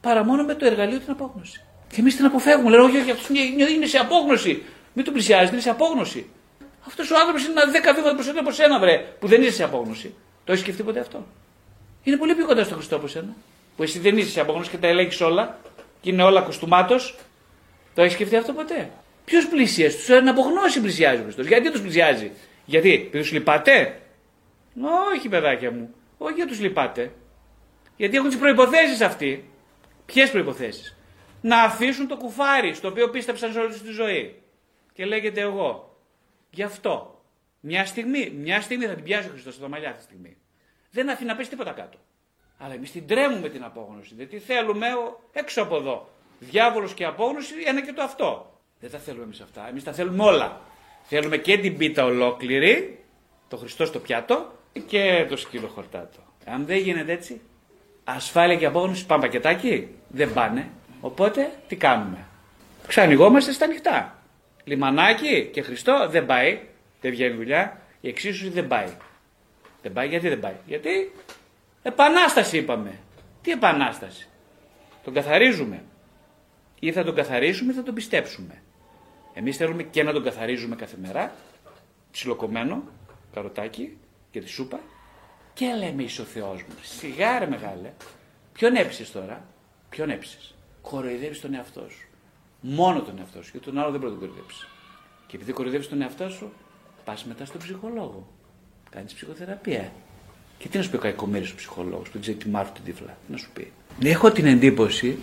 παρά 0.00 0.24
μόνο 0.24 0.44
με 0.44 0.54
το 0.54 0.66
εργαλείο 0.66 0.98
την 0.98 1.10
απόγνωση. 1.10 1.64
Και 1.92 2.00
εμείς 2.00 2.16
την 2.16 2.24
αποφεύγουμε. 2.24 2.70
Λέμε, 2.70 2.82
όχι, 2.82 2.96
όχι, 2.96 3.10
αυτός 3.10 3.28
είναι 3.74 3.86
σε 3.86 3.98
απόγνωση. 3.98 4.62
Μην 4.92 5.04
του 5.04 5.12
πλησιάζει, 5.12 5.52
είναι 5.52 5.60
σε 5.60 5.70
απόγνωση. 5.70 6.26
Αυτός 6.86 7.10
ο 7.10 7.16
άνθρωπος 7.18 7.44
είναι 7.44 7.60
ένα 7.60 7.70
δέκα 7.70 7.94
βήματα 7.94 8.14
μπροστά 8.14 8.40
από 8.40 8.50
σένα, 8.50 8.78
βρε, 8.78 9.04
που 9.18 9.26
δεν 9.26 9.42
είσαι 9.42 9.52
σε 9.52 9.64
απόγνωση. 9.64 10.14
Το 10.44 10.52
έχει 10.52 10.60
σκεφτεί 10.60 10.82
ποτέ 10.82 11.00
αυτό; 11.00 11.26
Είναι 12.02 12.16
πολύ 12.16 12.34
πιο 12.34 12.46
κοντά 12.46 12.64
στο 12.64 12.74
Χριστό 12.74 12.96
από 12.96 13.06
σένα. 13.06 13.34
Που 13.76 13.82
εσύ 13.82 13.98
δεν 13.98 14.18
είσαι 14.18 14.40
απόγνωση 14.40 14.70
και 14.70 14.76
τα 14.76 14.86
ελέγχεις 14.86 15.20
όλα 15.20 15.58
και 16.00 16.10
είναι 16.10 16.22
όλα 16.22 16.40
κουστούμάτο. 16.40 16.96
Το 17.94 18.02
έχει 18.02 18.12
σκεφτεί 18.12 18.36
αυτό 18.36 18.52
ποτέ; 18.52 18.90
Ποιος 19.24 19.48
πλησίασε, 19.48 19.96
τους; 19.96 20.08
Έναν 20.08 20.28
απογνώση 20.28 20.80
πλησιάζει 20.80 21.20
ο 21.20 21.22
Χριστός. 21.22 21.46
Γιατί 21.46 21.70
τους 21.70 21.80
πλησιάζει, 21.80 22.30
Γιατί, 22.64 22.92
επειδή 22.92 23.18
τους 23.18 23.32
λυπάτε; 23.32 24.00
Όχι, 25.14 25.28
παιδάκια 25.28 25.70
μου. 25.70 25.94
Όχι 26.22 26.34
γιατί 26.34 26.50
τους 26.50 26.60
λυπάτε. 26.60 27.12
Γιατί 27.96 28.16
έχουν 28.16 28.28
τις 28.28 28.38
προποθέσει 28.38 29.04
αυτοί. 29.04 29.50
Ποιες 30.06 30.30
προποθέσει. 30.30 30.96
Να 31.40 31.62
αφήσουν 31.62 32.08
το 32.08 32.16
κουφάρι 32.16 32.74
στο 32.74 32.88
οποίο 32.88 33.10
πίστεψαν 33.10 33.52
σε 33.52 33.58
όλη 33.58 33.74
τη 33.78 33.90
ζωή. 33.90 34.42
Και 34.92 35.04
λέγεται 35.04 35.40
εγώ. 35.40 35.98
Γι' 36.50 36.62
αυτό. 36.62 37.22
Μια 37.60 37.84
στιγμή, 37.86 38.30
μια 38.30 38.60
στιγμή 38.60 38.86
θα 38.86 38.94
την 38.94 39.04
πιάσει 39.04 39.28
ο 39.28 39.30
Χριστός 39.30 39.54
στα 39.54 39.68
μαλλιά 39.68 39.88
αυτή 39.88 40.00
τη 40.00 40.04
στιγμή. 40.04 40.36
Δεν 40.90 41.10
αφήνει 41.10 41.28
να 41.28 41.36
πέσει 41.36 41.50
τίποτα 41.50 41.72
κάτω. 41.72 41.98
Αλλά 42.58 42.74
εμείς 42.74 42.90
την 42.90 43.06
τρέμουμε 43.06 43.48
την 43.48 43.64
απόγνωση. 43.64 44.14
Γιατί 44.14 44.38
θέλουμε 44.38 44.86
έξω 45.32 45.62
από 45.62 45.76
εδώ. 45.76 46.08
Διάβολος 46.38 46.94
και 46.94 47.04
απόγνωση, 47.04 47.54
ένα 47.64 47.82
και 47.82 47.92
το 47.92 48.02
αυτό. 48.02 48.60
Δεν 48.80 48.90
τα 48.90 48.98
θέλουμε 48.98 49.24
εμείς 49.24 49.40
αυτά. 49.40 49.68
Εμείς 49.68 49.84
τα 49.84 49.92
θέλουμε 49.92 50.24
όλα. 50.24 50.60
Θέλουμε 51.02 51.36
και 51.36 51.58
την 51.58 51.76
πίτα 51.76 52.04
ολόκληρη, 52.04 53.04
το 53.48 53.56
Χριστό 53.56 53.84
στο 53.84 53.98
πιάτο 53.98 54.58
και 54.86 55.26
το 55.28 55.36
σκύλο 55.36 55.68
χορτάτο. 55.68 56.18
Αν 56.46 56.66
δεν 56.66 56.78
γίνεται 56.78 57.12
έτσι, 57.12 57.40
ασφάλεια 58.04 58.56
και 58.56 58.66
απόγνωση 58.66 59.06
πάμε 59.06 59.22
πακετάκι. 59.22 59.88
Δεν 60.08 60.32
πάνε. 60.32 60.68
Οπότε 61.00 61.50
τι 61.68 61.76
κάνουμε; 61.76 62.26
Ξανοιγόμαστε 62.86 63.52
στα 63.52 63.64
ανοιχτά. 63.64 64.22
Λιμανάκι 64.64 65.50
και 65.52 65.62
Χριστό 65.62 66.06
δεν 66.10 66.26
πάει. 66.26 66.60
Δεν 67.00 67.10
βγαίνει 67.10 67.36
δουλειά. 67.36 67.80
Η 68.00 68.08
εξίσωση 68.08 68.50
δεν 68.50 68.66
πάει. 68.66 68.88
Δεν 69.82 69.92
πάει 69.92 70.08
γιατί 70.08 70.28
δεν 70.28 70.40
πάει; 70.40 70.54
Γιατί 70.66 71.12
επανάσταση 71.82 72.56
είπαμε. 72.56 72.98
Τι 73.42 73.50
επανάσταση; 73.50 74.28
Τον 75.04 75.14
καθαρίζουμε. 75.14 75.82
Ή 76.80 76.92
θα 76.92 77.04
τον 77.04 77.14
καθαρίσουμε 77.14 77.72
ή 77.72 77.74
θα 77.74 77.82
τον 77.82 77.94
πιστέψουμε. 77.94 78.62
Εμείς 79.34 79.56
θέλουμε 79.56 79.82
και 79.82 80.02
να 80.02 80.12
τον 80.12 80.22
καθαρίζουμε 80.22 80.76
κάθε 80.76 80.96
μέρα. 81.02 81.32
Ψιλοκομμένο, 82.10 82.82
καροτάκι 83.34 83.98
και 84.30 84.40
τη 84.40 84.48
σούπα. 84.48 84.80
Και 85.54 85.74
λέμε 85.78 86.02
εις 86.02 86.18
ο 86.18 86.22
Θεός 86.22 86.62
μου. 86.62 86.74
Σιγά 86.82 87.38
ρε 87.38 87.46
μεγάλε. 87.46 87.92
Ποιον 88.52 88.76
έψεις 88.76 89.12
τώρα. 89.12 89.44
Ποιον 89.88 90.10
έψεις. 90.10 90.54
Κοροϊδεύεις 90.82 91.40
τον 91.40 91.54
εαυτό 91.54 91.86
σου. 91.90 92.06
Μόνο 92.60 93.00
τον 93.00 93.18
εαυτό 93.18 93.42
σου. 93.42 93.48
Γιατί 93.50 93.66
τον 93.66 93.78
άλλο 93.78 93.90
δεν 93.90 94.00
μπορεί 94.00 94.12
να 94.12 94.18
τον 94.18 94.28
κοροϊδέψεις. 94.28 94.66
Και 95.26 95.36
επειδή 95.36 95.52
κοροϊδεύεις 95.52 95.88
τον 95.88 96.02
εαυτό 96.02 96.28
σου, 96.28 96.52
πας 97.04 97.24
μετά 97.24 97.44
στον 97.44 97.60
ψυχολόγο. 97.60 98.28
Κάνεις 98.90 99.12
ψυχοθεραπεία. 99.14 99.92
Και 100.58 100.68
τι 100.68 100.76
να 100.76 100.82
σου 100.82 100.90
πει 100.90 100.96
ο 100.96 100.98
κακομίρι 100.98 101.50
ο 101.50 101.54
ψυχολόγος, 101.56 102.08
που 102.08 102.20
ξέρει 102.20 102.36
τι 102.36 102.48
μάρτου 102.48 102.72
την 102.72 102.84
τύφλα. 102.84 103.16
Τι 103.26 103.32
να 103.32 103.38
σου 103.38 103.50
πει. 103.52 103.72
Έχω 104.02 104.30
την 104.30 104.46
εντύπωση 104.46 105.18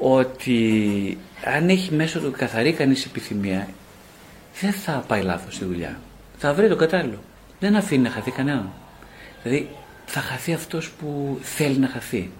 ότι 0.00 1.18
αν 1.44 1.68
έχει 1.68 1.94
μέσα 1.94 2.20
του 2.20 2.30
καθαρή 2.30 2.72
κανείς 2.72 3.04
επιθυμία, 3.04 3.68
δεν 4.60 4.72
θα 4.72 5.04
πάει 5.08 5.22
λάθος 5.22 5.54
στη 5.54 5.64
δουλειά. 5.64 6.00
Θα 6.38 6.54
βρει 6.54 6.68
το 6.68 6.76
κατάλληλο. 6.76 7.18
Δεν 7.60 7.76
αφήνει 7.76 8.02
να 8.02 8.10
χαθεί 8.10 8.30
κανέναν. 8.30 8.72
Δηλαδή 9.42 9.68
θα 10.06 10.20
χαθεί 10.20 10.52
αυτός 10.52 10.90
που 10.90 11.38
θέλει 11.42 11.78
να 11.78 11.88
χαθεί. 11.88 12.30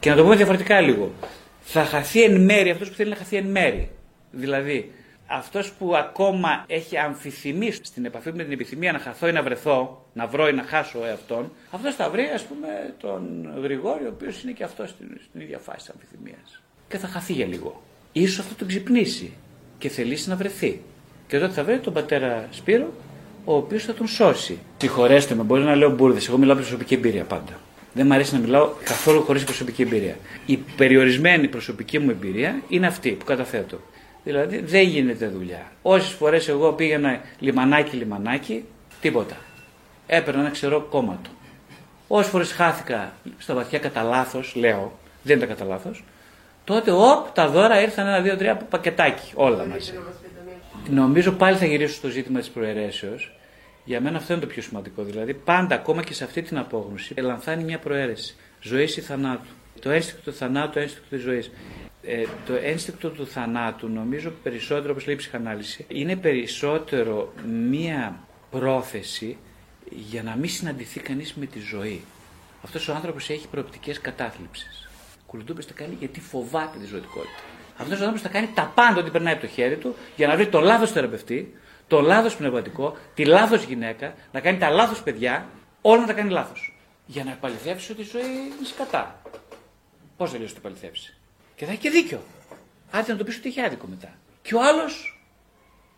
Και 0.00 0.10
να 0.10 0.16
το 0.16 0.22
πούμε 0.22 0.36
διαφορετικά 0.36 0.80
λίγο. 0.80 1.12
Θα 1.60 1.84
χαθεί 1.84 2.22
εν 2.22 2.40
μέρη 2.40 2.70
αυτός 2.70 2.88
που 2.88 2.94
θέλει 2.94 3.10
να 3.10 3.16
χαθεί 3.16 3.36
εν 3.36 3.46
μέρη. 3.46 3.90
Δηλαδή, 4.30 4.92
αυτός 5.26 5.72
που 5.72 5.96
ακόμα 5.96 6.64
έχει 6.66 6.96
αμφιθυμεί 6.96 7.70
στην 7.70 8.04
επαφή 8.04 8.32
με 8.32 8.42
την 8.42 8.52
επιθυμία 8.52 8.92
να 8.92 8.98
χαθώ 8.98 9.28
ή 9.28 9.32
να 9.32 9.42
βρεθώ, 9.42 10.06
να 10.12 10.26
βρω 10.26 10.48
ή 10.48 10.52
να 10.52 10.62
χάσω 10.62 11.04
εαυτόν, 11.04 11.52
αυτός 11.70 11.94
θα 11.94 12.10
βρει, 12.10 12.22
ας 12.34 12.42
πούμε, 12.42 12.68
τον 13.00 13.52
Γρηγόριο, 13.62 14.06
ο 14.06 14.10
οποίος 14.14 14.42
είναι 14.42 14.52
και 14.52 14.64
αυτός 14.64 14.90
στην, 14.90 15.20
στην 15.28 15.40
ίδια 15.40 15.58
φάση 15.58 15.78
της 15.78 15.88
αμφιθυμίας. 15.88 16.62
Και 16.88 16.98
θα 16.98 17.06
χαθεί 17.06 17.32
για 17.32 17.46
λίγο. 17.46 17.82
Ίσως 18.12 18.38
αυτό 18.38 18.54
τον 18.54 18.68
ξυπνήσει 18.68 19.32
και 19.78 19.88
θελήσει 19.88 20.28
να 20.28 20.36
βρεθεί. 20.36 20.80
Και 21.26 21.38
τότε 21.38 21.52
θα 21.52 21.64
βρει 21.64 21.78
τον 21.78 21.92
πατέρα 21.92 22.48
Σπύρο, 22.50 22.92
ο 23.44 23.54
οποίος 23.56 23.84
θα 23.84 23.94
τον 23.94 24.06
σώσει. 24.06 24.58
Συγχωρέστε 24.76 25.34
με, 25.34 25.42
μπορεί 25.42 25.62
να 25.62 25.74
λέω 25.74 25.90
μπουρδες. 25.90 26.28
Εγώ 26.28 26.38
μιλάω 26.38 26.56
προσωπική 26.56 26.94
εμπειρία 26.94 27.24
πάντα. 27.24 27.58
Δεν 27.92 28.06
μου 28.06 28.14
αρέσει 28.14 28.34
να 28.34 28.40
μιλάω 28.40 28.68
καθόλου 28.84 29.22
χωρίς 29.22 29.44
προσωπική 29.44 29.82
εμπειρία. 29.82 30.16
Η 30.46 30.56
περιορισμένη 30.56 31.48
προσωπική 31.48 31.98
μου 31.98 32.10
εμπειρία 32.10 32.62
είναι 32.68 32.86
αυτή 32.86 33.10
που 33.10 33.24
καταθέτω. 33.24 33.80
Δηλαδή 34.24 34.60
δεν 34.60 34.82
γίνεται 34.82 35.26
δουλειά. 35.26 35.72
Όσες 35.82 36.10
φορές 36.10 36.48
εγώ 36.48 36.72
πήγαινα 36.72 37.20
λιμανάκι 37.38 37.96
λιμανάκι, 37.96 38.64
τίποτα. 39.00 39.36
Έπαιρνα 40.06 40.40
ένα 40.40 40.50
ξερό 40.50 40.80
κόμματο. 40.80 41.30
Όσες 42.08 42.30
φορές 42.30 42.52
χάθηκα 42.52 43.12
στα 43.38 43.54
βαθιά 43.54 43.78
κατά 43.78 44.02
λάθος, 44.02 44.52
λέω, 44.56 44.98
δεν 45.22 45.36
ήταν 45.36 45.48
κατά 45.48 45.64
λάθος, 45.64 46.04
τότε 46.64 46.90
όπ, 46.90 47.28
τα 47.34 47.48
δώρα 47.48 47.80
ήρθαν 47.80 48.06
ένα, 48.06 48.20
δύο, 48.20 48.36
τρία 48.36 48.56
πακετάκι, 48.56 49.32
όλα 49.34 49.66
μαζί. 49.66 49.92
Νομίζω 50.90 51.32
πάλι 51.32 51.56
θα 51.56 51.66
γυρίσω 51.66 51.94
στο 51.94 52.08
ζήτημα 52.08 52.38
της 52.38 52.48
προαιρέσεως. 52.48 53.34
Για 53.84 54.00
μένα 54.00 54.16
αυτό 54.16 54.32
είναι 54.32 54.42
το 54.42 54.48
πιο 54.48 54.62
σημαντικό. 54.62 55.02
Δηλαδή, 55.02 55.34
πάντα, 55.34 55.74
ακόμα 55.74 56.02
και 56.02 56.14
σε 56.14 56.24
αυτή 56.24 56.42
την 56.42 56.58
απόγνωση, 56.58 57.14
ελαμβάνει 57.16 57.64
μια 57.64 57.78
προαίρεση. 57.78 58.36
Ζωής 58.60 58.96
ή 58.96 59.00
θανάτου. 59.00 59.50
Το 59.80 59.90
ένστικτο 59.90 60.30
του 60.30 60.36
θανάτου, 60.36 60.72
το 60.72 60.80
ένστικτο 60.80 61.08
της 61.08 61.20
ζωής. 61.20 61.50
Ε, 62.02 62.24
το 62.46 62.54
ένστικτο 62.54 63.08
του 63.08 63.26
θανάτου, 63.26 63.88
νομίζω 63.88 64.32
περισσότερο, 64.42 64.90
όπως 64.90 65.06
λέει 65.06 65.14
η 65.14 65.18
ψυχανάλυση, 65.18 65.84
είναι 65.88 66.16
περισσότερο 66.16 67.32
μια 67.68 68.24
πρόθεση 68.50 69.36
για 69.90 70.22
να 70.22 70.36
μην 70.36 70.50
συναντηθεί 70.50 71.00
κανείς 71.00 71.34
με 71.34 71.46
τη 71.46 71.58
ζωή. 71.58 72.04
Αυτός 72.64 72.88
ο 72.88 72.94
άνθρωπος 72.94 73.30
έχει 73.30 73.48
προοπτικές 73.48 74.00
κατάθλιψης. 74.00 74.88
Κουλουτούπε 75.26 75.62
τα 75.62 75.72
κάνει 75.72 75.96
γιατί 75.98 76.20
φοβάται 76.20 76.78
τη 76.78 76.86
ζωτικότητα. 76.86 77.49
Αυτός 77.80 77.98
ο 78.00 78.04
άνθρωπος 78.04 78.20
θα 78.20 78.28
κάνει 78.28 78.48
τα 78.54 78.72
πάντα 78.74 79.00
ό,τι 79.00 79.10
περνάει 79.10 79.32
από 79.32 79.42
το 79.42 79.48
χέρι 79.48 79.76
του 79.76 79.96
για 80.16 80.26
να 80.26 80.34
βρει 80.34 80.48
το 80.48 80.60
λάθος 80.60 80.92
θεραπευτή, 80.92 81.54
το 81.86 82.00
λάθος 82.00 82.36
πνευματικό, 82.36 82.96
τη 83.14 83.24
λάθος 83.24 83.62
γυναίκα, 83.64 84.14
να 84.32 84.40
κάνει 84.40 84.58
τα 84.58 84.70
λάθος 84.70 85.02
παιδιά, 85.02 85.48
όλα 85.80 86.00
να 86.00 86.06
τα 86.06 86.12
κάνει 86.12 86.30
λάθος. 86.30 86.74
Για 87.06 87.24
να 87.24 87.30
επαληθεύσει 87.30 87.92
ότι 87.92 88.00
η 88.00 88.04
ζωή 88.04 88.22
είναι 88.22 88.66
σκατά. 88.66 89.22
Πώς 90.16 90.30
θα 90.30 90.38
λύσει 90.38 90.52
το 90.52 90.60
επαληθεύσει; 90.64 91.16
Και 91.56 91.64
θα 91.64 91.70
έχει 91.70 91.80
και 91.80 91.90
δίκιο. 91.90 92.20
Άντε 92.90 93.12
να 93.12 93.18
το 93.18 93.24
πεις 93.24 93.36
ότι 93.36 93.48
έχει 93.48 93.60
άδικο 93.60 93.86
μετά. 93.86 94.08
Και 94.42 94.54
ο 94.54 94.62
άλλος, 94.62 95.22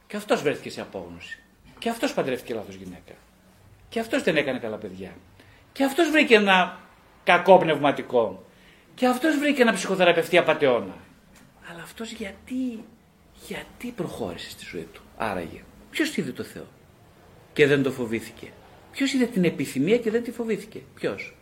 και 0.07 0.17
αυτός 0.17 0.43
βρέθηκε 0.43 0.71
σε 0.71 0.81
απόγνωση. 0.81 1.39
Και 1.79 1.89
αυτός 1.89 2.15
παντρεύτηκε 2.15 2.55
λάθος 2.55 2.75
γυναίκα. 2.75 3.13
Και 3.89 4.01
αυτός 4.01 4.23
δεν 4.23 4.37
έκανε 4.37 4.59
καλά 4.59 4.77
παιδιά. 4.77 5.11
Και 5.73 5.85
αυτός 5.85 6.11
βρήκε 6.11 6.35
ένα 6.35 6.79
κακό 7.25 7.59
πνευματικό. 7.59 8.45
Και 8.95 9.07
αυτός 9.07 9.39
βρήκε 9.39 9.63
ένα 9.63 9.73
ψυχοθεραπευτή 9.73 10.39
απαταιώνα. 10.39 10.95
Αλλά 11.71 11.83
αυτός 11.83 12.11
γιατί, 12.11 12.85
γιατί 13.47 13.89
προχώρησε 13.97 14.51
στη 14.51 14.65
ζωή 14.71 14.89
του, 14.93 15.01
άραγε. 15.17 15.63
Ποιος 15.91 16.17
είδε 16.17 16.31
το 16.31 16.43
Θεό 16.43 16.67
και 17.53 17.67
δεν 17.67 17.83
το 17.83 17.91
φοβήθηκε; 17.91 18.49
Ποιος 18.93 19.13
είδε 19.13 19.25
την 19.25 19.45
επιθυμία 19.45 19.99
και 19.99 20.11
δεν 20.11 20.23
τη 20.23 20.31
φοβήθηκε; 20.31 20.81
Ποιος; 20.95 21.37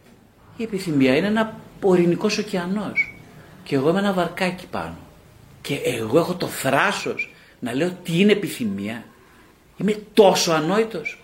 Η 0.56 0.62
επιθυμία 0.62 1.16
είναι 1.16 1.26
ένα 1.26 1.60
ορεινικό 1.82 2.28
ωκεανός. 2.38 3.14
Και 3.64 3.74
εγώ 3.74 3.88
είμαι 3.88 3.98
ένα 3.98 4.12
βαρκάκι 4.12 4.66
πάνω. 4.66 4.96
Και 5.60 5.74
εγώ 5.74 6.18
έχω 6.18 6.34
το 6.34 6.46
θράσος 6.46 7.32
να 7.60 7.74
λέω 7.74 7.92
τι 8.02 8.20
είναι 8.20 8.32
επιθυμία. 8.32 9.04
Είμαι 9.76 9.92
τόσο 10.14 10.52
ανόητος. 10.52 11.20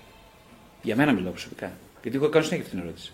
Για 0.82 0.96
μένα 0.96 1.12
μιλάω 1.12 1.30
προσωπικά. 1.30 1.72
Γιατί 2.02 2.16
εγώ 2.16 2.28
κάνω 2.28 2.44
συνέχεια 2.44 2.64
αυτή 2.64 2.76
την 2.76 2.86
ερώτηση. 2.86 3.12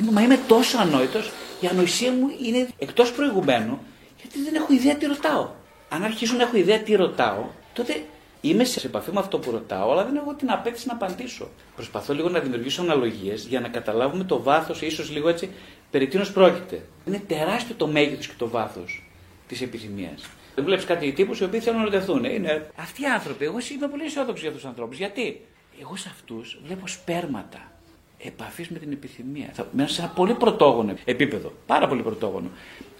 Είμαι, 0.00 0.10
μα 0.10 0.22
είμαι 0.22 0.38
τόσο 0.48 0.78
ανόητος, 0.78 1.32
η 1.60 1.66
ανοησία 1.66 2.12
μου 2.12 2.26
είναι 2.44 2.68
εκτός 2.78 3.12
προηγουμένου, 3.12 3.78
γιατί 4.20 4.42
δεν 4.42 4.54
έχω 4.54 4.72
ιδέα 4.72 4.96
τι 4.96 5.06
ρωτάω. 5.06 5.48
Αν 5.88 6.02
αρχίσω 6.02 6.36
να 6.36 6.42
έχω 6.42 6.56
ιδέα 6.56 6.78
τι 6.78 6.94
ρωτάω, 6.94 7.44
τότε 7.72 8.02
είμαι 8.40 8.64
σε 8.64 8.86
επαφή 8.86 9.12
με 9.12 9.20
αυτό 9.20 9.38
που 9.38 9.50
ρωτάω, 9.50 9.92
αλλά 9.92 10.04
δεν 10.04 10.16
έχω 10.16 10.34
την 10.34 10.50
απέτηση 10.50 10.86
να 10.86 10.92
απαντήσω. 10.92 11.48
Προσπαθώ 11.74 12.14
λίγο 12.14 12.28
να 12.28 12.38
δημιουργήσω 12.40 12.82
αναλογίες 12.82 13.46
για 13.46 13.60
να 13.60 13.68
καταλάβουμε 13.68 14.24
το 14.24 14.42
βάθος, 14.42 14.82
ίσως 14.82 15.10
λίγο 15.10 15.28
έτσι, 15.28 15.50
περί 15.90 16.06
τίνος 16.06 16.32
πρόκειται. 16.32 16.82
Είναι 17.06 17.22
τεράστιο 17.26 17.74
το 17.74 17.86
μέγεθος 17.86 18.26
και 18.26 18.34
το 18.38 18.48
βάθος 18.48 19.02
της 19.48 19.60
επιθυμίας. 19.62 20.22
Δεν 20.54 20.64
βλέπεις 20.64 20.84
κάτι 20.84 21.12
τύπους 21.12 21.40
οι 21.40 21.44
οποίοι 21.44 21.60
θέλουν 21.60 21.78
να 21.78 21.84
ρωτηθούν. 21.84 22.24
Είναι... 22.24 22.70
Αυτοί 22.76 23.02
οι 23.02 23.06
άνθρωποι, 23.06 23.44
εγώ 23.44 23.56
είμαι 23.74 23.88
πολύ 23.88 24.04
αισιόδοξος 24.04 24.40
για 24.40 24.48
αυτούς 24.48 24.62
τους 24.62 24.70
ανθρώπους. 24.70 24.98
Γιατί; 24.98 25.40
Εγώ 25.80 25.96
σε 25.96 26.08
αυτούς 26.12 26.58
βλέπω 26.64 26.86
σπέρματα 26.86 27.72
επαφής 28.18 28.68
με 28.68 28.78
την 28.78 28.92
επιθυμία. 28.92 29.48
Θα, 29.52 29.66
μέσα 29.72 29.94
σε 29.94 30.00
ένα 30.00 30.10
πολύ 30.10 30.34
πρωτόγωνο 30.34 30.94
επίπεδο. 31.04 31.52
Πάρα 31.66 31.88
πολύ 31.88 32.02
πρωτόγωνο. 32.02 32.48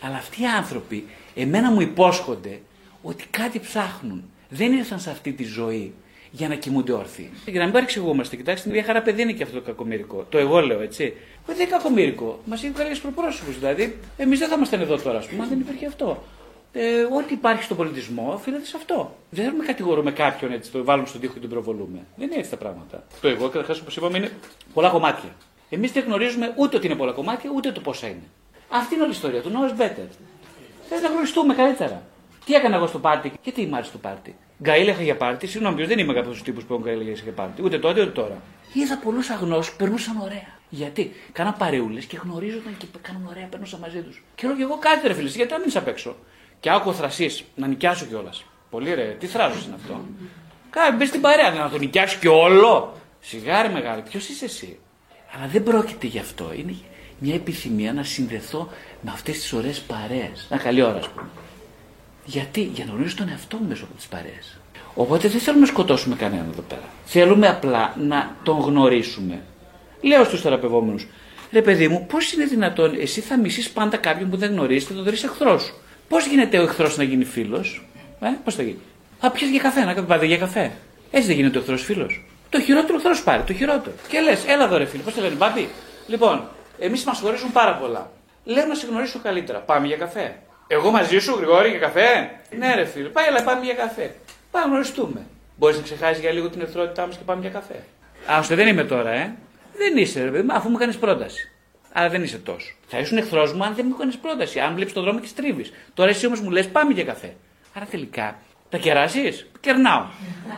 Αλλά 0.00 0.16
αυτοί 0.16 0.42
οι 0.42 0.46
άνθρωποι, 0.46 1.04
εμένα 1.34 1.70
μου 1.70 1.80
υπόσχονται 1.80 2.60
ότι 3.02 3.24
κάτι 3.30 3.60
ψάχνουν. 3.60 4.30
Δεν 4.48 4.72
ήρθαν 4.72 5.00
σε 5.00 5.10
αυτή 5.10 5.32
τη 5.32 5.44
ζωή 5.44 5.94
για 6.30 6.48
να 6.48 6.54
κοιμούνται 6.54 6.92
όρθιοι. 6.92 7.30
Για 7.46 7.58
να 7.58 7.64
μην 7.64 7.72
παρεξηγούμαστε, 7.72 8.36
κοιτάξτε, 8.36 8.70
μια 8.70 8.82
χαρά 8.82 9.02
παιδί 9.02 9.22
είναι 9.22 9.32
και 9.32 9.42
αυτό 9.42 9.54
το 9.54 9.64
κακομήρικο. 9.64 10.26
Το 10.28 10.38
εγώ 10.38 10.60
λέω, 10.60 10.80
έτσι. 10.80 11.14
Δεν 11.46 11.56
είναι 11.56 11.64
κακομήρικο. 11.64 12.40
Μας 12.44 12.62
έχει 12.62 12.72
βγάλει 12.72 12.96
προπρόσωπους. 12.96 13.58
Δηλαδή, 13.58 13.98
εμείς 14.16 14.38
δεν 14.38 14.48
θα 14.48 14.54
ήμασταν 14.54 14.80
εδώ 14.80 14.96
τώρα, 14.96 15.18
ας 15.18 15.26
πούμε, 15.26 15.42
αν 15.42 15.48
δεν 15.48 15.60
υπήρχε 15.60 15.86
αυτό. 15.86 16.22
Ε, 16.72 17.02
ό,τι 17.02 17.34
υπάρχει 17.34 17.62
στον 17.62 17.76
πολιτισμό 17.76 18.32
οφείλεται 18.32 18.64
σε 18.64 18.76
αυτό. 18.76 19.16
Δεν 19.30 19.44
θέλουμε 19.44 19.62
να 19.62 19.68
κατηγορούμε 19.68 20.10
κάποιον 20.10 20.52
έτσι, 20.52 20.70
το 20.70 20.84
βάλουμε 20.84 21.08
στον 21.08 21.20
τοίχο 21.20 21.32
και 21.32 21.40
τον 21.40 21.50
προβολούμε. 21.50 21.98
Δεν 22.16 22.26
είναι 22.26 22.38
έτσι 22.38 22.50
τα 22.50 22.56
πράγματα. 22.56 23.04
Το 23.20 23.28
εγώ, 23.28 23.48
καταρχάς, 23.48 23.80
όπως 23.80 23.96
είπαμε, 23.96 24.18
είναι 24.18 24.30
πολλά 24.74 24.88
κομμάτια. 24.88 25.36
Εμείς 25.70 25.92
δεν 25.92 26.04
γνωρίζουμε 26.06 26.52
ούτε 26.56 26.76
ότι 26.76 26.86
είναι 26.86 26.94
πολλά 26.94 27.12
κομμάτια, 27.12 27.50
ούτε 27.54 27.72
το 27.72 27.80
πόσα 27.80 28.06
είναι. 28.06 28.22
Αυτή 28.68 28.94
είναι 28.94 29.02
όλη 29.02 29.12
η 29.12 29.14
ιστορία 29.14 29.40
του. 29.42 29.50
No 29.54 29.70
is 29.70 29.82
better. 29.82 30.08
Θες 30.88 31.00
να 31.00 31.08
γνωριστούμε 31.08 31.54
καλύτερα. 31.54 32.02
Τι 32.44 32.54
έκανα 32.54 32.76
εγώ 32.76 32.86
στο 32.86 32.98
πάρτι 32.98 33.32
και 33.40 33.52
τι 33.52 33.66
μ' 33.66 33.74
άρεσε 33.74 33.88
στο 33.88 33.98
πάρτι. 33.98 34.36
Γκαίλ 34.62 34.88
είχα 34.88 35.02
για 35.02 35.16
πάρτι, 35.16 35.46
συγγνώμη, 35.46 35.84
δεν 35.84 35.98
είμαι 35.98 36.12
κάποιος 36.12 36.42
τύπου 36.42 36.60
που 36.60 36.80
γκαίλ 36.82 37.00
για 37.00 37.32
πάρτι. 37.32 37.62
Ούτε 37.62 37.78
τότε 37.78 38.00
ούτε 38.00 38.10
τώρα. 38.10 38.42
Είδα 38.72 38.98
πολλού 38.98 39.20
αγνώστου 39.32 39.72
που 39.72 39.78
περνούσαν 39.78 40.16
ωραία. 40.20 40.56
Γιατί; 40.68 41.12
Κάναν 41.32 41.54
παρεούλες 41.58 42.04
και 42.04 42.16
γνωρίζονταν 42.22 42.76
και 42.76 42.86
κάναν 43.02 43.26
ωραία, 43.30 43.46
περνούσαν 43.50 43.80
μαζί 43.80 44.00
τους. 44.00 44.22
Και 44.34 44.46
λέω 44.46 44.56
και 44.56 44.62
εγώ 44.62 44.78
κάτι 44.78 45.06
ρε 45.06 45.14
φίλες, 45.14 45.36
γιατί 45.36 45.52
να 45.52 45.58
μην 45.58 45.70
απ' 45.74 45.88
έξω; 45.88 46.16
Και 46.60 46.70
άκουγα 46.70 46.96
θρασί, 46.96 47.44
να 47.54 47.66
νοικιάσω 47.66 48.04
κιόλας. 48.04 48.44
Πολύ 48.70 48.94
ρε, 48.94 49.16
τι 49.18 49.26
θράσο 49.26 49.58
είναι 49.66 49.74
αυτό; 49.74 50.04
Κάνε, 50.70 50.96
μπες 50.96 51.08
στην 51.08 51.20
παρέα, 51.20 51.50
να 51.50 51.70
το 51.70 51.78
νοικιάσεις 51.78 52.18
και 52.18 52.28
όλο. 52.28 52.96
Σιγάρι 53.20 53.72
μεγάλη, 53.72 54.02
ποιος 54.02 54.28
είσαι 54.28 54.44
εσύ; 54.44 54.78
Αλλά 55.36 55.46
δεν 55.46 55.62
πρόκειται 55.62 56.06
γι' 56.06 56.18
αυτό. 56.18 56.52
Είναι 56.56 56.74
μια 57.18 57.34
επιθυμία 57.34 57.92
να 57.92 58.02
συνδεθώ 58.02 58.68
με 59.00 59.10
αυτές 59.10 59.38
τις 59.38 59.52
ωραίες 59.52 59.80
παρέες. 59.80 60.46
Να 60.50 60.56
καλή 60.56 60.82
ώρα, 60.82 60.98
ας 60.98 61.08
πούμε. 61.08 61.28
Γιατί, 62.24 62.62
για 62.74 62.84
να 62.84 62.92
γνωρίσω 62.92 63.16
τον 63.16 63.28
εαυτό 63.28 63.56
μου 63.56 63.68
μέσω 63.68 63.84
από 63.84 63.94
τις 63.94 64.06
παρέες. 64.06 64.58
Οπότε 64.94 65.28
δεν 65.28 65.40
θέλουμε 65.40 65.60
να 65.64 65.68
σκοτώσουμε 65.70 66.16
κανέναν 66.16 66.48
εδώ 66.52 66.62
πέρα. 66.62 66.88
Θέλουμε 67.04 67.48
απλά 67.48 67.94
να 67.98 68.36
τον 68.42 68.58
γνωρίσουμε. 68.58 69.42
Λέω 70.00 70.24
στους 70.24 70.40
θεραπευόμενους, 70.40 71.06
ρε 71.52 71.62
παιδί 71.62 71.88
μου, 71.88 72.06
πώς 72.06 72.32
είναι 72.32 72.44
δυνατόν 72.44 72.94
εσύ 73.00 73.20
θα 73.20 73.38
μισείς 73.38 73.70
πάντα 73.70 73.96
κάποιον 73.96 74.30
που 74.30 74.36
δεν 74.36 74.50
γνωρίζεις 74.50 74.88
και 74.88 74.94
τον 74.94 75.04
δει 75.04 75.10
εχθρός; 75.10 75.62
Σου. 75.62 75.74
Πώς 76.08 76.26
γίνεται 76.26 76.58
ο 76.58 76.62
εχθρός 76.62 76.96
να 76.96 77.02
γίνει 77.02 77.24
φίλος, 77.24 77.88
ε, 78.20 78.28
πώς 78.44 78.54
θα 78.54 78.62
γίνει; 78.62 78.78
Θα 79.20 79.30
πιει 79.30 79.48
για 79.50 79.60
καφέ, 79.60 79.84
να 79.84 80.04
πάτε 80.04 80.26
για 80.26 80.38
καφέ. 80.38 80.72
Έτσι 81.10 81.26
δεν 81.26 81.36
γίνεται 81.36 81.58
ο 81.58 81.60
εχθρός 81.60 81.82
φίλος. 81.82 82.24
Το 82.48 82.60
χειρότερο 82.60 82.96
εχθρός 82.96 83.22
πάρει, 83.22 83.42
το 83.42 83.52
χειρότερο. 83.52 83.96
Και 84.08 84.20
λες, 84.20 84.44
έλα 84.46 84.64
εδώ 84.64 84.76
ρε 84.76 84.84
φίλο, 84.84 85.02
πώς 85.02 85.14
το 85.14 85.20
λένε, 85.20 85.34
μπάμπι. 85.34 85.68
Λοιπόν, 86.06 86.48
εμείς 86.78 87.04
μας 87.04 87.20
χωρίζουν 87.20 87.52
πάρα 87.52 87.76
πολλά. 87.76 88.10
Λέω 88.44 88.66
να 88.66 88.74
σε 88.74 88.86
γνωρίσω 88.86 89.18
καλύτερα. 89.22 89.58
Πάμε 89.58 89.86
για 89.86 89.96
καφέ. 89.96 90.36
Εγώ 90.66 90.90
μαζί 90.90 91.18
σου, 91.18 91.34
Γρηγόρη, 91.36 91.68
για 91.68 91.78
καφέ; 91.78 92.30
Ναι, 92.58 92.74
ρε 92.74 92.84
φίλε, 92.84 93.08
πάει, 93.08 93.26
αλλά 93.26 93.42
πάμε 93.42 93.64
για 93.64 93.74
καφέ. 93.74 94.14
Πάμε 94.50 94.64
να 94.64 94.70
γνωριστούμε. 94.70 95.26
Μπορείς 95.56 95.76
να 95.76 95.82
ξεχάσεις 95.82 96.20
για 96.20 96.32
λίγο 96.32 96.48
την 96.48 96.60
εχθρότητά 96.60 97.06
μας 97.06 97.16
και 97.16 97.22
πάμε 97.24 97.40
για 97.40 97.50
καφέ. 97.50 97.84
Άστο, 98.26 98.54
δεν 98.54 98.66
είμαι 98.66 98.84
τώρα, 98.84 99.10
ε. 99.10 99.34
Δεν 99.76 99.96
είσαι, 99.96 100.24
ρε 100.24 100.30
παιδί 100.30 100.48
αφού 100.50 100.68
μου 100.68 100.76
κάνει 100.76 100.94
πρόταση. 100.94 101.50
Άρα 101.92 102.08
δεν 102.08 102.22
είσαι 102.22 102.38
τόσο. 102.38 102.74
Θα 102.86 102.98
ήσουν 102.98 103.18
εχθρός 103.18 103.52
μου 103.52 103.64
αν 103.64 103.74
δεν 103.74 103.86
μου 103.88 103.96
κάνει 103.96 104.14
πρόταση. 104.14 104.60
Αν 104.60 104.74
βλέπεις 104.74 104.92
τον 104.92 105.02
δρόμο 105.02 105.20
και 105.20 105.26
στρίβεις. 105.26 105.72
Τώρα 105.94 106.10
εσύ 106.10 106.26
όμως 106.26 106.40
μου 106.40 106.50
λες 106.50 106.68
πάμε 106.68 106.92
για 106.92 107.04
καφέ. 107.04 107.34
Άρα 107.74 107.86
τελικά 107.86 108.38
τα 108.68 108.78
κεράσεις, 108.78 109.46
κερνάω. 109.60 110.04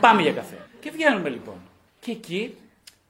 πάμε 0.00 0.22
για 0.22 0.32
καφέ. 0.32 0.56
Και 0.80 0.90
βγαίνουμε 0.90 1.28
λοιπόν. 1.28 1.54
Και 2.00 2.10
εκεί 2.10 2.54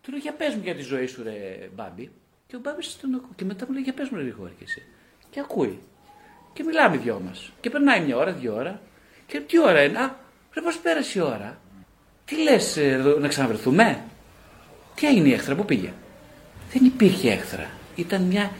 του 0.02 0.10
λέω 0.10 0.20
για 0.20 0.32
πες 0.32 0.54
μου 0.54 0.60
για 0.64 0.74
τη 0.74 0.82
ζωή 0.82 1.06
σου, 1.06 1.22
ρε 1.22 1.68
μπάμπι. 1.74 2.10
Και 2.50 2.56
ο 2.56 2.58
μπάμπι 2.62 2.82
τον 3.00 3.14
ακούει. 3.14 3.34
Και 3.36 3.44
μετά 3.44 3.64
μου 3.68 3.72
λέει 3.72 3.82
για 3.82 3.92
πες 3.92 4.08
μου, 4.08 4.16
ρε 4.16 4.22
Γρηγόρη 4.22 4.52
και 4.58 4.64
εσύ. 4.64 4.82
Και 5.30 5.40
ακούει. 5.40 5.78
Και 6.52 6.62
μιλάμε 6.62 6.96
δυο 6.96 7.20
μας. 7.26 7.52
Και 7.60 7.70
περνάει 7.70 8.00
μια 8.00 8.16
ώρα, 8.16 8.32
δύο 8.32 8.54
ώρα. 8.54 8.80
Και 9.26 9.40
τι 9.40 9.60
ώρα 9.60 9.82
είναι; 9.82 9.98
Α, 9.98 10.16
ρε 10.54 10.60
πώς 10.60 10.78
πέρασε 10.78 11.18
η 11.18 11.22
ώρα; 11.22 11.60
Τι 12.24 12.42
λες, 12.42 12.76
ε, 12.76 13.16
να 13.20 13.28
ξαναβρεθούμε; 13.28 14.02
Τι 14.94 15.06
έγινε 15.06 15.28
η 15.28 15.32
έχθρα, 15.32 15.54
πού 15.54 15.64
πήγε; 15.64 15.92
Δεν 16.72 16.84
υπήρχε 16.84 17.30
έχθρα. 17.30 17.70
Ήταν 17.94 18.22
μια 18.22 18.50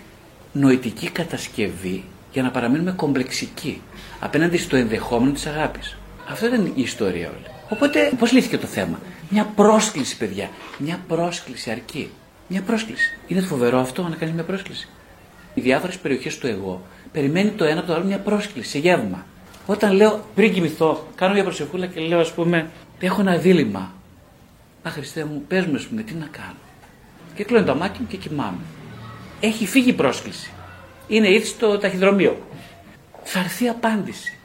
νοητική 0.52 1.10
κατασκευή 1.10 2.04
για 2.32 2.42
να 2.42 2.50
παραμείνουμε 2.50 2.92
κομπλεξικοί 2.92 3.82
απέναντι 4.20 4.56
στο 4.56 4.76
ενδεχόμενο 4.76 5.32
της 5.32 5.46
αγάπης. 5.46 5.96
Αυτό 6.28 6.46
ήταν 6.46 6.66
η 6.66 6.82
ιστορία 6.82 7.28
όλη. 7.28 7.46
Οπότε, 7.68 8.12
πώς 8.18 8.32
λύθηκε 8.32 8.58
το 8.58 8.66
θέμα; 8.66 9.00
Μια 9.28 9.44
πρόσκληση, 9.44 10.16
παιδιά. 10.16 10.50
Μια 10.78 11.00
πρόσκληση 11.08 11.70
αρκεί. 11.70 12.10
Μια 12.52 12.62
πρόσκληση. 12.62 13.16
Είναι 13.26 13.40
φοβερό 13.40 13.78
αυτό 13.78 14.02
να 14.02 14.16
κάνεις 14.16 14.34
μια 14.34 14.44
πρόσκληση. 14.44 14.88
Οι 15.54 15.60
διάφορες 15.60 15.98
περιοχές 15.98 16.38
του 16.38 16.46
εγώ 16.46 16.82
περιμένει 17.12 17.50
το 17.50 17.64
ένα 17.64 17.78
από 17.78 17.88
το 17.88 17.94
άλλο 17.94 18.04
μια 18.04 18.18
πρόσκληση 18.18 18.70
σε 18.70 18.78
γεύμα. 18.78 19.26
Όταν 19.66 19.92
λέω 19.92 20.24
πριν 20.34 20.52
κοιμηθώ, 20.52 21.06
κάνω 21.14 21.34
μια 21.34 21.42
προσευχούλα 21.42 21.86
και 21.86 22.00
λέω, 22.00 22.20
ας 22.20 22.32
πούμε, 22.32 22.70
έχω 23.00 23.20
ένα 23.20 23.36
δίλημα. 23.36 23.92
Α, 24.82 24.90
Χριστέ 24.90 25.24
μου, 25.24 25.44
πες 25.48 25.64
μου, 25.64 25.84
πούμε, 25.88 26.02
τι 26.02 26.14
να 26.14 26.26
κάνω. 26.26 26.58
Και 27.34 27.44
κλείνω 27.44 27.64
το 27.64 27.74
μάτι 27.74 28.00
μου 28.00 28.06
και 28.06 28.16
κοιμάμαι. 28.16 28.60
Έχει 29.40 29.66
φύγει 29.66 29.88
η 29.88 29.92
πρόσκληση. 29.92 30.50
Είναι 31.08 31.30
ήδη 31.30 31.44
στο 31.44 31.78
ταχυδρομείο. 31.78 32.46
Θα 33.22 33.38
έρθει 33.38 33.68
απάντηση. 33.68 34.38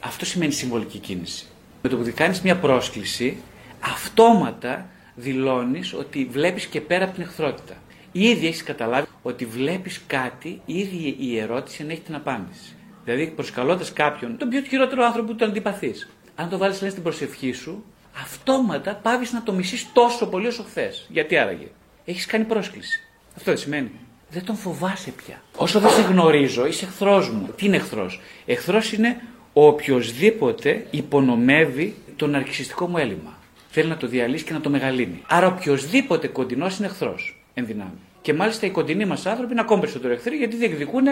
Αυτό 0.00 0.24
σημαίνει 0.24 0.52
συμβολική 0.52 0.98
κίνηση. 0.98 1.46
Με 1.82 1.88
το 1.88 1.96
που 1.96 2.12
κάνεις 2.14 2.40
μια 2.40 2.56
πρόσκληση, 2.56 3.36
αυτόματα 3.80 4.86
δηλώνεις 5.14 5.94
ότι 5.94 6.28
βλέπεις 6.30 6.66
και 6.66 6.80
πέρα 6.80 7.04
από 7.04 7.14
την 7.14 7.22
εχθρότητα. 7.22 7.74
Ήδη 8.12 8.46
έχεις 8.46 8.62
καταλάβει 8.62 9.06
ότι 9.22 9.44
βλέπεις 9.44 10.02
κάτι, 10.06 10.60
ήδη 10.66 11.16
η 11.18 11.38
ερώτηση 11.38 11.84
να 11.84 11.92
έχει 11.92 12.00
την 12.00 12.14
απάντηση. 12.14 12.74
Δηλαδή, 13.04 13.26
προσκαλώντας 13.26 13.92
κάποιον, 13.92 14.38
τον 14.38 14.48
πιο 14.48 14.60
χειρότερο 14.60 15.04
άνθρωπο 15.04 15.28
που 15.28 15.36
τον 15.36 15.48
αντιπαθείς, 15.48 16.08
αν 16.34 16.48
το 16.48 16.58
βάλεις 16.58 16.76
στην 16.76 17.02
προσευχή 17.02 17.52
σου, 17.52 17.84
αυτόματα 18.22 18.94
πάβεις 18.94 19.32
να 19.32 19.42
το 19.42 19.52
μισείς 19.52 19.92
τόσο 19.92 20.26
πολύ 20.26 20.46
όσο 20.46 20.62
χθες. 20.62 21.06
Γιατί 21.08 21.36
άραγε; 21.36 21.66
Έχεις 22.04 22.26
κάνει 22.26 22.44
πρόσκληση. 22.44 23.00
Αυτό 23.36 23.50
δεν 23.50 23.60
σημαίνει. 23.60 23.90
Δεν 24.30 24.44
τον 24.44 24.56
φοβάσαι 24.56 25.10
πια. 25.10 25.42
Όσο 25.56 25.80
δεν 25.80 25.90
σε 25.90 26.02
γνωρίζω, 26.02 26.66
είσαι 26.66 26.84
εχθρός 26.84 27.30
μου. 27.30 27.48
Τι 27.56 27.66
είναι 27.66 27.76
εχθρός; 27.76 28.20
Εχθρός 28.46 28.92
είναι 28.92 29.20
ο 29.52 29.66
οποιοδήποτε 29.66 30.86
υπονομεύει 30.90 31.94
το 32.16 32.26
ναρκιστικό 32.26 32.86
μου 32.86 32.98
έλλειμμα. 32.98 33.38
Θέλει 33.74 33.88
να 33.88 33.96
το 33.96 34.06
διαλύσει 34.06 34.44
και 34.44 34.52
να 34.52 34.60
το 34.60 34.70
μεγαλύνει. 34.70 35.22
Άρα 35.28 35.46
οποιοδήποτε 35.46 36.28
κοντινός 36.28 36.78
είναι 36.78 36.86
εχθρός. 36.86 37.44
Εν 37.54 37.66
δυνάμει. 37.66 37.98
Και 38.22 38.34
μάλιστα 38.34 38.66
οι 38.66 38.70
κοντινοί 38.70 39.04
μας 39.04 39.26
άνθρωποι 39.26 39.52
είναι 39.52 39.60
ακόμη 39.60 39.80
περισσότερο 39.80 40.12
εχθροί 40.12 40.36
γιατί 40.36 40.56
διεκδικούν 40.56 41.04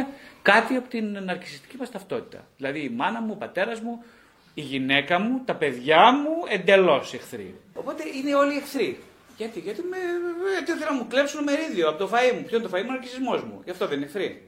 κάτι 0.43 0.75
από 0.75 0.89
την 0.89 1.23
ναρκιστική 1.25 1.77
μας 1.77 1.91
ταυτότητα. 1.91 2.47
Δηλαδή 2.57 2.81
η 2.81 2.89
μάνα 2.89 3.21
μου, 3.21 3.33
ο 3.35 3.37
πατέρας 3.37 3.81
μου, 3.81 4.03
η 4.55 4.61
γυναίκα 4.61 5.21
μου, 5.21 5.43
τα 5.45 5.55
παιδιά 5.55 6.13
μου 6.13 6.31
εντελώς 6.49 7.15
εχθροί. 7.15 7.55
Οπότε 7.75 8.03
είναι 8.17 8.35
όλοι 8.35 8.57
εχθροί. 8.57 8.99
Γιατί, 9.37 9.61
γιατί, 9.61 9.83
με, 9.83 9.97
γιατί 10.53 10.81
θέλω 10.81 10.91
να 10.91 10.97
μου 10.97 11.07
κλέψουν 11.09 11.43
μερίδιο 11.43 11.89
από 11.89 11.99
το 11.99 12.09
φαΐ 12.13 12.35
μου. 12.35 12.43
Ποιο 12.43 12.57
είναι 12.59 12.69
το 12.69 12.77
φαΐ 12.77 12.83
μου, 12.83 12.89
ο 12.91 12.93
ναρκισμό 12.93 13.33
μου. 13.33 13.61
Γι' 13.65 13.71
αυτό 13.71 13.87
δεν 13.87 13.97
είναι 13.97 14.07
εχθροί. 14.07 14.43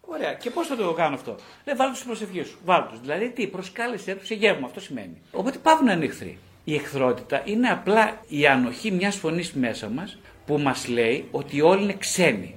Ωραία. 0.00 0.32
Και 0.34 0.50
πώς 0.50 0.66
θα 0.66 0.76
το 0.76 0.92
κάνω 0.92 1.14
αυτό; 1.14 1.36
Λέει, 1.64 1.74
βάλω 1.76 1.90
τους 1.90 1.98
στην 1.98 2.10
προσευχή 2.10 2.42
σου. 2.42 2.58
Βάλω 2.64 2.86
τους. 2.90 3.00
Δηλαδή, 3.00 3.30
τι, 3.30 3.46
προσκάλεσέ 3.46 4.14
τους 4.14 4.26
σε 4.26 4.34
γεύμα. 4.34 4.66
Αυτό 4.66 4.80
σημαίνει. 4.80 5.22
Οπότε 5.32 5.58
πάβουν 5.58 5.86
να 5.86 5.92
είναι 5.92 6.04
εχθροί. 6.04 6.38
Η 6.68 6.74
εχθρότητα 6.74 7.42
είναι 7.44 7.68
απλά 7.68 8.20
η 8.28 8.46
ανοχή 8.46 8.90
μιας 8.90 9.16
φωνής 9.16 9.52
μέσα 9.52 9.88
μας 9.88 10.18
που 10.46 10.58
μας 10.58 10.88
λέει 10.88 11.28
ότι 11.30 11.60
όλοι 11.60 11.82
είναι 11.82 11.96
ξένοι. 11.98 12.54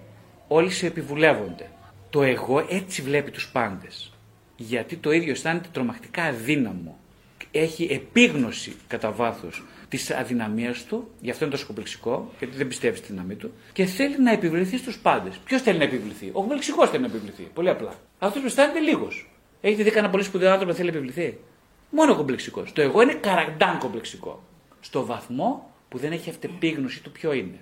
Όλοι 0.48 0.72
σε 0.72 0.86
επιβουλεύονται. 0.86 1.70
Το 2.10 2.24
εγώ 2.24 2.66
έτσι 2.70 3.02
βλέπει 3.02 3.32
τους 3.32 3.50
πάντες. 3.52 4.14
Γιατί 4.56 4.96
το 4.96 5.12
ίδιο 5.12 5.32
αισθάνεται 5.32 5.68
τρομακτικά 5.72 6.24
αδύναμο. 6.24 7.00
Έχει 7.52 7.88
επίγνωση 7.92 8.76
κατά 8.88 9.12
βάθος 9.12 9.64
της 9.90 10.12
αδυναμίας 10.12 10.86
του, 10.86 11.10
γι' 11.22 11.30
αυτό 11.30 11.44
είναι 11.44 11.54
τόσο 11.54 11.66
κομπλεξικό, 11.66 12.32
γιατί 12.40 12.58
δεν 12.58 12.68
πιστεύεις 12.68 13.00
στη 13.00 13.12
δύναμή 13.12 13.36
του, 13.36 13.52
και 13.74 13.86
θέλει 13.86 14.20
να 14.22 14.32
επιβληθεί 14.32 14.78
στους 14.78 14.98
πάντες. 14.98 15.40
Ποιος 15.46 15.62
θέλει 15.62 15.78
να 15.78 15.84
επιβληθεί, 15.84 16.30
Ο 16.34 16.42
κομπλεξικός 16.42 16.90
θέλει 16.90 17.02
να 17.02 17.08
επιβληθεί. 17.08 17.44
Πολύ 17.54 17.70
απλά. 17.70 17.94
Αυτός 18.20 18.42
που 18.42 18.48
αισθάνεται 18.48 18.80
λίγος. 18.80 19.30
Έχετε 19.62 19.84
δει 19.84 19.90
κανένα 19.90 20.12
πολύ 20.12 20.24
σπουδαίο 20.24 20.50
άνθρωπο 20.50 20.72
να 20.72 20.78
θέλει 20.78 20.92
να 20.92 20.98
επιβληθεί; 20.98 21.38
Μόνο 21.90 22.16
κομπλεξικό. 22.16 22.64
Το 22.74 22.82
εγώ 22.82 23.02
είναι 23.02 23.14
καραντάν 23.14 23.78
κομπλεξικό. 23.78 24.44
Στο 24.80 25.06
βαθμό 25.06 25.74
που 25.90 25.98
δεν 25.98 26.12
έχει 26.12 26.30
αυτεπίγνωση 26.30 27.04
του 27.04 27.12
ποιο 27.12 27.34
είναι. 27.34 27.60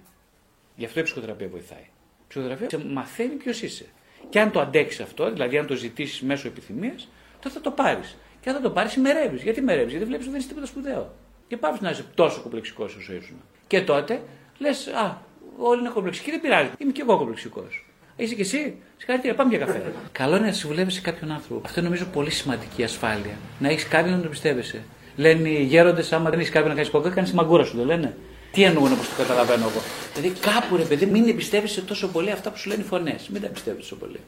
Γι' 0.75 0.85
αυτό 0.85 0.99
η 0.99 1.03
ψυχοθεραπεία 1.03 1.47
βοηθάει. 1.47 1.89
Η 2.19 2.23
ψυχοθεραπεία 2.27 2.69
σε 2.69 2.77
μαθαίνει 2.77 3.33
ποιος 3.35 3.61
είσαι. 3.61 3.85
Και 4.29 4.39
αν 4.39 4.51
το 4.51 4.59
αντέξεις 4.59 4.99
αυτό, 4.99 5.31
δηλαδή 5.31 5.57
αν 5.57 5.67
το 5.67 5.75
ζητήσεις 5.75 6.21
μέσω 6.21 6.47
επιθυμίας, 6.47 7.07
τότε 7.39 7.55
θα 7.55 7.61
το 7.61 7.71
πάρεις. 7.71 8.17
Και 8.41 8.49
αν 8.49 8.55
θα 8.55 8.61
το 8.61 8.69
πάρεις, 8.69 8.95
ημερεύεις. 8.95 9.43
Γιατί 9.43 9.59
ημερεύεις, 9.59 9.91
Γιατί 9.91 10.05
βλέπεις 10.05 10.25
ότι 10.25 10.31
δεν 10.31 10.39
είσαι 10.39 10.49
τίποτα 10.49 10.67
σπουδαίο. 10.67 11.13
Και 11.47 11.57
πάμε 11.57 11.77
να 11.81 11.89
είσαι 11.89 12.05
τόσο 12.15 12.41
κομπλεξικός 12.41 12.95
όσο 12.95 13.13
ήσουν. 13.13 13.41
Και 13.67 13.81
τότε 13.81 14.21
λες, 14.57 14.87
Α, 14.87 15.17
όλοι 15.57 15.79
είναι 15.79 15.89
κομπλεξικοί, 15.89 16.31
δεν 16.31 16.41
πειράζει. 16.41 16.69
Είμαι 16.77 16.91
και 16.91 17.01
εγώ 17.01 17.17
κομπλεξικός. 17.17 17.85
Είσαι 18.17 18.35
και 18.35 18.41
εσύ, 18.41 18.75
συγχαρητήρια, 18.97 19.35
πάμε 19.35 19.49
για 19.55 19.65
καφέ. 19.65 19.93
Καλό 20.11 20.35
είναι 20.35 20.45
να 20.45 20.51
συμβουλεύει 20.51 21.01
κάποιον 21.01 21.31
άνθρωπο. 21.31 21.61
Αυτό 21.65 21.81
νομίζω 21.81 22.05
πολύ 22.05 22.29
σημαντική 22.29 22.83
ασφάλεια. 22.83 23.37
Να 23.59 23.69
έχεις 23.69 23.87
κάποιον 23.87 24.15
να 24.15 24.21
τον 24.21 24.29
πιστεύεσαι. 24.29 24.83
Λένε 25.15 25.49
οι 25.49 25.63
γέροντες, 25.63 26.13
άμα 26.13 26.29
δεν 26.29 26.39
έχεις 26.39 26.51
κάποιον 26.51 26.69
να 26.69 26.75
κάνεις 26.75 26.91
ποκέ, 26.91 27.09
κάνεις 27.09 27.29
τη 27.29 27.35
μαγκούρα 27.35 27.63
σου, 27.63 27.77
δεν 27.77 27.85
λένε; 27.85 28.17
Τι 28.51 28.63
εννοούν 28.63 28.91
όπως 28.91 29.09
το 29.09 29.15
καταλαβαίνω 29.17 29.67
εγώ; 29.69 29.81
Δηλαδή 30.15 30.39
κάπου 30.39 30.75
ρε 30.75 30.83
παιδί, 30.83 31.05
μην 31.05 31.29
εμπιστεύεσαι 31.29 31.81
τόσο 31.81 32.07
πολύ 32.07 32.31
αυτά 32.31 32.51
που 32.51 32.57
σου 32.57 32.69
λένε 32.69 32.81
οι 32.81 32.85
φωνές. 32.85 33.27
Μην 33.29 33.41
τα 33.41 33.47
εμπιστεύεσαι 33.47 33.89
τόσο 33.89 33.95
πολύ. 33.95 34.19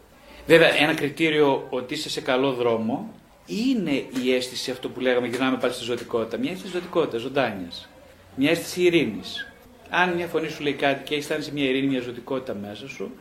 Βέβαια, 0.47 0.81
ένα 0.81 0.93
κριτήριο 0.93 1.67
ότι 1.69 1.93
είσαι 1.93 2.09
σε 2.09 2.21
καλό 2.21 2.51
δρόμο 2.51 3.13
είναι 3.45 3.91
η 4.23 4.33
αίσθηση 4.35 4.71
αυτό 4.71 4.89
που 4.89 4.99
λέγαμε, 4.99 5.27
γυρνάμε 5.27 5.57
πάλι 5.57 5.73
στη 5.73 5.83
ζωτικότητα. 5.83 6.37
Μια 6.37 6.51
αίσθηση 6.51 6.71
ζωτικότητα, 6.71 7.17
ζωντάνιας. 7.17 7.89
Μια 8.35 8.49
αίσθηση 8.49 8.81
ειρήνης. 8.81 9.53
Αν 9.89 10.13
μια 10.13 10.27
φωνή 10.27 10.49
σου 10.49 10.63
λέει 10.63 10.73
κάτι 10.73 11.03
και 11.03 11.15
αισθάνεσαι 11.15 11.51
μια 11.53 11.69
ειρήνη, 11.69 11.87
μια 11.87 12.01
ζωτικότητα 12.01 12.53
μέσα 12.53 12.87
σου, 12.87 13.11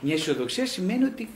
μια 0.00 0.14
αισιοδοξία 0.14 0.66
σημαίνει 0.66 1.04
ότι 1.04 1.28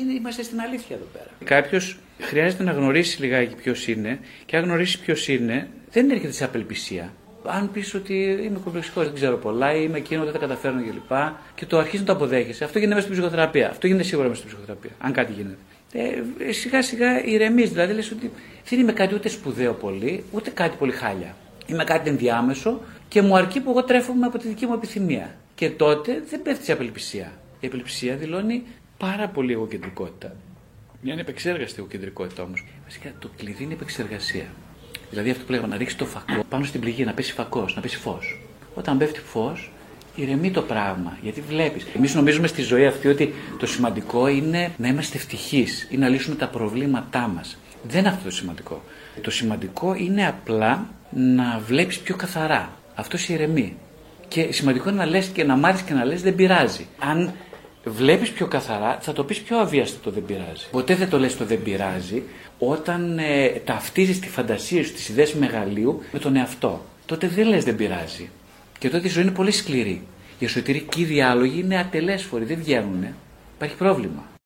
είναι, 0.00 0.12
είμαστε 0.12 0.42
στην 0.42 0.60
αλήθεια 0.60 0.96
εδώ 0.96 1.06
πέρα. 1.12 1.30
Κάποιος 1.44 1.98
χρειάζεται 2.20 2.62
να 2.62 2.72
γνωρίσει 2.72 3.20
λιγάκι 3.20 3.54
ποιος 3.54 3.88
είναι 3.88 4.18
και 4.46 4.56
αν 4.56 4.64
γνωρίσει 4.64 5.00
ποιος 5.00 5.28
είναι, 5.28 5.68
δεν 5.90 6.10
έρχεται 6.10 6.32
σε 6.32 6.44
απελπισία. 6.44 7.12
Αν 7.44 7.70
πεις 7.72 7.94
ότι 7.94 8.14
είμαι 8.44 8.60
κομπλεξικός, 8.64 9.04
δεν 9.04 9.14
ξέρω 9.14 9.36
πολλά, 9.36 9.74
ή 9.74 9.84
είμαι 9.84 9.98
εκείνο, 9.98 10.24
δεν 10.24 10.32
τα 10.32 10.38
καταφέρνω 10.38 10.82
κλπ. 10.82 11.08
Και, 11.08 11.14
και 11.54 11.66
το 11.66 11.78
αρχίζει 11.78 12.02
να 12.02 12.06
το 12.06 12.12
αποδέχεσαι. 12.12 12.64
Αυτό 12.64 12.78
γίνεται 12.78 12.94
μέσα 12.94 13.06
στην 13.06 13.20
ψυχοθεραπεία. 13.20 13.68
Αυτό 13.68 13.86
γίνεται 13.86 14.04
σίγουρα 14.04 14.28
μέσα 14.28 14.40
στην 14.40 14.50
ψυχοθεραπεία. 14.50 14.90
Αν 14.98 15.12
κάτι 15.12 15.32
γίνεται. 15.32 15.56
Ε, 15.92 16.52
σιγά 16.52 16.82
σιγά 16.82 17.24
ηρεμείς. 17.24 17.70
Δηλαδή 17.70 17.92
λες 17.92 18.10
ότι 18.10 18.30
δεν 18.68 18.78
είμαι 18.78 18.92
κάτι 18.92 19.14
ούτε 19.14 19.28
σπουδαίο 19.28 19.72
πολύ, 19.72 20.24
ούτε 20.30 20.50
κάτι 20.50 20.76
πολύ 20.76 20.92
χάλια. 20.92 21.36
Είμαι 21.66 21.84
κάτι 21.84 22.08
ενδιάμεσο 22.08 22.80
και 23.08 23.22
μου 23.22 23.36
αρκεί 23.36 23.60
που 23.60 23.70
εγώ 23.70 23.84
τρέφομαι 23.84 24.26
από 24.26 24.38
τη 24.38 24.48
δική 24.48 24.66
μου 24.66 24.72
επιθυμία. 24.72 25.34
Και 25.54 25.70
τότε 25.70 26.22
δεν 26.30 26.42
πέφτει 26.42 26.70
η 26.70 26.72
απελπισία. 26.72 27.32
Η 27.60 27.66
απελπισία 27.66 28.16
δηλώνει 28.16 28.62
πάρα 28.98 29.28
πολύ 29.28 29.52
εγωκεντρικότητα. 29.52 30.36
Μια 31.00 31.12
είναι 31.12 31.22
επεξέργαστη 31.22 31.78
εγωκεντρικότητα 31.78 32.42
όμως. 32.42 32.64
Βασικά 32.84 33.12
το 33.18 33.30
κλειδί 33.36 33.62
είναι 33.62 33.72
η 33.72 33.76
επεξεργασία. 33.76 34.46
Δηλαδή 35.10 35.30
αυτό 35.30 35.44
που 35.44 35.50
λέγαμε 35.50 35.68
να 35.68 35.76
ρίξει 35.76 35.96
το 35.96 36.06
φακό 36.06 36.44
πάνω 36.48 36.64
στην 36.64 36.80
πληγή, 36.80 37.04
να 37.04 37.12
πέσει 37.12 37.32
φακός, 37.32 37.74
να 37.74 37.80
πέσει 37.80 37.96
φως. 37.96 38.40
Όταν 38.74 38.98
πέφτει 38.98 39.20
φως, 39.20 39.70
ηρεμεί 40.14 40.50
το 40.50 40.62
πράγμα. 40.62 41.18
Γιατί 41.22 41.40
βλέπεις. 41.40 41.86
Εμείς 41.96 42.14
νομίζουμε 42.14 42.46
στη 42.46 42.62
ζωή 42.62 42.86
αυτή 42.86 43.08
ότι 43.08 43.34
το 43.58 43.66
σημαντικό 43.66 44.28
είναι 44.28 44.72
να 44.76 44.88
είμαστε 44.88 45.16
ευτυχείς 45.16 45.88
ή 45.90 45.96
να 45.96 46.08
λύσουμε 46.08 46.36
τα 46.36 46.48
προβλήματά 46.48 47.28
μας. 47.28 47.58
Δεν 47.82 48.00
είναι 48.00 48.08
αυτό 48.08 48.24
το 48.24 48.30
σημαντικό. 48.30 48.82
Το 49.22 49.30
σημαντικό 49.30 49.94
είναι 49.94 50.26
απλά 50.26 50.86
να 51.10 51.62
βλέπεις 51.66 51.98
πιο 51.98 52.16
καθαρά. 52.16 52.72
Αυτό 52.94 53.16
σε 53.16 53.32
ηρεμεί. 53.32 53.76
Και 54.28 54.52
σημαντικό 54.52 54.88
είναι 54.88 54.98
να 54.98 55.06
λες 55.06 55.26
και 55.26 55.44
να 55.44 55.56
μάθεις 55.56 55.82
και 55.82 55.94
να 55.94 56.04
λες 56.04 56.22
δεν 56.22 56.34
πειράζει. 56.34 56.86
Αν 56.98 57.32
βλέπεις 57.88 58.30
πιο 58.30 58.46
καθαρά, 58.46 58.98
θα 59.00 59.12
το 59.12 59.24
πεις 59.24 59.40
πιο 59.40 59.58
αβίαστο 59.58 59.98
το 60.02 60.10
δεν 60.10 60.24
πειράζει. 60.24 60.66
Ποτέ 60.70 60.94
δεν 60.94 61.08
το 61.08 61.18
λες 61.18 61.36
το 61.36 61.44
δεν 61.44 61.62
πειράζει 61.62 62.22
όταν 62.58 63.18
ε, 63.18 63.48
ταυτίζεις 63.64 64.20
τη 64.20 64.28
φαντασία 64.28 64.84
σου, 64.84 64.92
τις 64.92 65.08
ιδέες 65.08 65.34
μεγαλείου 65.34 66.02
με 66.12 66.18
τον 66.18 66.36
εαυτό. 66.36 66.84
Τότε 67.06 67.28
δεν 67.28 67.48
λες 67.48 67.64
δεν 67.64 67.76
πειράζει. 67.76 68.30
Και 68.78 68.90
τότε 68.90 69.06
η 69.06 69.10
ζωή 69.10 69.22
είναι 69.22 69.32
πολύ 69.32 69.50
σκληρή. 69.50 70.02
Οι 70.38 70.44
εσωτερικοί 70.44 71.04
διάλογοι 71.04 71.60
είναι 71.60 71.78
ατελέσφοροι, 71.78 72.44
δεν 72.44 72.56
βγαίνουν. 72.56 73.06
Υπάρχει 73.56 73.76
πρόβλημα. 73.76 74.37